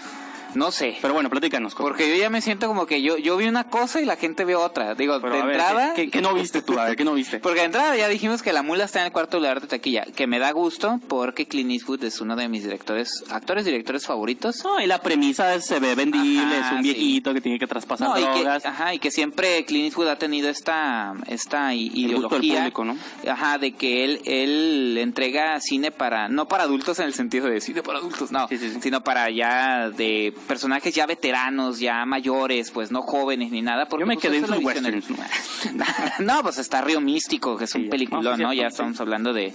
No 0.55 0.71
sé. 0.71 0.97
Pero 1.01 1.13
bueno, 1.13 1.29
platícanos. 1.29 1.75
Porque 1.75 2.09
yo 2.09 2.15
ya 2.15 2.29
me 2.29 2.41
siento 2.41 2.67
como 2.67 2.85
que 2.85 3.01
yo, 3.01 3.17
yo 3.17 3.37
vi 3.37 3.47
una 3.47 3.65
cosa 3.65 4.01
y 4.01 4.05
la 4.05 4.15
gente 4.15 4.45
vio 4.45 4.61
otra. 4.61 4.95
Digo, 4.95 5.19
Pero, 5.21 5.35
de 5.35 5.41
a 5.41 5.45
ver, 5.45 5.55
entrada. 5.55 5.93
¿qué, 5.93 6.05
qué- 6.05 6.11
qué 6.11 6.21
no 6.21 6.33
viste 6.33 6.61
tú? 6.61 6.79
A 6.79 6.85
ver, 6.85 6.95
¿qué 6.95 7.03
no 7.03 7.13
viste? 7.13 7.39
Porque 7.39 7.59
de 7.59 7.65
entrada 7.65 7.95
ya 7.97 8.07
dijimos 8.07 8.41
que 8.41 8.53
la 8.53 8.63
mula 8.63 8.85
está 8.85 8.99
en 9.01 9.07
el 9.07 9.11
cuarto 9.11 9.37
lugar 9.37 9.61
de 9.61 9.67
taquilla, 9.67 10.05
que 10.15 10.27
me 10.27 10.39
da 10.39 10.51
gusto 10.51 10.99
porque 11.07 11.45
Clint 11.47 11.71
Eastwood 11.71 12.03
es 12.03 12.21
uno 12.21 12.35
de 12.35 12.47
mis 12.49 12.63
directores, 12.63 13.23
actores 13.29 13.65
directores 13.65 14.05
favoritos. 14.05 14.63
No, 14.63 14.79
y 14.79 14.87
la 14.87 15.01
premisa 15.01 15.53
es 15.55 15.65
se 15.65 15.79
ve 15.79 15.95
vendible, 15.95 16.57
Ajá, 16.57 16.67
es 16.67 16.71
un 16.71 16.77
sí. 16.77 16.83
viejito 16.83 17.33
que 17.33 17.41
tiene 17.41 17.59
que 17.59 17.67
traspasar 17.67 18.07
No, 18.09 18.17
y 18.19 18.41
que, 18.41 18.47
ajá, 18.47 18.93
y 18.93 18.99
que 18.99 19.11
siempre 19.11 19.65
Clint 19.65 19.85
Eastwood 19.87 20.07
ha 20.07 20.17
tenido 20.17 20.49
esta, 20.49 21.13
esta 21.27 21.73
i- 21.73 21.87
El 21.87 21.97
ideología, 22.11 22.59
público, 22.59 22.85
¿no? 22.85 22.97
ajá, 23.29 23.57
de 23.57 23.73
que 23.73 24.03
él, 24.05 24.21
él 24.25 24.97
entrega 24.99 25.59
cine 25.59 25.91
para, 25.91 26.29
no 26.29 26.47
para 26.47 26.63
adultos 26.63 26.99
en 26.99 27.05
el 27.05 27.13
sentido 27.13 27.47
de 27.47 27.59
cine 27.61 27.83
para 27.83 27.99
adultos, 27.99 28.31
no, 28.31 28.47
Sí, 28.47 28.57
sí, 28.57 28.69
sí. 28.71 28.79
sino 28.81 29.03
para 29.03 29.29
ya 29.29 29.89
de 29.89 30.33
personajes 30.45 30.93
ya 30.95 31.05
veteranos, 31.05 31.79
ya 31.79 32.05
mayores, 32.05 32.71
pues 32.71 32.91
no 32.91 33.01
jóvenes 33.01 33.51
ni 33.51 33.61
nada. 33.61 33.87
Porque 33.87 34.03
Yo 34.03 34.07
me 34.07 34.15
pues, 34.15 34.23
quedé 34.23 34.37
en 34.37 34.47
sus 34.47 34.57
westerns. 34.63 35.05
no, 36.19 36.41
pues 36.43 36.57
está 36.57 36.81
Río 36.81 37.01
Místico, 37.01 37.57
que 37.57 37.65
es 37.65 37.69
Sí, 37.71 37.79
un 37.83 37.89
peliculón, 37.89 38.39
No, 38.39 38.53
Ya 38.53 38.67
estamos 38.67 38.99
hablando 39.01 39.33
de, 39.33 39.53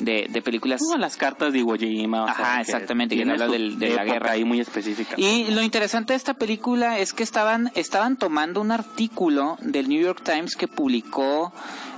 de, 0.00 0.26
de 0.28 0.42
películas. 0.42 0.80
No, 0.82 0.96
las 0.98 1.16
cartas 1.16 1.52
de 1.52 1.60
Iwo 1.60 1.76
Jima. 1.76 2.24
o 2.24 2.26
sea, 2.26 2.34
Ajá, 2.34 2.60
exactamente, 2.60 3.16
que 3.16 3.22
habla 3.22 3.48
del- 3.48 3.78
de 3.78 3.90
la 3.90 4.04
guerra. 4.04 4.32
ahí 4.32 4.44
muy 4.44 4.60
específica. 4.60 5.14
Y 5.16 5.50
lo 5.52 5.62
interesante 5.62 6.12
de 6.12 6.16
esta 6.16 6.34
película 6.34 6.98
es 6.98 7.12
que 7.12 7.22
estaban, 7.22 7.70
estaban 7.74 8.16
tomando 8.16 8.60
un 8.60 8.72
artículo 8.72 9.56
del 9.60 9.88
New 9.88 10.00
York 10.00 10.22
Times 10.24 10.56
que 10.56 10.68
publicó 10.68 11.52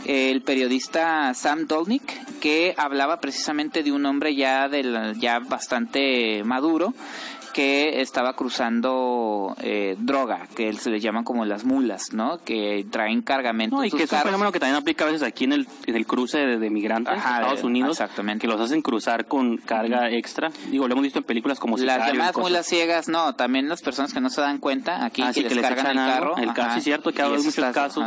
eh, 0.04 0.30
el 0.30 0.42
periodista 0.42 1.32
Sam 1.34 1.66
Dolnick, 1.66 2.38
que 2.40 2.74
hablaba 2.76 3.20
precisamente 3.20 3.82
de 3.82 3.92
un 3.92 4.04
hombre 4.04 4.34
ya, 4.34 4.68
del, 4.68 5.14
ya 5.20 5.38
bastante 5.38 6.42
maduro 6.44 6.92
que 7.52 8.00
estaba 8.00 8.34
cruzando 8.34 9.54
eh, 9.60 9.96
droga, 9.98 10.48
que 10.54 10.72
se 10.74 10.90
les 10.90 11.02
llaman 11.02 11.24
como 11.24 11.44
las 11.44 11.64
mulas, 11.64 12.12
¿no? 12.12 12.38
Que 12.44 12.86
traen 12.90 13.22
cargamento 13.22 13.76
No, 13.76 13.82
en 13.82 13.88
y 13.88 13.90
sus 13.90 13.98
que 13.98 14.04
es 14.04 14.12
un 14.12 14.20
fenómeno 14.20 14.52
que 14.52 14.58
también 14.60 14.76
aplica 14.76 15.04
a 15.04 15.08
veces 15.08 15.22
aquí 15.22 15.44
en 15.44 15.52
el, 15.52 15.66
en 15.86 15.96
el 15.96 16.06
cruce 16.06 16.38
de, 16.38 16.58
de 16.58 16.70
migrantes 16.70 17.14
Ajá, 17.14 17.28
de 17.34 17.40
Estados 17.40 17.60
de- 17.60 17.66
Unidos. 17.66 17.90
exactamente. 18.00 18.42
Que 18.42 18.48
los 18.52 18.60
hacen 18.60 18.82
cruzar 18.82 19.26
con 19.26 19.56
carga 19.58 20.10
extra. 20.10 20.50
Digo, 20.70 20.86
lo 20.88 20.92
hemos 20.92 21.04
visto 21.04 21.18
en 21.18 21.24
películas 21.24 21.58
como 21.58 21.76
Las 21.76 21.98
cosas. 22.10 22.36
mulas 22.36 22.66
ciegas, 22.66 23.08
no, 23.08 23.34
también 23.34 23.68
las 23.68 23.82
personas 23.82 24.12
que 24.12 24.20
no 24.20 24.30
se 24.30 24.40
dan 24.40 24.58
cuenta, 24.58 25.04
aquí 25.04 25.22
Ah, 25.22 25.28
que 25.28 25.34
sí, 25.34 25.40
les 25.42 25.48
que 25.50 25.54
les 25.56 25.64
cargan 25.66 25.86
el 25.86 25.92
echan 25.92 25.98
algo. 26.10 26.34
carro. 26.34 26.42
El 26.42 26.48
ajá, 26.50 26.72
sí, 26.74 26.78
es 26.78 26.84
cierto 26.84 27.12
que 27.12 27.22
esos 27.22 27.44
muchos 27.44 27.64
casos 27.72 28.04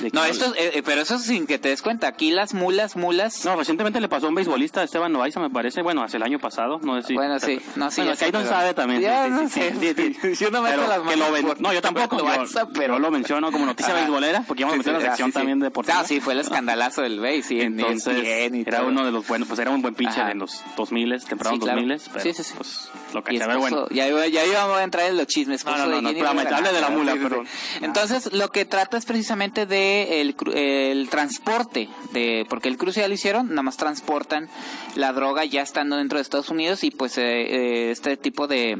de 0.00 0.10
No, 0.12 0.24
esto, 0.24 0.46
es- 0.54 0.60
eh, 0.60 0.70
eh, 0.78 0.82
pero 0.84 1.00
eso 1.02 1.18
sin 1.18 1.46
que 1.46 1.58
te 1.58 1.68
des 1.68 1.82
cuenta, 1.82 2.06
aquí 2.08 2.30
las 2.30 2.54
mulas, 2.54 2.96
mulas, 2.96 3.44
No, 3.44 3.56
recientemente 3.56 4.00
le 4.00 4.08
pasó 4.08 4.26
a 4.26 4.28
un 4.30 4.34
beisbolista, 4.34 4.82
Esteban 4.82 5.12
Loaiza, 5.12 5.40
me 5.40 5.50
parece, 5.50 5.82
bueno, 5.82 6.02
hace 6.02 6.16
el 6.16 6.22
año 6.22 6.38
pasado, 6.38 6.78
no 6.82 7.00
sé 7.00 7.08
si... 7.08 7.14
Bueno, 7.14 7.38
sí, 7.38 7.60
no, 7.76 7.90
sí, 7.90 8.00
Bueno, 8.02 8.14
ya 8.16 8.26
ahí 8.26 8.32
sé, 8.32 8.38
no 8.38 8.44
sabe 8.44 8.74
también. 8.74 8.85
Ya 9.00 9.24
sí, 9.24 9.30
no 9.30 9.48
sí, 9.48 10.14
sí, 10.34 10.44
yo 10.44 10.50
no 10.50 10.62
meto 10.62 10.76
Pero 10.76 10.88
las 10.88 10.98
lo 10.98 11.04
manos 11.04 11.40
por- 11.42 11.60
No, 11.60 11.72
yo 11.72 11.82
tampoco, 11.82 12.18
yo, 12.18 12.24
WhatsApp, 12.24 12.70
pero- 12.74 12.94
yo 12.94 12.98
lo 13.00 13.10
menciono 13.10 13.50
como 13.52 13.66
noticia 13.66 13.92
Ajá. 13.92 14.02
beisbolera, 14.02 14.42
porque 14.46 14.60
ya 14.62 14.66
vamos 14.66 14.74
a 14.74 14.78
meter 14.78 14.92
la 14.94 15.00
sí, 15.00 15.06
sección 15.06 15.32
también 15.32 15.60
deportiva. 15.60 16.00
Ah, 16.00 16.04
sí, 16.04 16.20
fue 16.20 16.32
el 16.34 16.40
escandalazo 16.40 17.02
del 17.02 17.20
Bay, 17.20 17.42
sí, 17.42 17.60
en 17.60 17.78
Entonces, 17.78 18.16
era 18.24 18.78
todo. 18.78 18.88
uno 18.88 19.04
de 19.04 19.12
los 19.12 19.26
buenos, 19.26 19.48
pues 19.48 19.60
era 19.60 19.70
un 19.70 19.82
buen 19.82 19.94
pitcher 19.94 20.20
Ajá. 20.22 20.30
en 20.32 20.38
los 20.38 20.62
2000, 20.76 21.24
tempranos 21.24 21.58
Sí, 21.58 21.64
claro. 21.64 21.80
2000, 21.80 22.00
pero 22.12 22.22
Sí, 22.24 22.32
sí, 22.34 22.42
sí. 22.42 22.54
pues 22.56 22.88
lo 23.14 23.22
que 23.24 23.34
Y 23.34 23.40
a 23.40 23.46
ver, 23.46 23.58
bueno. 23.58 23.86
ya, 23.90 24.08
ya 24.08 24.44
íbamos 24.46 24.78
a 24.78 24.82
entrar 24.82 25.06
en 25.06 25.16
los 25.16 25.26
chismes. 25.26 25.64
No, 25.64 25.76
no, 25.76 25.88
de 25.88 26.02
no, 26.02 26.08
hable 26.28 26.72
de 26.72 26.80
la 26.80 26.86
Ah, 26.86 26.90
mula, 26.90 27.14
pero-. 27.20 27.44
Entonces, 27.82 28.32
lo 28.32 28.48
que 28.50 28.64
trata 28.64 28.96
es 28.96 29.04
precisamente 29.06 29.66
de 29.66 30.20
el 30.20 31.08
transporte, 31.10 31.88
de 32.12 32.46
porque 32.48 32.68
el 32.68 32.76
cruce 32.76 33.00
ya 33.00 33.08
lo 33.08 33.14
hicieron, 33.14 33.48
nada 33.48 33.62
más 33.62 33.76
transportan 33.76 34.48
la 34.94 35.12
droga 35.12 35.44
ya 35.44 35.62
estando 35.62 35.96
dentro 35.96 36.18
de 36.18 36.22
Estados 36.22 36.48
Unidos 36.50 36.84
y 36.84 36.90
pues 36.90 37.18
eh, 37.18 37.22
eh, 37.24 37.90
este 37.90 38.16
tipo 38.16 38.46
de, 38.46 38.75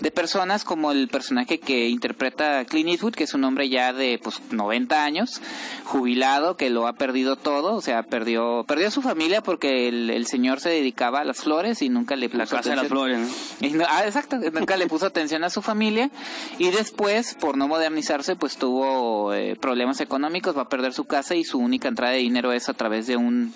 de 0.00 0.10
personas 0.10 0.64
como 0.64 0.92
el 0.92 1.08
personaje 1.08 1.58
que 1.60 1.88
interpreta 1.88 2.64
Clint 2.64 2.88
Eastwood, 2.90 3.14
que 3.14 3.24
es 3.24 3.34
un 3.34 3.44
hombre 3.44 3.68
ya 3.68 3.92
de 3.92 4.18
pues 4.22 4.40
90 4.50 5.02
años, 5.04 5.40
jubilado, 5.84 6.56
que 6.56 6.70
lo 6.70 6.86
ha 6.86 6.94
perdido 6.94 7.36
todo, 7.36 7.74
o 7.74 7.80
sea, 7.80 8.02
perdió 8.02 8.64
perdió 8.66 8.88
a 8.88 8.90
su 8.90 9.02
familia 9.02 9.42
porque 9.42 9.88
el, 9.88 10.10
el 10.10 10.26
señor 10.26 10.60
se 10.60 10.70
dedicaba 10.70 11.20
a 11.20 11.24
las 11.24 11.38
flores 11.38 11.82
y 11.82 11.88
nunca 11.88 12.16
le 12.16 12.28
puso 12.28 12.38
de 12.38 12.50
las 12.56 12.66
atención. 12.66 12.86
flores, 12.88 13.18
¿no? 13.60 13.66
Y 13.66 13.70
no- 13.72 13.84
ah, 13.88 14.04
exacto, 14.04 14.36
nunca 14.52 14.76
le 14.76 14.86
puso 14.86 15.06
atención 15.06 15.44
a 15.44 15.50
su 15.50 15.62
familia 15.62 16.10
y 16.58 16.70
después, 16.70 17.34
por 17.34 17.56
no 17.56 17.68
modernizarse, 17.68 18.36
pues 18.36 18.56
tuvo 18.56 19.32
eh, 19.34 19.56
problemas 19.60 20.00
económicos, 20.00 20.56
va 20.56 20.62
a 20.62 20.68
perder 20.68 20.92
su 20.92 21.04
casa 21.04 21.34
y 21.34 21.44
su 21.44 21.58
única 21.58 21.88
entrada 21.88 22.12
de 22.12 22.18
dinero 22.18 22.52
es 22.52 22.68
a 22.68 22.74
través 22.74 23.06
de 23.06 23.16
un 23.16 23.52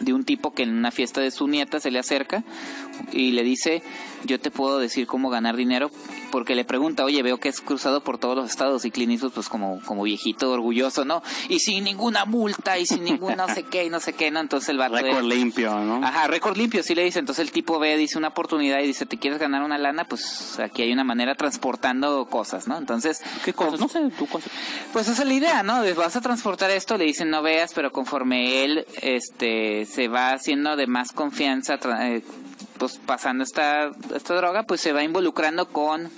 de 0.00 0.12
un 0.14 0.24
tipo 0.24 0.52
que 0.52 0.64
en 0.64 0.74
una 0.74 0.90
fiesta 0.90 1.20
de 1.20 1.30
su 1.30 1.46
nieta 1.46 1.78
se 1.78 1.90
le 1.92 1.98
acerca 2.00 2.42
y 3.12 3.32
le 3.32 3.44
dice 3.44 3.82
yo 4.24 4.40
te 4.40 4.50
puedo 4.50 4.78
decir 4.78 5.06
cómo 5.06 5.30
ganar 5.30 5.56
dinero, 5.56 5.90
porque 6.30 6.54
le 6.54 6.64
pregunta, 6.64 7.04
oye, 7.04 7.22
veo 7.22 7.38
que 7.38 7.48
es 7.48 7.60
cruzado 7.60 8.02
por 8.02 8.18
todos 8.18 8.36
los 8.36 8.50
estados 8.50 8.84
y 8.84 8.90
Clint 8.90 9.12
Eastwood, 9.12 9.32
pues 9.32 9.48
como, 9.48 9.80
como 9.84 10.02
viejito 10.04 10.50
orgulloso, 10.50 11.04
¿no? 11.04 11.22
Y 11.48 11.58
sin 11.60 11.84
ninguna 11.84 12.24
multa 12.24 12.78
y 12.78 12.86
sin 12.86 13.04
ningún 13.04 13.36
no 13.36 13.48
sé 13.48 13.64
qué 13.64 13.84
y 13.84 13.90
no 13.90 14.00
sé 14.00 14.12
qué, 14.14 14.30
¿no? 14.30 14.40
Entonces 14.40 14.68
el 14.70 14.78
vato... 14.78 14.96
Récord 14.96 15.24
limpio, 15.24 15.74
¿no? 15.80 16.04
Ajá, 16.06 16.26
récord 16.28 16.56
limpio, 16.56 16.82
sí 16.82 16.94
le 16.94 17.04
dice. 17.04 17.18
Entonces 17.18 17.44
el 17.44 17.52
tipo 17.52 17.78
ve, 17.78 17.96
dice 17.96 18.18
una 18.18 18.28
oportunidad 18.28 18.80
y 18.80 18.86
dice, 18.86 19.06
¿te 19.06 19.18
quieres 19.18 19.38
ganar 19.38 19.62
una 19.62 19.78
lana? 19.78 20.04
Pues 20.04 20.58
aquí 20.58 20.82
hay 20.82 20.92
una 20.92 21.04
manera 21.04 21.34
transportando 21.34 22.24
cosas, 22.26 22.66
¿no? 22.68 22.78
Entonces, 22.78 23.20
¿Qué 23.44 23.52
cosas? 23.52 23.80
No 23.80 23.88
sé, 23.88 24.00
tu 24.18 24.26
cosa. 24.26 24.48
pues 24.92 25.08
esa 25.08 25.22
es 25.22 25.28
la 25.28 25.34
idea, 25.34 25.62
¿no? 25.62 25.82
Vas 25.96 26.16
a 26.16 26.20
transportar 26.20 26.70
esto, 26.70 26.96
le 26.96 27.04
dicen 27.04 27.30
no 27.30 27.42
veas, 27.42 27.72
pero 27.74 27.90
conforme 27.92 28.64
él 28.64 28.86
este 29.02 29.84
se 29.86 30.08
va 30.08 30.32
haciendo 30.32 30.76
de 30.76 30.86
más 30.86 31.12
confianza, 31.12 31.78
tra- 31.78 32.02
eh, 32.16 32.24
pues 32.78 32.98
pasando 33.04 33.44
esta, 33.44 33.90
esta 34.16 34.34
droga, 34.34 34.64
pues 34.64 34.80
se 34.80 34.92
va 34.92 35.02
involucrando 35.02 35.66
con 35.66 36.10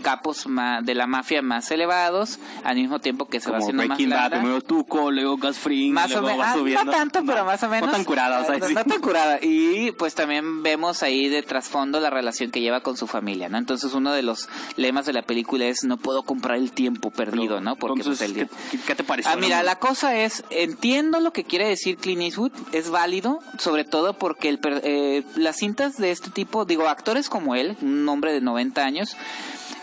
capos 0.00 0.46
ma- 0.46 0.80
de 0.82 0.94
la 0.94 1.06
mafia 1.06 1.42
más 1.42 1.70
elevados, 1.70 2.38
al 2.64 2.76
mismo 2.76 2.98
tiempo 2.98 3.26
que 3.28 3.40
se 3.40 3.50
va 3.50 3.58
Como 3.58 3.68
haciendo 3.70 3.86
más 3.86 3.98
blanda. 3.98 4.30
primero 4.30 4.60
Tuco, 4.60 5.10
luego 5.10 5.36
Gus 5.38 5.56
Fring, 5.58 5.92
Más 5.94 6.10
o 6.10 6.20
luego 6.20 6.26
menos, 6.28 6.40
va 6.40 6.50
ah, 6.50 6.54
no 6.54 6.58
subiendo. 6.60 6.90
tanto, 6.92 7.22
pero 7.26 7.44
más 7.44 7.62
o 7.62 7.68
menos. 7.68 7.86
No 7.88 7.92
tan 7.92 8.04
curada, 8.04 8.40
o 8.40 8.44
sea, 8.46 8.58
no, 8.58 8.66
sí. 8.66 8.74
no 8.74 8.84
tan 8.84 9.00
curada. 9.00 9.38
Y 9.42 9.92
pues 9.92 10.14
también 10.14 10.62
vemos 10.62 11.02
ahí 11.02 11.28
de 11.28 11.42
trasfondo 11.42 12.00
la 12.00 12.10
relación 12.10 12.50
que 12.50 12.60
lleva 12.60 12.80
con 12.80 12.96
su 12.96 13.06
familia, 13.06 13.48
¿no? 13.48 13.58
Entonces 13.58 13.92
uno 13.94 14.12
de 14.12 14.22
los 14.22 14.48
lemas 14.76 15.06
de 15.06 15.12
la 15.12 15.22
película 15.22 15.66
es 15.66 15.84
no 15.84 15.96
puedo 15.96 16.22
comprar 16.22 16.56
el 16.58 16.72
tiempo 16.72 17.10
perdido, 17.10 17.60
¿no? 17.60 17.76
Porque 17.76 18.00
Entonces, 18.00 18.30
pues, 18.32 18.42
el 18.42 18.48
¿qué, 18.70 18.78
qué 18.86 18.94
te 18.94 19.04
pareció? 19.04 19.30
Ah, 19.32 19.36
mira, 19.36 19.62
la 19.62 19.76
cosa 19.76 20.16
es, 20.16 20.44
entiendo 20.50 21.20
lo 21.20 21.32
que 21.32 21.44
quiere 21.44 21.66
decir 21.68 21.96
Clint 21.96 22.22
Eastwood, 22.22 22.52
es 22.72 22.90
válido, 22.90 23.40
sobre 23.58 23.84
todo 23.84 24.14
porque 24.14 24.48
el, 24.48 24.60
eh, 24.82 25.24
las 25.36 25.56
cintas 25.56 25.96
de 25.96 26.10
este 26.10 26.30
tipo, 26.30 26.64
digo, 26.64 26.88
actores 26.88 27.28
como 27.28 27.54
él, 27.54 27.76
un 27.82 28.08
hombre 28.08 28.32
de 28.32 28.40
90 28.40 28.82
años, 28.84 29.16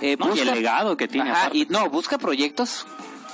eh, 0.01 0.15
No, 0.17 0.35
y 0.35 0.39
el 0.39 0.47
legado 0.47 0.97
que 0.97 1.07
tiene, 1.07 1.31
Ajá, 1.31 1.49
y 1.53 1.65
no, 1.69 1.89
busca 1.89 2.17
proyectos 2.17 2.85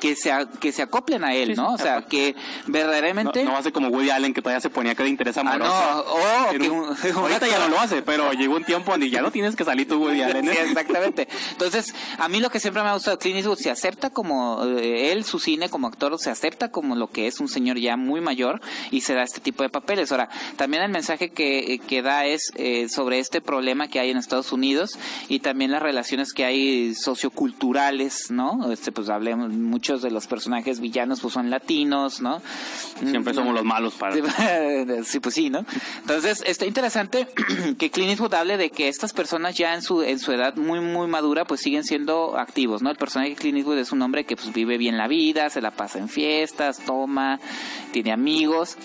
que 0.03 0.17
se, 0.17 0.33
a- 0.33 0.45
que 0.45 0.73
se 0.73 0.81
acoplen 0.81 1.23
a 1.23 1.33
él, 1.33 1.55
¿no? 1.55 1.71
O 1.75 1.77
sea, 1.77 2.01
que 2.01 2.35
No, 2.67 2.73
verdadeamente... 2.73 3.41
no 3.45 3.55
hace 3.55 3.71
como 3.71 3.87
Woody 3.87 4.09
Allen 4.09 4.33
que 4.33 4.41
todavía 4.41 4.59
se 4.59 4.69
ponía 4.69 4.95
que 4.95 5.03
de 5.03 5.07
interés 5.09 5.37
Ah, 5.37 5.41
amoroso. 5.41 5.71
no, 5.71 5.99
oh, 6.01 6.49
que 6.51 6.57
un- 6.69 6.79
un- 6.89 6.97
ahorita 7.15 7.47
ya 7.47 7.59
no 7.59 7.69
lo 7.69 7.79
hace, 7.79 8.01
pero 8.01 8.33
llegó 8.33 8.57
un 8.57 8.65
tiempo 8.65 8.91
donde 8.91 9.09
ya 9.09 9.21
no 9.21 9.31
tienes 9.31 9.55
que 9.55 9.63
salir 9.63 9.87
tu 9.87 9.95
Woody 10.03 10.21
Allen. 10.21 10.43
Sí, 10.45 10.57
¿eh? 10.57 10.65
exactamente. 10.67 11.29
Entonces, 11.51 11.95
a 12.17 12.27
mí 12.27 12.41
lo 12.41 12.49
que 12.49 12.59
siempre 12.59 12.83
me 12.83 12.89
ha 12.89 12.93
gustado 12.95 13.15
de 13.15 13.21
Clint 13.21 13.37
Eastwood, 13.37 13.59
se 13.59 13.71
acepta 13.71 14.09
como 14.09 14.61
eh, 14.77 15.13
él, 15.13 15.23
su 15.23 15.39
cine 15.39 15.69
como 15.69 15.87
actor, 15.87 16.19
se 16.19 16.29
acepta 16.29 16.69
como 16.69 16.97
lo 16.97 17.07
que 17.07 17.27
es 17.27 17.39
un 17.39 17.47
señor 17.47 17.77
ya 17.77 17.95
muy 17.95 18.19
mayor 18.19 18.59
y 18.91 19.01
se 19.01 19.13
da 19.13 19.23
este 19.23 19.39
tipo 19.39 19.63
de 19.63 19.69
papeles. 19.69 20.11
Ahora, 20.11 20.27
también 20.57 20.83
el 20.83 20.91
mensaje 20.91 21.29
que, 21.31 21.79
que 21.87 22.01
da 22.01 22.25
es 22.25 22.51
eh, 22.55 22.89
sobre 22.89 23.19
este 23.19 23.39
problema 23.39 23.87
que 23.87 24.01
hay 24.01 24.09
en 24.09 24.17
Estados 24.17 24.51
Unidos 24.51 24.99
y 25.29 25.39
también 25.39 25.71
las 25.71 25.81
relaciones 25.81 26.33
que 26.33 26.43
hay 26.43 26.93
socioculturales, 26.95 28.31
¿no? 28.31 28.71
Este, 28.71 28.91
pues 28.91 29.07
hablemos, 29.09 29.49
muchos 29.93 30.01
de 30.01 30.11
los 30.11 30.27
personajes 30.27 30.79
villanos 30.79 31.21
pues 31.21 31.33
son 31.33 31.49
latinos, 31.49 32.21
¿no? 32.21 32.41
Siempre 32.99 33.33
Mm, 33.33 33.35
somos 33.35 33.53
los 33.53 33.63
malos 33.63 33.93
para... 33.93 34.15
Sí, 35.03 35.19
pues 35.19 35.35
sí, 35.35 35.49
¿no? 35.49 35.65
Entonces, 36.01 36.43
está 36.45 36.65
interesante 36.65 37.27
que 37.77 37.91
Clint 37.91 38.11
Eastwood 38.11 38.33
hable 38.33 38.57
de 38.57 38.69
que 38.69 38.87
estas 38.87 39.13
personas 39.13 39.55
ya 39.55 39.73
en 39.73 39.81
su, 39.81 40.01
en 40.01 40.19
su 40.19 40.31
edad 40.31 40.55
muy, 40.55 40.79
muy 40.79 41.07
madura, 41.07 41.45
pues 41.45 41.61
siguen 41.61 41.83
siendo 41.83 42.37
activos, 42.37 42.81
¿no? 42.81 42.89
El 42.89 42.97
personaje 42.97 43.31
de 43.31 43.35
Clint 43.35 43.57
Eastwood 43.57 43.77
es 43.77 43.91
un 43.91 44.01
hombre 44.01 44.25
que 44.25 44.35
pues 44.35 44.51
vive 44.53 44.77
bien 44.77 44.97
la 44.97 45.07
vida, 45.07 45.49
se 45.49 45.61
la 45.61 45.71
pasa 45.71 45.99
en 45.99 46.09
fiestas, 46.09 46.79
toma, 46.79 47.39
tiene 47.91 48.11
amigos. 48.11 48.77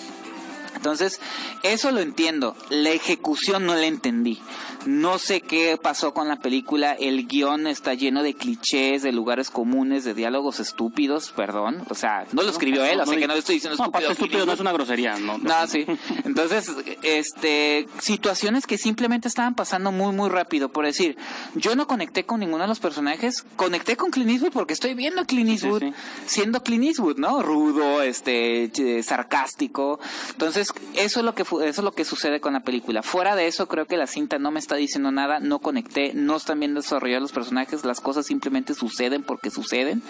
Entonces, 0.75 1.21
eso 1.63 1.91
lo 1.91 2.01
entiendo. 2.01 2.57
La 2.71 2.91
ejecución 2.91 3.67
no 3.67 3.75
la 3.75 3.87
entendí. 3.87 4.41
No 4.87 5.19
sé 5.19 5.41
qué 5.41 5.77
pasó 5.77 6.15
con 6.15 6.29
la 6.29 6.37
película. 6.37 6.93
El 6.93 7.27
guion 7.27 7.67
está 7.67 7.95
lleno 7.95 8.23
de 8.23 8.35
clichés, 8.35 9.03
de 9.03 9.13
lugares 9.13 9.51
comunes, 9.51 10.05
de 10.05 10.15
diálogos 10.15 10.61
estúpidos, 10.61 11.33
perdón. 11.33 11.85
O 11.91 11.95
sea, 11.95 12.27
no 12.33 12.43
lo 12.43 12.51
escribió 12.51 12.85
él, 12.85 13.01
o 13.01 13.07
sea 13.07 13.19
que 13.19 13.27
no 13.27 13.35
le 13.35 13.41
estoy 13.41 13.57
diciendo 13.57 13.77
No, 13.77 13.85
aparte 13.85 14.07
estúpido. 14.07 14.27
estúpido 14.27 14.47
no 14.47 14.53
es 14.53 14.61
una 14.61 14.73
grosería, 14.73 15.19
¿no? 15.19 15.39
No, 15.39 15.67
sí. 15.67 15.85
Entonces, 16.25 16.71
este, 17.03 17.87
situaciones 18.01 18.67
que 18.67 18.79
simplemente 18.79 19.29
estaban 19.29 19.55
pasando 19.55 19.93
muy, 19.93 20.15
muy 20.15 20.31
rápido. 20.31 20.71
Por 20.71 20.87
decir, 20.87 21.17
yo 21.55 21.77
no 21.77 21.87
conecté 21.87 22.25
con 22.25 22.41
ninguno 22.41 22.63
de 22.65 22.69
los 22.69 22.81
personajes. 22.81 23.45
Conecté 23.57 23.97
con 23.97 24.11
Clint 24.11 24.31
Eastwood 24.31 24.53
porque 24.53 24.73
estoy 24.73 24.95
viendo 24.95 25.21
a 25.21 25.25
Clint 25.25 25.49
sí, 25.49 25.55
Eastwood 25.55 25.83
sí. 25.83 25.93
siendo 26.27 26.63
Clint 26.63 26.85
Eastwood, 26.85 27.19
¿no? 27.19 27.43
Rudo, 27.43 28.03
este, 28.03 29.03
sarcástico. 29.03 30.01
Entonces, 30.31 30.58
eso 30.61 31.21
es 31.21 31.25
lo 31.25 31.35
que 31.35 31.43
eso 31.43 31.63
es 31.63 31.79
lo 31.79 31.93
que 31.93 32.05
sucede 32.05 32.41
con 32.41 32.53
la 32.53 32.61
película. 32.61 33.03
Fuera 33.03 33.37
de 33.37 33.47
eso, 33.47 33.69
creo 33.69 33.87
que 33.87 33.97
la 33.97 34.07
cinta 34.07 34.39
no 34.39 34.51
me 34.51 34.59
está 34.59 34.77
diciendo 34.77 35.11
nada. 35.11 35.41
No 35.41 35.59
conecté, 35.59 36.13
no 36.15 36.37
están 36.37 36.61
bien 36.61 36.75
desarrollados 36.75 37.23
los 37.23 37.33
personajes. 37.33 37.85
Las 37.85 38.01
cosas 38.01 38.27
simplemente 38.27 38.75
suceden 38.75 39.23
porque 39.23 39.51
suceden. 39.51 40.03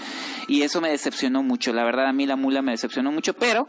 Y 0.47 0.63
eso 0.63 0.81
me 0.81 0.91
decepcionó 0.91 1.43
mucho. 1.43 1.73
La 1.73 1.85
verdad, 1.85 2.07
a 2.07 2.13
mí 2.13 2.27
la 2.27 2.37
mula 2.37 2.63
me 2.63 2.73
decepcionó 2.73 3.13
mucho, 3.13 3.35
pero 3.35 3.69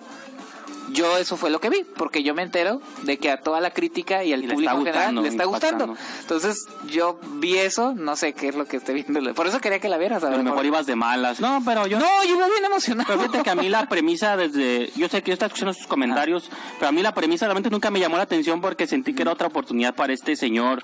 yo 0.94 1.18
eso 1.18 1.38
fue 1.38 1.50
lo 1.50 1.60
que 1.60 1.70
vi, 1.70 1.86
porque 1.98 2.24
yo 2.24 2.34
me 2.34 2.42
entero 2.44 2.82
de 3.04 3.18
que 3.18 3.30
a 3.32 3.42
toda 3.42 3.60
la 3.60 3.72
crítica 3.72 4.24
y 4.24 4.34
al 4.34 4.44
Y 4.44 4.48
público 4.48 4.78
general 4.78 5.16
le 5.22 5.28
está 5.28 5.46
gustando. 5.46 5.86
impactando. 5.86 6.20
Entonces 6.22 6.68
yo 6.88 7.20
vi 7.36 7.58
eso, 7.58 7.94
no 7.94 8.16
sé 8.16 8.34
qué 8.34 8.50
es 8.50 8.56
lo 8.56 8.66
que 8.66 8.78
esté 8.78 8.94
viendo. 8.94 9.34
Por 9.34 9.48
eso 9.48 9.60
quería 9.60 9.80
que 9.80 9.90
la 9.90 9.98
vieras. 9.98 10.24
A 10.24 10.28
A 10.28 10.32
lo 10.38 10.44
mejor 10.44 10.66
ibas 10.66 10.86
de 10.86 10.96
malas. 10.96 11.40
No, 11.40 11.62
pero 11.66 11.88
yo... 11.88 12.00
No, 12.00 12.24
yo 12.24 12.36
iba 12.36 12.48
bien 12.48 12.66
emocionado. 12.66 13.08
Pero 13.08 13.20
fíjate 13.22 13.44
que 13.44 13.50
a 13.50 13.56
mí 13.56 13.70
la 13.70 13.88
premisa 13.88 14.38
desde... 14.38 14.92
Yo 14.96 15.08
sé 15.10 15.22
que 15.22 15.30
yo 15.30 15.34
estaba 15.34 15.48
escuchando 15.48 15.74
sus 15.74 15.88
comentarios, 15.88 16.50
pero 16.78 16.90
a 16.90 16.92
mí 16.92 17.02
la 17.02 17.14
premisa 17.14 17.46
realmente 17.46 17.70
nunca 17.70 17.90
me 17.92 18.00
llamó 18.00 18.18
la 18.18 18.24
atención 18.24 18.62
porque 18.62 18.88
sentí 18.88 19.14
que 19.14 19.22
era 19.24 19.32
otra 19.32 19.48
oportunidad 19.48 19.96
para 19.96 20.14
este 20.14 20.36
señor 20.36 20.82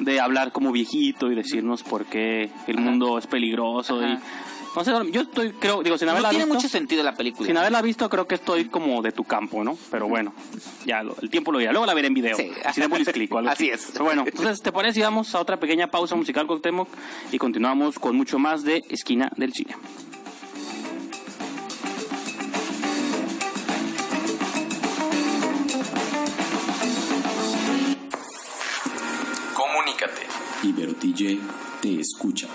de 0.00 0.20
hablar 0.20 0.52
como 0.52 0.72
viejito 0.72 1.30
y 1.30 1.34
decirnos 1.34 1.82
por 1.82 2.06
qué 2.06 2.50
el 2.66 2.78
mundo 2.78 3.18
es 3.18 3.26
peligroso 3.26 4.02
y... 4.02 4.18
No 4.76 4.84
sé, 4.84 4.92
yo 5.10 5.22
estoy, 5.22 5.50
creo, 5.52 5.82
digo, 5.82 5.98
sin 5.98 6.06
no 6.06 6.12
haberla 6.12 6.30
tiene 6.30 6.44
visto... 6.44 6.54
mucho 6.54 6.68
sentido 6.68 7.02
la 7.02 7.14
película. 7.14 7.46
Sin 7.46 7.56
haberla 7.56 7.82
visto, 7.82 8.08
creo 8.08 8.26
que 8.28 8.36
estoy 8.36 8.66
como 8.66 9.02
de 9.02 9.10
tu 9.10 9.24
campo, 9.24 9.64
¿no? 9.64 9.76
Pero 9.90 10.08
bueno, 10.08 10.32
ya 10.86 11.02
lo- 11.02 11.16
el 11.20 11.28
tiempo 11.28 11.50
lo 11.50 11.58
dirá. 11.58 11.72
Luego 11.72 11.86
la 11.86 11.94
veré 11.94 12.06
en 12.06 12.14
video. 12.14 12.36
Sí. 12.36 12.52
Click 13.12 13.32
algo 13.32 13.50
Así 13.50 13.68
es. 13.68 13.88
Pero 13.92 14.04
bueno, 14.04 14.24
entonces, 14.26 14.62
¿te 14.62 14.70
parece? 14.70 14.94
si 14.94 15.00
Vamos 15.02 15.34
a 15.34 15.40
otra 15.40 15.58
pequeña 15.58 15.90
pausa 15.90 16.14
musical 16.14 16.46
con 16.46 16.60
Temoc 16.62 16.88
y 17.32 17.38
continuamos 17.38 17.98
con 17.98 18.14
mucho 18.16 18.38
más 18.38 18.62
de 18.62 18.84
Esquina 18.88 19.30
del 19.36 19.52
Cine. 19.52 19.74
Comunícate. 29.54 30.22
Ibero 30.62 30.94
TJ 30.94 31.38
te 31.80 32.00
escucha. 32.00 32.48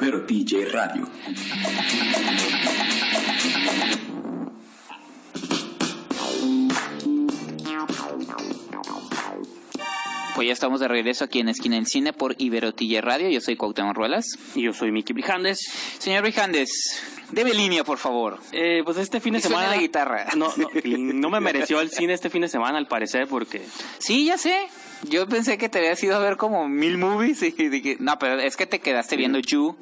Ibero 0.00 0.24
TJ 0.24 0.70
Radio. 0.70 1.08
Pues 10.36 10.46
ya 10.46 10.52
estamos 10.52 10.78
de 10.78 10.86
regreso 10.86 11.24
aquí 11.24 11.40
en 11.40 11.48
Esquina 11.48 11.74
del 11.74 11.86
Cine 11.88 12.12
por 12.12 12.36
Iberotilla 12.38 13.00
Radio. 13.00 13.28
Yo 13.28 13.40
soy 13.40 13.56
Cuauhtémoc 13.56 13.96
Ruelas. 13.96 14.38
Y 14.54 14.62
yo 14.62 14.72
soy 14.72 14.92
Miki 14.92 15.12
Brijandes. 15.12 15.58
Señor 15.98 16.22
Brijandes, 16.22 17.02
debe 17.32 17.52
línea, 17.52 17.82
por 17.82 17.98
favor. 17.98 18.38
Eh, 18.52 18.82
pues 18.84 18.98
este 18.98 19.18
fin 19.18 19.32
de 19.34 19.40
semana... 19.40 19.68
la 19.68 19.78
guitarra. 19.78 20.26
No, 20.36 20.52
no, 20.56 20.68
no 20.84 21.30
me 21.30 21.40
mereció 21.40 21.80
el 21.80 21.90
cine 21.90 22.12
este 22.12 22.30
fin 22.30 22.42
de 22.42 22.48
semana, 22.48 22.78
al 22.78 22.86
parecer, 22.86 23.26
porque... 23.26 23.66
Sí, 23.98 24.26
ya 24.26 24.38
sé. 24.38 24.68
Yo 25.02 25.28
pensé 25.28 25.58
que 25.58 25.68
te 25.68 25.78
habías 25.78 26.02
ido 26.02 26.16
a 26.16 26.18
ver 26.18 26.36
como 26.36 26.68
mil 26.68 26.98
movies 26.98 27.42
y 27.42 27.50
dije, 27.50 27.96
no, 28.00 28.18
pero 28.18 28.40
es 28.40 28.56
que 28.56 28.66
te 28.66 28.80
quedaste 28.80 29.16
viendo 29.16 29.38
You 29.38 29.76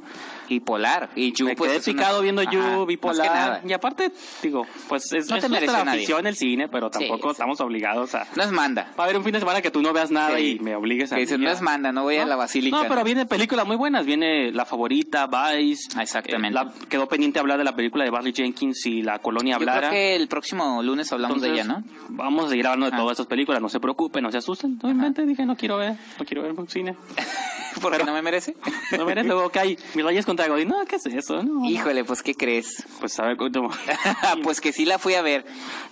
y 0.48 0.60
Polar. 0.60 1.10
Y 1.16 1.32
You, 1.32 1.46
me 1.46 1.56
pues, 1.56 1.70
quedé 1.70 1.78
es 1.80 1.88
una- 1.88 1.96
picado 1.96 2.22
viendo 2.22 2.42
Ajá, 2.42 2.50
más 2.52 2.78
que 2.80 2.84
bipolar. 2.86 3.26
nada. 3.34 3.60
Y 3.66 3.72
aparte, 3.72 4.12
digo, 4.42 4.66
pues 4.88 5.12
es, 5.12 5.28
No 5.28 5.36
es 5.36 5.42
te 5.42 5.48
nuestra 5.48 5.82
afición 5.82 6.26
el 6.26 6.36
cine, 6.36 6.68
pero 6.68 6.90
tampoco 6.90 7.28
sí. 7.28 7.32
estamos 7.32 7.60
obligados 7.60 8.14
a... 8.14 8.26
No 8.36 8.42
es 8.42 8.50
manda. 8.52 8.92
Va 8.98 9.04
a 9.04 9.06
haber 9.06 9.16
un 9.16 9.24
fin 9.24 9.32
de 9.32 9.38
semana 9.40 9.60
que 9.62 9.70
tú 9.70 9.82
no 9.82 9.92
veas 9.92 10.10
nada 10.10 10.36
Sí. 10.36 10.56
y 10.60 10.62
me 10.62 10.74
obligues 10.76 11.12
a... 11.12 11.16
Que 11.16 11.38
no 11.38 11.50
es 11.50 11.60
manda, 11.60 11.92
no 11.92 12.02
voy 12.04 12.16
a 12.16 12.26
la 12.26 12.36
basílica. 12.36 12.76
No, 12.82 12.88
pero 12.88 13.02
vienen 13.04 13.26
películas 13.28 13.66
muy 13.66 13.76
buenas. 13.76 14.06
Viene 14.06 14.52
La 14.52 14.64
Favorita, 14.64 15.26
Vice. 15.26 15.88
Ah, 15.96 16.02
exactamente. 16.02 16.58
Eh, 16.58 16.64
la- 16.64 16.72
quedó 16.88 17.08
pendiente 17.08 17.38
hablar 17.38 17.58
de 17.58 17.64
la 17.64 17.74
película 17.76 18.04
de 18.04 18.10
Barry 18.10 18.32
Jenkins 18.32 18.84
y 18.86 19.02
La 19.02 19.18
Colonia 19.18 19.52
Yo 19.52 19.56
Hablara. 19.58 19.88
creo 19.88 19.90
que 19.92 20.16
el 20.16 20.28
próximo 20.28 20.82
lunes 20.82 21.10
hablamos 21.12 21.40
de 21.42 21.50
ella, 21.52 21.64
¿no? 21.64 21.82
Vamos 22.08 22.46
a 22.46 22.48
seguir 22.50 22.66
hablando 22.66 22.86
de 22.86 22.92
Ah. 22.94 22.98
todas 22.98 23.12
estas 23.12 23.26
películas. 23.26 23.60
No 23.60 23.68
se 23.68 23.80
preocupen, 23.80 24.22
no 24.22 24.30
se 24.30 24.38
asusten. 24.38 24.78
Obviamente 24.82 25.24
dije, 25.26 25.44
no 25.44 25.56
quiero 25.56 25.76
ver, 25.78 25.94
no 26.18 26.24
quiero 26.24 26.42
ver 26.42 26.52
un 26.52 26.68
cine. 26.68 26.96
Porque 27.82 28.04
no 28.04 28.12
me 28.12 28.22
merece. 28.22 28.54
No 28.96 29.04
veré 29.04 29.24
luego 29.24 29.50
que 29.50 29.58
hay 29.58 29.78
Mis 29.94 30.04
Reyes 30.04 30.24
contra 30.24 30.46
Godín. 30.48 30.68
No, 30.68 30.84
¿qué 30.86 30.96
es 30.96 31.06
eso? 31.06 31.42
No. 31.42 31.68
Híjole, 31.68 32.04
pues, 32.04 32.22
¿qué 32.22 32.34
crees? 32.34 32.84
Pues 33.00 33.18
a 33.18 33.26
ver, 33.26 33.36
¿cómo? 33.36 33.70
pues 34.42 34.60
que 34.60 34.72
sí 34.72 34.84
la 34.84 34.98
fui 34.98 35.14
a 35.14 35.22
ver. 35.22 35.44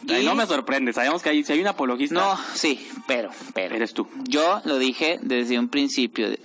Ay, 0.08 0.22
Y- 0.22 0.24
no 0.24 0.34
me 0.34 0.46
sorprende. 0.46 0.92
Sabemos 0.92 1.22
que 1.22 1.30
hay, 1.30 1.44
si 1.44 1.52
hay 1.52 1.60
un 1.60 1.66
apologista, 1.66 2.14
No, 2.14 2.38
sí, 2.54 2.88
pero, 3.06 3.30
pero. 3.52 3.74
eres 3.74 3.92
tú. 3.94 4.08
Yo 4.24 4.60
lo 4.64 4.78
dije 4.78 5.18
desde 5.22 5.58
un 5.58 5.68
principio. 5.68 6.28
Eh, 6.28 6.38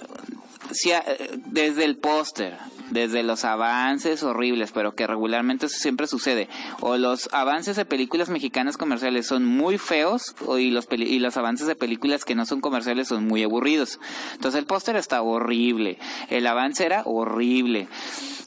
desde 1.46 1.84
el 1.86 1.98
póster, 1.98 2.58
desde 2.92 3.24
los 3.24 3.46
avances 3.46 4.24
horribles, 4.24 4.72
pero 4.72 4.96
que 4.96 5.08
regularmente 5.08 5.68
eso 5.68 5.78
siempre 5.78 6.08
sucede. 6.08 6.50
O 6.82 6.98
los 6.98 7.30
avances 7.34 7.76
de 7.76 7.86
películas 7.86 8.30
mexicanas 8.30 8.78
comerciales 8.78 9.28
son 9.28 9.46
muy 9.46 9.78
feos, 9.78 10.36
o 10.46 10.58
y 10.58 10.72
los, 10.72 10.86
peli- 10.86 11.08
y 11.10 11.20
los 11.20 11.38
avances 11.38 11.68
de 11.68 11.76
películas 11.76 12.26
que 12.26 12.36
no 12.36 12.46
son 12.46 12.62
comerciales 12.62 13.08
son 13.08 13.26
muy 13.28 13.44
aburridos. 13.44 14.00
Entonces 14.34 14.60
el 14.60 14.66
póster 14.66 14.96
está 14.96 15.22
horrible, 15.22 15.98
el 16.30 16.48
avance 16.48 16.86
era 16.86 17.04
horrible. 17.06 17.88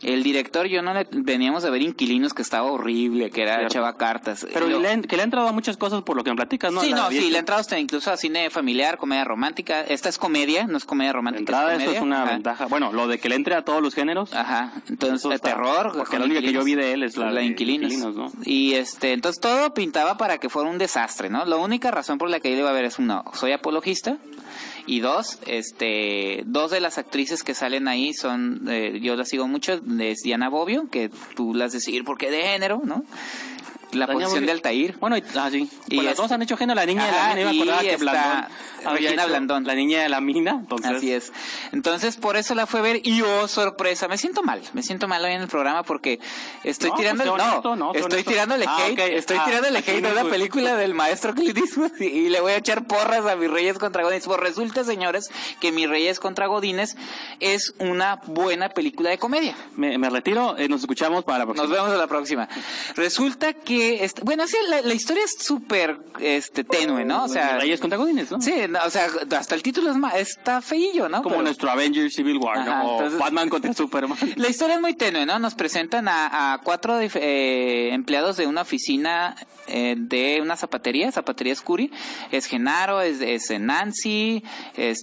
El 0.02 0.24
director, 0.24 0.66
yo 0.66 0.82
no 0.82 0.92
le 0.94 1.06
veníamos 1.12 1.64
a 1.64 1.70
ver 1.70 1.80
inquilinos 1.80 2.34
que 2.34 2.42
estaba 2.42 2.64
horrible, 2.68 3.30
que 3.30 3.42
era. 3.42 3.68
Chava 3.68 3.96
Cartas. 3.96 4.44
Pero 4.52 4.66
Lo- 4.66 4.80
le, 4.80 5.02
que 5.02 5.14
le 5.14 5.22
ha 5.22 5.24
entrado 5.24 5.46
a 5.46 5.52
muchas 5.52 5.76
cosas 5.76 6.02
por 6.02 6.16
lo 6.16 6.24
que 6.24 6.30
me 6.30 6.34
platicas, 6.36 6.72
¿no? 6.72 6.80
sí, 6.80 6.90
no, 6.92 7.08
sí, 7.10 7.30
le 7.30 7.36
ha 7.36 7.40
entrado 7.40 7.60
hasta 7.60 7.78
incluso 7.78 8.10
a 8.10 8.16
cine 8.16 8.50
familiar, 8.50 8.98
comedia 8.98 9.22
romántica. 9.22 9.82
Esta 9.82 10.08
es 10.08 10.18
comedia, 10.18 10.66
no 10.66 10.76
es 10.76 10.84
comedia 10.84 11.12
romántica. 11.12 11.40
entrada, 11.42 11.74
es 11.76 11.82
eso 11.82 11.92
es 11.92 12.00
una 12.00 12.24
Ajá. 12.24 12.32
ventaja. 12.32 12.66
Bueno, 12.66 12.92
lo 12.92 13.06
de 13.06 13.18
que 13.20 13.28
le 13.28 13.36
entre 13.36 13.54
a 13.54 13.62
todos 13.64 13.80
los 13.80 13.94
géneros. 13.94 14.31
Ajá, 14.32 14.72
entonces 14.88 15.30
de 15.30 15.38
terror. 15.38 15.92
porque 15.96 16.18
la 16.18 16.24
única 16.24 16.40
que 16.40 16.52
yo 16.52 16.64
vi 16.64 16.74
de 16.74 16.92
él 16.92 17.02
es 17.02 17.16
la 17.16 17.32
de 17.32 17.44
inquilinos. 17.44 17.92
Inquilinos, 17.92 18.16
¿no? 18.16 18.32
Y 18.44 18.74
este, 18.74 19.12
entonces 19.12 19.40
todo 19.40 19.74
pintaba 19.74 20.16
para 20.16 20.38
que 20.38 20.48
fuera 20.48 20.70
un 20.70 20.78
desastre, 20.78 21.28
¿no? 21.30 21.44
La 21.44 21.56
única 21.56 21.90
razón 21.90 22.18
por 22.18 22.30
la 22.30 22.40
que 22.40 22.50
yo 22.50 22.56
le 22.56 22.62
iba 22.62 22.70
a 22.70 22.74
ver 22.74 22.84
es 22.84 22.98
uno, 22.98 23.24
soy 23.34 23.52
apologista. 23.52 24.18
Y 24.84 24.98
dos, 24.98 25.38
este, 25.46 26.42
dos 26.44 26.72
de 26.72 26.80
las 26.80 26.98
actrices 26.98 27.44
que 27.44 27.54
salen 27.54 27.86
ahí 27.86 28.14
son, 28.14 28.62
eh, 28.68 28.98
yo 29.00 29.14
las 29.14 29.28
sigo 29.28 29.46
mucho, 29.46 29.80
es 30.00 30.22
Diana 30.22 30.48
Bobbio, 30.48 30.88
que 30.90 31.08
tú 31.36 31.54
las 31.54 31.72
de 31.72 31.80
seguir 31.80 32.02
porque 32.02 32.32
de 32.32 32.42
género, 32.42 32.82
¿no? 32.84 33.04
La 33.92 34.06
posición 34.06 34.46
de 34.46 34.52
Altair. 34.52 34.96
Bueno, 34.98 35.16
y, 35.16 35.24
ah, 35.36 35.48
sí. 35.50 35.68
Y 35.88 35.96
Pues 35.96 36.06
las 36.06 36.16
dos 36.16 36.32
han 36.32 36.42
hecho 36.42 36.56
género. 36.56 36.74
La 36.74 36.86
niña 36.86 37.04
de 37.06 37.12
la 37.44 37.50
mina, 37.52 37.78
que 37.80 37.96
Blandón 37.96 38.22
había 38.84 38.92
Regina 39.10 39.22
hecho 39.22 39.28
Blandón. 39.28 39.64
La 39.64 39.74
niña 39.74 40.02
de 40.02 40.08
la 40.08 40.20
mina, 40.20 40.50
entonces... 40.52 40.92
Así 40.96 41.12
es. 41.12 41.32
Entonces, 41.72 42.16
por 42.16 42.36
eso 42.36 42.54
la 42.54 42.66
fue 42.66 42.80
a 42.80 42.82
ver 42.82 43.00
y 43.04 43.20
oh, 43.22 43.46
sorpresa, 43.48 44.08
me 44.08 44.18
siento 44.18 44.42
mal, 44.42 44.62
me 44.72 44.82
siento 44.82 45.06
mal 45.08 45.24
hoy 45.24 45.32
en 45.32 45.42
el 45.42 45.48
programa 45.48 45.82
porque 45.82 46.18
estoy 46.64 46.90
No, 46.90 46.96
tirando, 46.96 47.24
pues, 47.24 47.42
honesto, 47.42 47.76
no, 47.76 47.92
sé 47.92 47.98
estoy 48.00 48.24
tirándole 48.24 48.64
Ah, 48.66 48.78
hate, 48.86 48.92
ok. 48.92 48.98
estoy 49.12 49.36
Ah, 49.38 49.44
tirándole 49.46 49.78
hate 49.80 50.00
no 50.02 50.08
a 50.08 50.12
una 50.12 50.20
es- 50.22 50.26
película 50.28 50.74
del 50.76 50.94
maestro 50.94 51.34
Clint 51.34 51.56
Eastwood 51.58 51.92
y, 52.00 52.04
y 52.06 52.28
le 52.28 52.40
voy 52.40 52.52
a 52.52 52.56
echar 52.56 52.86
porras 52.86 53.26
a 53.26 53.36
mis 53.36 53.50
Reyes 53.50 53.78
contra 53.78 54.02
Godines. 54.02 54.24
Pues 54.24 54.40
resulta, 54.40 54.84
señores, 54.84 55.30
que 55.60 55.70
mis 55.70 55.88
Reyes 55.88 56.18
contra 56.18 56.46
Godines 56.46 56.96
es 57.40 57.74
una 57.78 58.20
buena 58.26 58.70
película 58.70 59.10
de 59.10 59.18
comedia. 59.18 59.54
Me, 59.76 59.98
me 59.98 60.08
retiro, 60.10 60.56
eh, 60.58 60.68
nos 60.68 60.80
escuchamos 60.80 61.24
para 61.24 61.40
la 61.40 61.44
próxima. 61.44 61.66
Nos 61.68 61.76
vemos 61.76 61.90
a 61.92 61.96
la 61.98 62.06
próxima. 62.06 62.48
Resulta 62.96 63.52
que, 63.52 63.81
este, 64.00 64.22
bueno, 64.22 64.46
sí, 64.46 64.56
la, 64.68 64.80
la 64.82 64.94
historia 64.94 65.24
es 65.24 65.36
súper 65.38 65.98
este, 66.20 66.64
tenue, 66.64 67.04
¿no? 67.04 67.24
O 67.24 67.28
sea, 67.28 67.58
Reyes 67.58 67.80
contra 67.80 67.98
Godines, 67.98 68.30
¿no? 68.30 68.40
sí, 68.40 68.54
no, 68.68 68.78
o 68.84 68.90
sea, 68.90 69.06
hasta 69.36 69.54
el 69.54 69.62
título 69.62 69.90
es 69.90 69.96
ma- 69.96 70.10
está 70.18 70.60
feillo, 70.62 71.08
¿no? 71.08 71.18
Como 71.22 71.36
Pero- 71.36 71.42
nuestro 71.44 71.70
Avengers 71.70 72.14
Civil 72.14 72.38
War, 72.38 72.58
Ajá, 72.58 72.82
¿no? 72.82 72.88
O 72.88 72.96
entonces- 72.98 73.18
Batman 73.18 73.48
contra 73.48 73.72
Superman. 73.74 74.18
La 74.36 74.48
historia 74.48 74.76
es 74.76 74.80
muy 74.80 74.94
tenue, 74.94 75.26
¿no? 75.26 75.38
Nos 75.38 75.54
presentan 75.54 76.08
a, 76.08 76.52
a 76.54 76.58
cuatro 76.58 76.98
eh, 77.00 77.90
empleados 77.92 78.36
de 78.36 78.46
una 78.46 78.62
oficina 78.62 79.36
eh, 79.68 79.94
de 79.96 80.40
una 80.42 80.56
zapatería, 80.56 81.10
Zapatería 81.12 81.54
Scuri. 81.54 81.90
Es 82.30 82.46
Genaro, 82.46 83.00
es, 83.00 83.20
es 83.20 83.48
Nancy, 83.60 84.42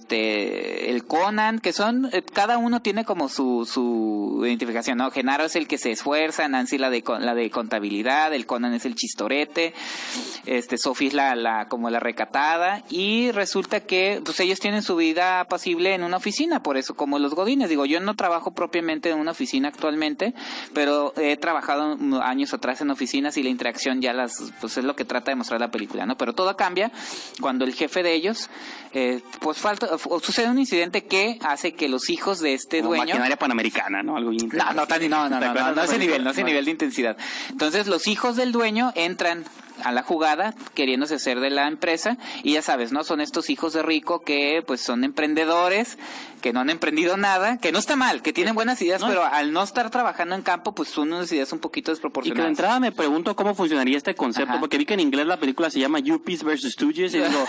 este, 0.00 0.90
el 0.90 1.04
Conan, 1.06 1.58
que 1.60 1.72
son, 1.72 2.08
eh, 2.12 2.22
cada 2.22 2.58
uno 2.58 2.80
tiene 2.82 3.04
como 3.04 3.28
su, 3.28 3.68
su 3.70 4.42
identificación, 4.44 4.98
¿no? 4.98 5.10
Genaro 5.10 5.44
es 5.44 5.56
el 5.56 5.66
que 5.66 5.78
se 5.78 5.90
esfuerza, 5.90 6.46
Nancy 6.48 6.78
la 6.78 6.90
de, 6.90 7.02
la 7.20 7.34
de 7.34 7.50
contabilidad, 7.50 8.32
el 8.34 8.46
Conan 8.46 8.69
es 8.74 8.84
el 8.84 8.94
chistorete, 8.94 9.74
este, 10.46 10.78
Sophie 10.78 11.08
es 11.08 11.14
la, 11.14 11.34
la, 11.34 11.66
como 11.68 11.90
la 11.90 12.00
recatada, 12.00 12.82
y 12.90 13.30
resulta 13.32 13.80
que, 13.80 14.20
pues 14.24 14.38
ellos 14.40 14.60
tienen 14.60 14.82
su 14.82 14.96
vida 14.96 15.40
apacible 15.40 15.94
en 15.94 16.02
una 16.04 16.16
oficina, 16.16 16.62
por 16.62 16.76
eso 16.76 16.94
como 16.94 17.18
los 17.18 17.34
godines, 17.34 17.68
digo, 17.68 17.86
yo 17.86 18.00
no 18.00 18.14
trabajo 18.16 18.52
propiamente 18.52 19.10
en 19.10 19.18
una 19.18 19.32
oficina 19.32 19.68
actualmente, 19.68 20.34
pero 20.74 21.12
he 21.16 21.36
trabajado 21.36 21.96
años 22.22 22.52
atrás 22.54 22.80
en 22.80 22.90
oficinas 22.90 23.36
y 23.36 23.42
la 23.42 23.48
interacción 23.50 24.00
ya 24.00 24.12
las, 24.12 24.52
pues 24.60 24.76
es 24.78 24.84
lo 24.84 24.96
que 24.96 25.04
trata 25.04 25.30
de 25.30 25.36
mostrar 25.36 25.60
la 25.60 25.70
película, 25.70 26.06
¿no? 26.06 26.16
Pero 26.16 26.32
todo 26.34 26.56
cambia 26.56 26.90
cuando 27.40 27.64
el 27.64 27.74
jefe 27.74 28.02
de 28.02 28.14
ellos, 28.14 28.48
eh, 28.92 29.20
pues 29.40 29.58
falta, 29.58 29.88
o 30.08 30.20
sucede 30.20 30.48
un 30.50 30.58
incidente 30.58 31.04
que 31.04 31.38
hace 31.42 31.74
que 31.74 31.88
los 31.88 32.10
hijos 32.10 32.40
de 32.40 32.54
este 32.54 32.78
Como 32.78 32.90
dueño... 32.90 33.06
maquinaria 33.06 33.36
panamericana, 33.36 34.02
¿no? 34.02 34.16
Algo 34.16 34.30
No, 34.32 34.72
no, 34.72 34.86
tan- 34.86 35.08
no, 35.08 35.28
no, 35.28 35.38
¿Te 35.38 35.46
no, 35.46 35.54
no, 35.54 35.68
no, 35.70 35.74
de 35.74 35.84
ese 35.84 35.98
nivel, 35.98 36.24
no 36.24 36.30
ese 36.30 36.44
nivel 36.44 36.64
de 36.64 36.70
intensidad. 36.70 37.16
Entonces 37.50 37.86
los 37.86 38.06
hijos 38.08 38.36
del 38.36 38.52
dueño 38.52 38.59
entran 38.64 39.44
a 39.82 39.92
la 39.92 40.02
jugada 40.02 40.54
queriéndose 40.74 41.18
ser 41.18 41.40
de 41.40 41.48
la 41.48 41.66
empresa 41.66 42.18
y 42.42 42.52
ya 42.52 42.60
sabes, 42.62 42.92
¿no? 42.92 43.02
Son 43.02 43.20
estos 43.22 43.48
hijos 43.48 43.72
de 43.72 43.82
rico 43.82 44.20
que 44.20 44.62
pues 44.66 44.82
son 44.82 45.04
emprendedores, 45.04 45.96
que 46.42 46.52
no 46.52 46.60
han 46.60 46.68
emprendido 46.68 47.16
nada, 47.16 47.56
que 47.56 47.72
no 47.72 47.78
está 47.78 47.96
mal, 47.96 48.20
que 48.20 48.34
tienen 48.34 48.54
buenas 48.54 48.82
ideas, 48.82 49.00
No. 49.00 49.08
pero 49.08 49.24
al 49.24 49.52
no 49.54 49.62
estar 49.62 49.88
trabajando 49.88 50.34
en 50.34 50.42
campo 50.42 50.74
pues 50.74 50.90
son 50.90 51.10
unas 51.12 51.32
ideas 51.32 51.50
un 51.54 51.60
poquito 51.60 51.80
Y 51.80 51.84
que 51.84 51.88
de 51.92 51.94
desproporcionadas. 51.94 52.50
entrada 52.50 52.78
me 52.80 52.92
pregunto 52.92 53.34
cómo 53.34 53.54
funcionaría 53.54 53.96
este 53.96 54.14
concepto, 54.14 54.50
Ajá. 54.52 54.60
porque 54.60 54.76
vi 54.76 54.84
que 54.84 54.92
en 54.94 55.00
inglés 55.00 55.26
la 55.26 55.38
película 55.38 55.70
se 55.70 55.80
llama 55.80 55.98
Yuppies 55.98 56.42
vs. 56.42 56.72
Stooges, 56.72 57.14
y 57.14 57.18
digo, 57.22 57.46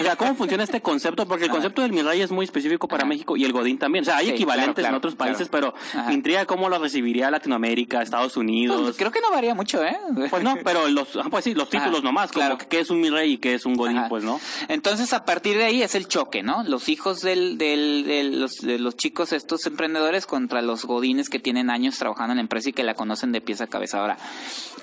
o 0.00 0.02
sea, 0.02 0.16
¿cómo 0.16 0.34
funciona 0.34 0.64
este 0.64 0.80
concepto? 0.80 1.26
Porque 1.26 1.44
el 1.44 1.50
concepto 1.50 1.82
del 1.82 1.92
Mirai 1.92 2.20
es 2.20 2.30
muy 2.30 2.44
específico 2.44 2.86
para 2.88 3.02
Ajá. 3.02 3.08
México 3.08 3.36
y 3.36 3.44
el 3.44 3.52
Godín 3.52 3.78
también. 3.78 4.02
O 4.02 4.04
sea, 4.04 4.18
hay 4.18 4.26
Sí, 4.26 4.32
equivalentes 4.32 4.74
claro, 4.74 4.74
claro, 4.74 4.94
en 4.94 4.98
otros 4.98 5.14
países, 5.14 5.48
claro. 5.48 5.72
pero 5.74 6.00
Ajá. 6.00 6.08
me 6.08 6.14
intriga 6.14 6.44
cómo 6.46 6.68
lo 6.68 6.78
recibiría 6.78 7.30
Latinoamérica, 7.30 8.02
Estados 8.02 8.36
Unidos. 8.36 8.80
Pues, 8.82 8.96
creo 8.96 9.10
que 9.10 9.20
no 9.20 9.30
varía 9.30 9.54
mucho, 9.54 9.82
¿eh? 9.84 9.96
Pues 10.30 10.42
no, 10.42 10.56
pero 10.64 10.88
los, 10.88 11.16
ah, 11.16 11.26
pues 11.30 11.44
sí, 11.44 11.54
los 11.54 11.68
títulos 11.70 11.98
Ajá, 12.00 12.02
nomás, 12.04 12.32
como 12.32 12.40
claro. 12.44 12.58
que 12.58 12.66
qué 12.66 12.80
es 12.80 12.90
un 12.90 13.00
mi 13.00 13.10
rey 13.10 13.32
y 13.34 13.38
qué 13.38 13.54
es 13.54 13.64
un 13.66 13.74
godín, 13.74 14.02
pues, 14.08 14.24
¿no? 14.24 14.40
Entonces, 14.68 15.12
a 15.12 15.24
partir 15.24 15.56
de 15.56 15.64
ahí 15.64 15.82
es 15.82 15.94
el 15.94 16.08
choque, 16.08 16.42
¿no? 16.42 16.62
Los 16.64 16.88
hijos 16.88 17.20
del, 17.22 17.58
del, 17.58 18.04
del- 18.06 18.40
los, 18.40 18.56
de 18.56 18.78
los 18.78 18.96
chicos, 18.96 19.32
estos 19.32 19.66
emprendedores, 19.66 20.26
contra 20.26 20.62
los 20.62 20.84
godines 20.84 21.28
que 21.28 21.38
tienen 21.38 21.70
años 21.70 21.98
trabajando 21.98 22.32
en 22.32 22.36
la 22.36 22.42
empresa 22.42 22.70
y 22.70 22.72
que 22.72 22.82
la 22.82 22.94
conocen 22.94 23.32
de 23.32 23.40
pies 23.40 23.60
a 23.60 23.66
cabeza. 23.66 24.00
Ahora, 24.00 24.18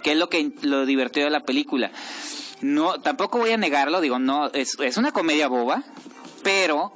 ¿qué 0.01 0.13
es 0.13 0.17
lo 0.17 0.29
que 0.29 0.51
lo 0.61 0.85
divertido 0.85 1.25
de 1.25 1.31
la 1.31 1.41
película? 1.41 1.91
No, 2.63 3.01
tampoco 3.01 3.39
voy 3.39 3.51
a 3.51 3.57
negarlo, 3.57 3.99
digo, 3.99 4.19
no, 4.19 4.47
es, 4.47 4.79
es 4.79 4.95
una 4.95 5.11
comedia 5.11 5.49
boba, 5.49 5.83
pero 6.43 6.93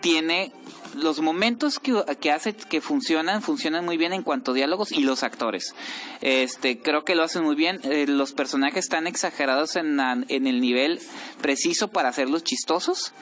tiene 0.00 0.52
los 0.94 1.20
momentos 1.20 1.80
que, 1.80 2.04
que 2.20 2.30
hace 2.30 2.54
que 2.54 2.80
funcionan, 2.80 3.42
funcionan 3.42 3.84
muy 3.84 3.96
bien 3.96 4.12
en 4.12 4.22
cuanto 4.22 4.52
a 4.52 4.54
diálogos 4.54 4.92
y 4.92 5.00
los 5.00 5.24
actores. 5.24 5.74
Este, 6.20 6.78
creo 6.78 7.04
que 7.04 7.16
lo 7.16 7.24
hacen 7.24 7.42
muy 7.42 7.56
bien. 7.56 7.80
Eh, 7.82 8.06
los 8.06 8.32
personajes 8.32 8.84
están 8.84 9.08
exagerados 9.08 9.74
en, 9.74 9.98
en 10.00 10.46
el 10.46 10.60
nivel 10.60 11.00
preciso 11.40 11.88
para 11.88 12.08
hacerlos 12.08 12.44
chistosos. 12.44 13.12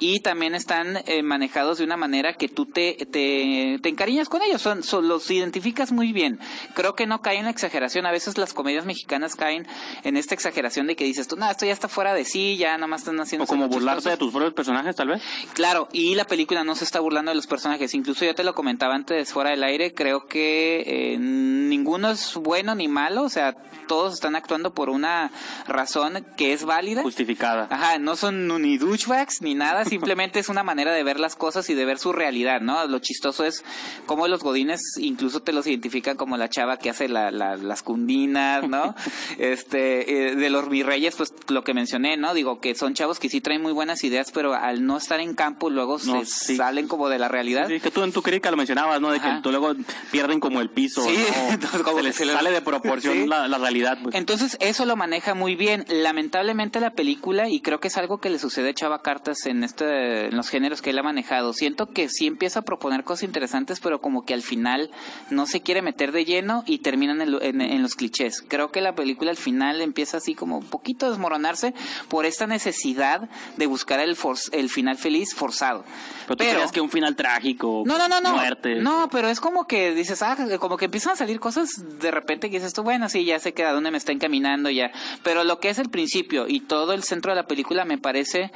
Y 0.00 0.20
también 0.20 0.54
están 0.54 0.98
eh, 1.06 1.22
manejados 1.22 1.78
de 1.78 1.84
una 1.84 1.96
manera 1.96 2.32
que 2.32 2.48
tú 2.48 2.66
te, 2.66 2.94
te, 3.10 3.78
te 3.80 3.88
encariñas 3.88 4.28
con 4.28 4.42
ellos, 4.42 4.60
son, 4.62 4.82
son- 4.82 5.06
los 5.06 5.30
identificas 5.30 5.92
muy 5.92 6.12
bien. 6.12 6.38
Creo 6.74 6.94
que 6.94 7.06
no 7.06 7.20
cae 7.22 7.36
en 7.38 7.44
la 7.44 7.50
exageración, 7.50 8.06
a 8.06 8.10
veces 8.10 8.36
las 8.38 8.52
comedias 8.54 8.84
mexicanas 8.86 9.36
caen 9.36 9.66
en 10.04 10.16
esta 10.16 10.34
exageración 10.34 10.86
de 10.86 10.96
que 10.96 11.04
dices 11.04 11.28
tú, 11.28 11.36
no, 11.36 11.50
esto 11.50 11.66
ya 11.66 11.72
está 11.72 11.88
fuera 11.88 12.14
de 12.14 12.24
sí, 12.24 12.56
ya 12.56 12.78
nomás 12.78 13.02
están 13.02 13.20
haciendo... 13.20 13.44
O 13.44 13.46
como 13.46 13.68
burlarse 13.68 14.10
de 14.10 14.16
tus 14.16 14.32
propios 14.32 14.54
personajes, 14.54 14.96
tal 14.96 15.08
vez. 15.08 15.22
Claro, 15.54 15.88
y 15.92 16.14
la 16.14 16.24
película 16.24 16.64
no 16.64 16.74
se 16.74 16.84
está 16.84 17.00
burlando 17.00 17.30
de 17.30 17.34
los 17.34 17.46
personajes. 17.46 17.94
Incluso 17.94 18.24
yo 18.24 18.34
te 18.34 18.44
lo 18.44 18.54
comentaba 18.54 18.94
antes 18.94 19.32
fuera 19.32 19.50
del 19.50 19.62
aire. 19.64 19.92
Creo 19.92 20.26
que 20.26 20.84
eh, 20.86 21.18
ninguno 21.18 22.10
es 22.10 22.34
bueno 22.36 22.74
ni 22.74 22.88
malo. 22.88 23.22
O 23.24 23.28
sea, 23.28 23.54
todos 23.86 24.14
están 24.14 24.36
actuando 24.36 24.72
por 24.72 24.88
una 24.90 25.30
razón 25.66 26.24
que 26.36 26.52
es 26.52 26.64
válida. 26.64 27.02
Justificada. 27.02 27.66
Ajá, 27.70 27.98
no 27.98 28.16
son 28.16 28.46
ni 28.62 28.78
douchebags 28.78 29.42
ni 29.42 29.54
nada, 29.54 29.84
simplemente 29.90 30.38
es 30.38 30.48
una 30.48 30.62
manera 30.62 30.92
de 30.92 31.02
ver 31.02 31.20
las 31.20 31.36
cosas 31.36 31.68
y 31.68 31.74
de 31.74 31.84
ver 31.84 31.98
su 31.98 32.12
realidad, 32.12 32.60
¿no? 32.62 32.86
Lo 32.86 32.98
chistoso 33.00 33.44
es 33.44 33.62
cómo 34.06 34.26
los 34.28 34.42
godines 34.42 34.80
incluso 34.98 35.40
te 35.42 35.52
los 35.52 35.66
identifican 35.66 36.16
como 36.16 36.36
la 36.38 36.48
chava 36.48 36.78
que 36.78 36.88
hace 36.90 37.08
la- 37.08 37.30
la- 37.30 37.56
las 37.56 37.82
cundinas, 37.82 38.66
¿no? 38.68 38.94
este, 39.38 40.28
eh, 40.30 40.36
de 40.36 40.50
los 40.50 40.68
virreyes, 40.68 41.16
pues 41.16 41.32
lo 41.48 41.64
que 41.64 41.74
mencioné, 41.74 42.16
¿no? 42.16 42.34
Digo 42.34 42.60
que 42.60 42.74
son 42.74 42.94
chavos 42.94 43.18
que 43.18 43.28
sí 43.28 43.40
traen 43.40 43.62
muy 43.62 43.72
buenas 43.72 44.04
ideas, 44.04 44.30
pero 44.32 44.54
al 44.54 44.86
no 44.86 44.96
estar 44.96 45.20
en 45.20 45.34
campo 45.34 45.70
luego 45.70 45.98
No, 46.04 46.20
se 46.24 46.26
sí. 46.26 46.56
salen 46.56 46.88
como 46.88 47.08
de 47.08 47.18
la 47.18 47.28
realidad. 47.28 47.68
Sí, 47.68 47.80
que 47.80 47.90
tú 47.90 48.02
en 48.02 48.12
tu 48.12 48.22
crítica 48.22 48.50
lo 48.50 48.56
mencionabas, 48.56 49.00
¿no? 49.00 49.10
De 49.10 49.18
Ajá. 49.18 49.36
que 49.36 49.42
tú 49.42 49.50
luego 49.50 49.74
pierden 50.10 50.40
como 50.40 50.60
el 50.60 50.70
piso. 50.70 51.02
Sí, 51.02 51.16
¿no? 51.16 51.48
entonces 51.54 51.82
como 51.82 51.98
se 51.98 52.02
les 52.04 52.16
se 52.16 52.24
les- 52.24 52.34
sale 52.36 52.50
de 52.50 52.62
proporción 52.62 53.28
la, 53.28 53.48
la 53.48 53.58
realidad. 53.58 53.98
Pues. 54.02 54.14
Entonces 54.14 54.56
eso 54.60 54.84
lo 54.86 54.96
maneja 54.96 55.34
muy 55.34 55.56
bien. 55.56 55.84
Lamentablemente 55.88 56.80
la 56.80 56.90
película, 56.92 57.48
y 57.48 57.60
creo 57.60 57.80
que 57.80 57.88
es 57.88 57.96
algo 57.96 58.18
que 58.18 58.30
le 58.30 58.38
sucede 58.38 58.70
a 58.70 58.74
Chava 58.74 59.02
Cartas 59.02 59.46
en 59.46 59.64
este, 59.80 60.26
en 60.26 60.36
los 60.36 60.48
géneros 60.48 60.82
que 60.82 60.90
él 60.90 60.98
ha 60.98 61.02
manejado, 61.02 61.52
siento 61.52 61.86
que 61.86 62.08
sí 62.08 62.26
empieza 62.26 62.60
a 62.60 62.62
proponer 62.62 63.04
cosas 63.04 63.24
interesantes, 63.24 63.80
pero 63.80 64.00
como 64.00 64.24
que 64.24 64.34
al 64.34 64.42
final 64.42 64.90
no 65.30 65.46
se 65.46 65.60
quiere 65.62 65.82
meter 65.82 66.12
de 66.12 66.24
lleno 66.24 66.62
y 66.66 66.78
terminan 66.78 67.20
en, 67.22 67.36
en- 67.42 67.60
en 67.60 67.82
los 67.82 67.94
clichés. 67.94 68.42
Creo 68.46 68.70
que 68.70 68.80
la 68.80 68.94
película 68.94 69.30
al 69.30 69.36
final 69.36 69.80
empieza 69.80 70.18
así 70.18 70.34
como 70.34 70.58
un 70.58 70.66
poquito 70.66 71.06
a 71.06 71.10
desmoronarse 71.10 71.74
por 72.08 72.26
esta 72.26 72.46
necesidad 72.46 73.28
de 73.56 73.66
buscar 73.66 74.00
el, 74.00 74.16
for- 74.16 74.36
el 74.52 74.68
final 74.68 74.96
feliz 74.98 75.34
forzado. 75.34 75.84
pero 76.26 76.36
tú 76.36 76.44
creías 76.44 76.72
que 76.72 76.80
un 76.80 76.90
final 76.90 77.16
trágico, 77.16 77.82
No, 77.86 77.98
no, 77.98 78.08
no, 78.08 78.20
no. 78.20 78.34
muerte. 78.34 78.76
No, 78.76 79.08
pero 79.10 79.28
es 79.28 79.40
como 79.40 79.66
que 79.66 79.94
dices, 79.94 80.22
ah, 80.22 80.36
como 80.58 80.76
que 80.76 80.86
empiezan 80.86 81.12
a 81.12 81.16
salir 81.16 81.40
cosas 81.40 81.68
de 82.00 82.10
repente 82.10 82.50
que 82.50 82.58
dices 82.58 82.72
tú, 82.74 82.82
bueno, 82.82 83.08
sí, 83.08 83.24
ya 83.24 83.38
sé 83.38 83.52
que 83.52 83.64
a 83.64 83.72
dónde 83.72 83.90
me 83.90 83.98
está 83.98 84.12
encaminando 84.12 84.70
ya. 84.70 84.90
Pero 85.22 85.44
lo 85.44 85.58
que 85.60 85.70
es 85.70 85.78
el 85.78 85.88
principio 85.90 86.46
y 86.48 86.60
todo 86.60 86.92
el 86.92 87.02
centro 87.02 87.32
de 87.32 87.36
la 87.36 87.46
película 87.46 87.84
me 87.84 87.98
parece 87.98 88.50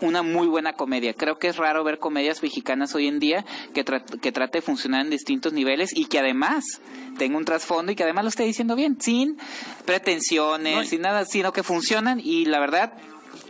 una 0.00 0.22
muy 0.22 0.46
buena 0.46 0.57
comedia. 0.74 1.14
Creo 1.14 1.38
que 1.38 1.48
es 1.48 1.56
raro 1.56 1.84
ver 1.84 1.98
comedias 1.98 2.42
mexicanas 2.42 2.94
hoy 2.94 3.06
en 3.08 3.18
día 3.18 3.44
que, 3.74 3.84
tra- 3.84 4.04
que 4.20 4.32
trate 4.32 4.58
de 4.58 4.62
funcionar 4.62 5.04
en 5.04 5.10
distintos 5.10 5.52
niveles 5.52 5.90
y 5.96 6.06
que 6.06 6.18
además 6.18 6.64
tenga 7.18 7.36
un 7.36 7.44
trasfondo 7.44 7.92
y 7.92 7.94
que 7.96 8.04
además 8.04 8.24
lo 8.24 8.28
esté 8.28 8.44
diciendo 8.44 8.76
bien, 8.76 9.00
sin 9.00 9.36
pretensiones, 9.84 10.74
No, 10.76 10.84
sin 10.84 11.02
nada, 11.02 11.24
sino 11.24 11.52
que 11.52 11.62
funcionan 11.62 12.20
y 12.22 12.44
la 12.44 12.60
verdad... 12.60 12.92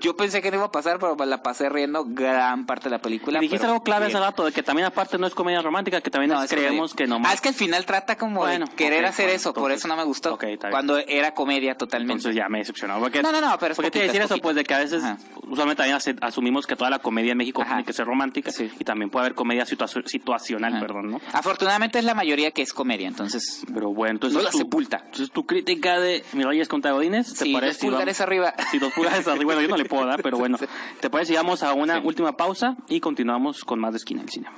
Yo 0.01 0.17
pensé 0.17 0.41
que 0.43 0.51
no 0.51 0.57
iba 0.59 0.67
a 0.67 0.71
pasar, 0.73 0.99
pero 0.99 1.17
la 1.25 1.43
pasé 1.43 1.69
riendo 1.69 2.05
gran 2.07 2.67
parte 2.67 2.85
de 2.85 2.91
la 2.91 2.99
película. 3.01 3.41
Dijiste 3.41 3.67
algo 3.67 3.83
clave 3.83 4.07
bien. 4.07 4.17
hace 4.17 4.25
rato, 4.25 4.45
de 4.45 4.53
que 4.53 4.63
también 4.63 4.87
aparte 4.87 5.19
no 5.19 5.27
es 5.27 5.35
comedia 5.35 5.61
romántica, 5.63 6.01
que 6.01 6.11
también 6.11 6.31
No, 6.31 6.39
es- 6.43 6.51
es 6.53 6.57
creemos 6.59 6.95
que 6.95 7.07
no 7.07 7.21
Ah, 7.25 7.33
es 7.33 7.41
que 7.41 7.49
al 7.49 7.55
final 7.55 7.85
trata 7.85 8.17
como 8.17 8.41
Bueno, 8.41 8.67
de 8.67 8.73
querer 8.75 9.05
hacer 9.05 9.27
bueno, 9.27 9.37
eso, 9.37 9.53
por 9.55 9.73
eso 9.73 9.89
no 9.89 9.97
me 9.97 10.05
gustó. 10.05 10.39
cuando 10.71 10.99
era 10.99 11.35
comedia 11.35 11.75
totalmente. 11.77 12.15
Entonces 12.15 12.37
ya 12.37 12.49
me 12.49 12.59
decepcionó. 12.59 12.99
Porque, 13.01 13.23
No, 13.23 13.33
no, 13.33 13.41
no, 13.41 13.57
pero 13.59 13.73
es 13.73 13.77
porque 13.77 13.91
te 13.91 14.01
decir 14.01 14.21
es 14.21 14.27
eso, 14.31 14.39
pues 14.39 14.55
de 14.57 14.65
que 14.65 14.75
a 14.75 14.79
veces, 14.79 15.03
Ajá. 15.03 15.19
usualmente 15.49 15.83
también 15.83 16.19
asumimos 16.23 16.67
que 16.67 16.77
toda 16.77 16.91
la 16.91 16.99
comedia 17.01 17.33
en 17.33 17.39
México 17.39 17.63
Ajá. 17.63 17.71
tiene 17.71 17.85
que 17.85 17.93
ser 17.93 18.07
romántica 18.07 18.51
Sí. 18.51 18.71
y 18.79 18.85
también 18.85 19.11
puede 19.11 19.27
haber 19.27 19.35
comedia 19.35 19.65
situa- 19.65 19.89
situacional, 20.07 20.73
Ajá. 20.75 20.81
perdón, 20.81 21.11
¿no? 21.11 21.21
Afortunadamente 21.33 21.99
es 21.99 22.05
la 22.05 22.15
mayoría 22.15 22.51
que 22.51 22.63
es 22.63 22.73
comedia, 22.73 23.09
entonces. 23.09 23.63
Pero 23.73 23.93
bueno, 23.93 24.13
entonces 24.13 24.37
No 24.37 24.43
la 24.43 24.51
tu- 24.51 24.59
sepulta. 24.59 25.03
Entonces 25.07 25.31
tu 25.31 25.45
crítica 25.47 25.99
de 26.01 26.25
Mi 26.33 26.45
Reyes 26.45 26.69
contra 26.69 26.93
Godines, 26.93 27.35
¿te 27.35 27.45
Sí, 27.45 27.53
parece? 27.53 27.73
dos 27.87 27.91
pulgares 27.93 28.21
arriba. 28.21 28.55
Sí, 28.71 28.79
dos 28.79 28.93
pulgares 28.93 29.27
arriba. 29.27 29.45
Bueno, 29.45 29.61
yo 29.63 29.69
no 29.69 29.77
le 29.77 29.85
puedo 29.89 30.07
dar, 30.07 30.23
pero 30.23 30.39
bueno. 30.39 30.59
¿Te 31.01 31.11
parece 31.11 31.33
si 31.33 31.37
vamos 31.37 31.63
a 31.63 31.73
una 31.73 31.97
Sí. 32.01 32.07
última 32.07 32.37
pausa 32.37 32.77
y 32.89 33.01
continuamos 33.01 33.65
con 33.65 33.81
más 33.81 33.93
de 33.93 33.99
Esquina 33.99 34.21
del 34.21 34.31
Cine? 34.31 34.49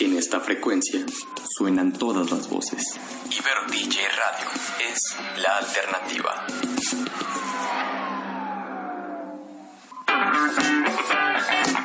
En 0.00 0.16
esta 0.16 0.40
frecuencia 0.40 1.00
suenan 1.56 1.92
todas 1.92 2.30
las 2.30 2.48
voces. 2.50 2.84
Ibero 3.30 3.62
DJ 3.70 4.00
Radio 4.08 4.48
es 4.92 5.16
la 5.42 5.56
alternativa. 5.58 6.46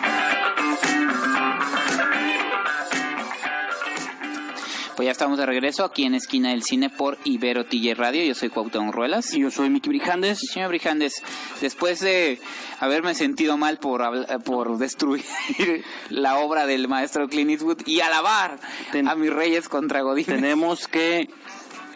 Pues 5.01 5.07
ya 5.07 5.13
estamos 5.13 5.39
de 5.39 5.47
regreso 5.47 5.83
aquí 5.83 6.05
en 6.05 6.13
Esquina 6.13 6.49
del 6.49 6.61
Cine 6.61 6.91
por 6.91 7.17
Ibero 7.23 7.65
TJ 7.65 7.95
Radio. 7.95 8.23
Yo 8.23 8.35
soy 8.35 8.49
Cuauhtémoc 8.49 8.93
Ruelas. 8.93 9.33
Y 9.33 9.39
yo 9.39 9.49
soy 9.49 9.71
Miki 9.71 9.89
Brijandes. 9.89 10.37
Sí, 10.37 10.45
señor 10.45 10.69
Brijandes, 10.69 11.23
después 11.59 12.01
de 12.01 12.39
haberme 12.79 13.15
sentido 13.15 13.57
mal 13.57 13.79
por, 13.79 14.03
por 14.43 14.77
destruir 14.77 15.23
la 16.11 16.37
obra 16.37 16.67
del 16.67 16.87
maestro 16.87 17.27
Clint 17.29 17.49
Eastwood 17.49 17.79
y 17.87 18.01
alabar 18.01 18.59
Ten- 18.91 19.07
a 19.07 19.15
mis 19.15 19.33
reyes 19.33 19.67
contra 19.69 20.01
Godín. 20.01 20.25
Tenemos 20.27 20.87
que 20.87 21.27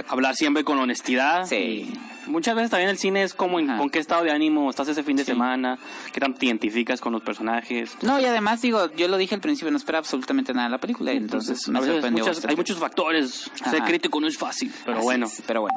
hablar 0.08 0.36
siempre 0.36 0.64
con 0.64 0.80
honestidad. 0.80 1.46
Sí. 1.46 1.94
Muchas 2.28 2.56
veces 2.56 2.72
también 2.72 2.90
el 2.90 2.98
cine 2.98 3.24
es 3.24 3.34
como 3.34 3.60
en- 3.60 3.78
con 3.78 3.90
qué 3.90 4.00
estado 4.00 4.24
de 4.24 4.32
ánimo 4.32 4.70
estás 4.70 4.88
ese 4.88 5.04
fin 5.04 5.16
de 5.18 5.24
Sí. 5.24 5.32
semana, 5.32 5.78
qué 6.14 6.20
tanto 6.20 6.40
te 6.40 6.46
identificas 6.48 7.00
con 7.02 7.14
los 7.14 7.22
personajes. 7.24 7.98
No, 8.02 8.20
y 8.20 8.26
además 8.26 8.62
digo, 8.62 8.92
yo 8.96 9.08
lo 9.08 9.18
dije 9.18 9.36
al 9.36 9.42
principio, 9.42 9.72
no 9.72 9.78
esperaba 9.78 10.00
absolutamente 10.00 10.54
nada 10.54 10.68
de 10.68 10.72
la 10.72 10.78
película, 10.80 11.12
entonces 11.12 11.68
me 11.68 11.78
a 11.78 11.82
veces 11.82 11.96
sorprendió 11.96 12.24
muchas- 12.24 12.36
bastante. 12.38 12.52
hay 12.54 12.58
muchos 12.58 12.78
factores. 12.78 13.52
Ser 13.70 13.84
crítico 13.84 14.20
no 14.20 14.28
es 14.28 14.38
fácil, 14.38 14.72
pero 14.86 14.98
Así 14.98 15.04
bueno. 15.04 15.26
es, 15.28 15.44
pero 15.46 15.62
bueno, 15.62 15.76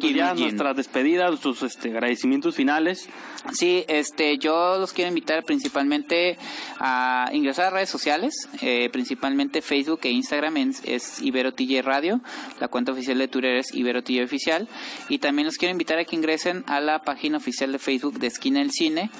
pues 0.00 0.14
ya 0.14 0.34
nuestras 0.34 0.76
despedidas, 0.76 1.30
nuestros 1.30 1.62
este, 1.62 1.90
agradecimientos 1.90 2.54
finales. 2.54 3.08
Sí, 3.52 3.84
este, 3.88 4.38
yo 4.38 4.78
los 4.78 4.92
quiero 4.92 5.08
invitar 5.08 5.42
principalmente 5.44 6.38
a 6.78 7.28
ingresar 7.32 7.66
a 7.66 7.70
redes 7.70 7.90
sociales, 7.90 8.48
eh, 8.60 8.88
principalmente 8.92 9.62
Facebook 9.62 10.00
e 10.04 10.10
Instagram 10.10 10.56
en- 10.56 10.74
es 10.84 11.20
Ibero 11.22 11.52
TJ 11.52 11.82
Radio, 11.82 12.20
la 12.60 12.68
cuenta 12.68 12.92
oficial 12.92 13.18
de 13.18 13.28
Twitter 13.28 13.56
es 13.56 13.74
Ibero 13.74 14.02
TJ 14.02 14.24
Oficial, 14.24 14.68
y 15.08 15.18
también 15.18 15.46
los 15.46 15.56
quiero 15.56 15.72
invitar 15.72 15.98
a 15.98 16.04
que 16.04 16.16
ingresen 16.16 16.64
a 16.66 16.80
la 16.80 17.02
página 17.02 17.38
oficial 17.38 17.72
de 17.72 17.78
Facebook 17.78 18.18
de 18.18 18.28
Esquina 18.28 18.60
del 18.60 18.70
Cine, 18.72 19.10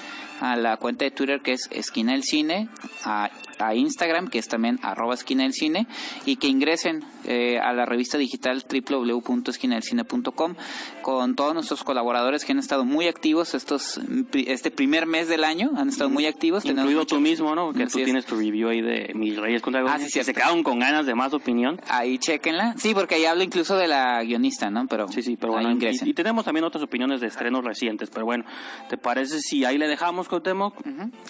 a 0.41 0.55
la 0.55 0.77
cuenta 0.77 1.05
de 1.05 1.11
Twitter 1.11 1.41
que 1.41 1.53
es 1.53 1.67
Esquina 1.71 2.11
del 2.13 2.23
Cine, 2.23 2.69
a, 3.05 3.29
a 3.59 3.75
Instagram 3.75 4.27
que 4.27 4.39
es 4.39 4.47
también 4.47 4.79
arroba 4.81 5.13
Esquina 5.13 5.43
del 5.43 5.53
Cine, 5.53 5.87
y 6.25 6.35
que 6.37 6.47
ingresen 6.47 7.03
eh, 7.25 7.59
a 7.59 7.71
la 7.73 7.85
revista 7.85 8.17
digital 8.17 8.63
www.esquinadelcine.com 8.69 10.55
con 11.01 11.35
todos 11.35 11.53
nuestros 11.53 11.83
colaboradores 11.83 12.45
que 12.45 12.51
han 12.51 12.59
estado 12.59 12.85
muy 12.85 13.07
activos 13.07 13.53
estos 13.53 13.99
este 14.33 14.71
primer 14.71 15.05
mes 15.05 15.27
del 15.27 15.43
año, 15.43 15.71
han 15.75 15.89
estado 15.89 16.09
muy 16.09 16.25
activos. 16.25 16.65
Incluido 16.65 17.05
tú 17.05 17.19
mismo, 17.19 17.55
¿no? 17.55 17.73
Que 17.73 17.87
tú 17.87 17.99
es. 17.99 18.05
tienes 18.05 18.25
tu 18.25 18.35
review 18.35 18.69
ahí 18.69 18.81
de 18.81 19.11
Mis 19.15 19.37
Reyes 19.37 19.61
contra 19.61 19.81
Ah, 19.87 19.99
sí, 19.99 20.09
cierto. 20.09 20.27
se 20.27 20.33
quedaron 20.33 20.63
con 20.63 20.79
ganas 20.79 21.05
de 21.05 21.15
más 21.15 21.33
opinión. 21.33 21.79
Ahí 21.89 22.17
chequenla. 22.17 22.75
Sí, 22.77 22.93
porque 22.93 23.15
ahí 23.15 23.25
hablo 23.25 23.43
incluso 23.43 23.75
de 23.77 23.87
la 23.87 24.23
guionista, 24.23 24.69
¿no? 24.69 24.87
Pero 24.87 25.07
Sí, 25.09 25.21
sí, 25.21 25.37
pero 25.37 25.53
ahí 25.57 25.63
bueno, 25.65 25.75
ingresen. 25.75 26.07
y, 26.07 26.11
y 26.11 26.13
tenemos 26.13 26.45
también 26.45 26.63
otras 26.63 26.83
opiniones 26.83 27.21
de 27.21 27.27
estrenos 27.27 27.63
recientes, 27.63 28.09
pero 28.09 28.25
bueno, 28.25 28.45
¿te 28.89 28.97
parece 28.97 29.39
si 29.41 29.65
ahí 29.65 29.77
le 29.77 29.87
dejamos, 29.87 30.22
Cuauhtémoc? 30.27 30.75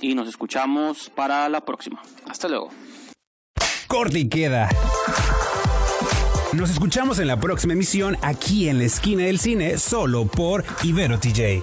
Y 0.01 0.15
nos 0.15 0.27
escuchamos 0.27 1.09
para 1.09 1.47
la 1.49 1.61
próxima. 1.61 2.01
Hasta 2.29 2.47
luego. 2.47 2.69
Corte 3.87 4.19
y 4.19 4.29
queda. 4.29 4.69
Nos 6.53 6.69
escuchamos 6.69 7.19
en 7.19 7.27
la 7.27 7.39
próxima 7.39 7.73
emisión 7.73 8.15
aquí 8.21 8.69
en 8.69 8.77
la 8.77 8.85
esquina 8.85 9.23
del 9.23 9.39
cine, 9.39 9.77
solo 9.77 10.25
por 10.25 10.63
Ibero 10.83 11.19
TJ. 11.19 11.61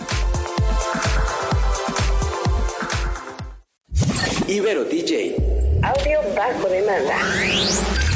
Ibero 4.49 4.85
DJ. 4.85 5.37
Audio 5.83 6.19
bajo 6.35 6.69
demanda. 6.69 8.10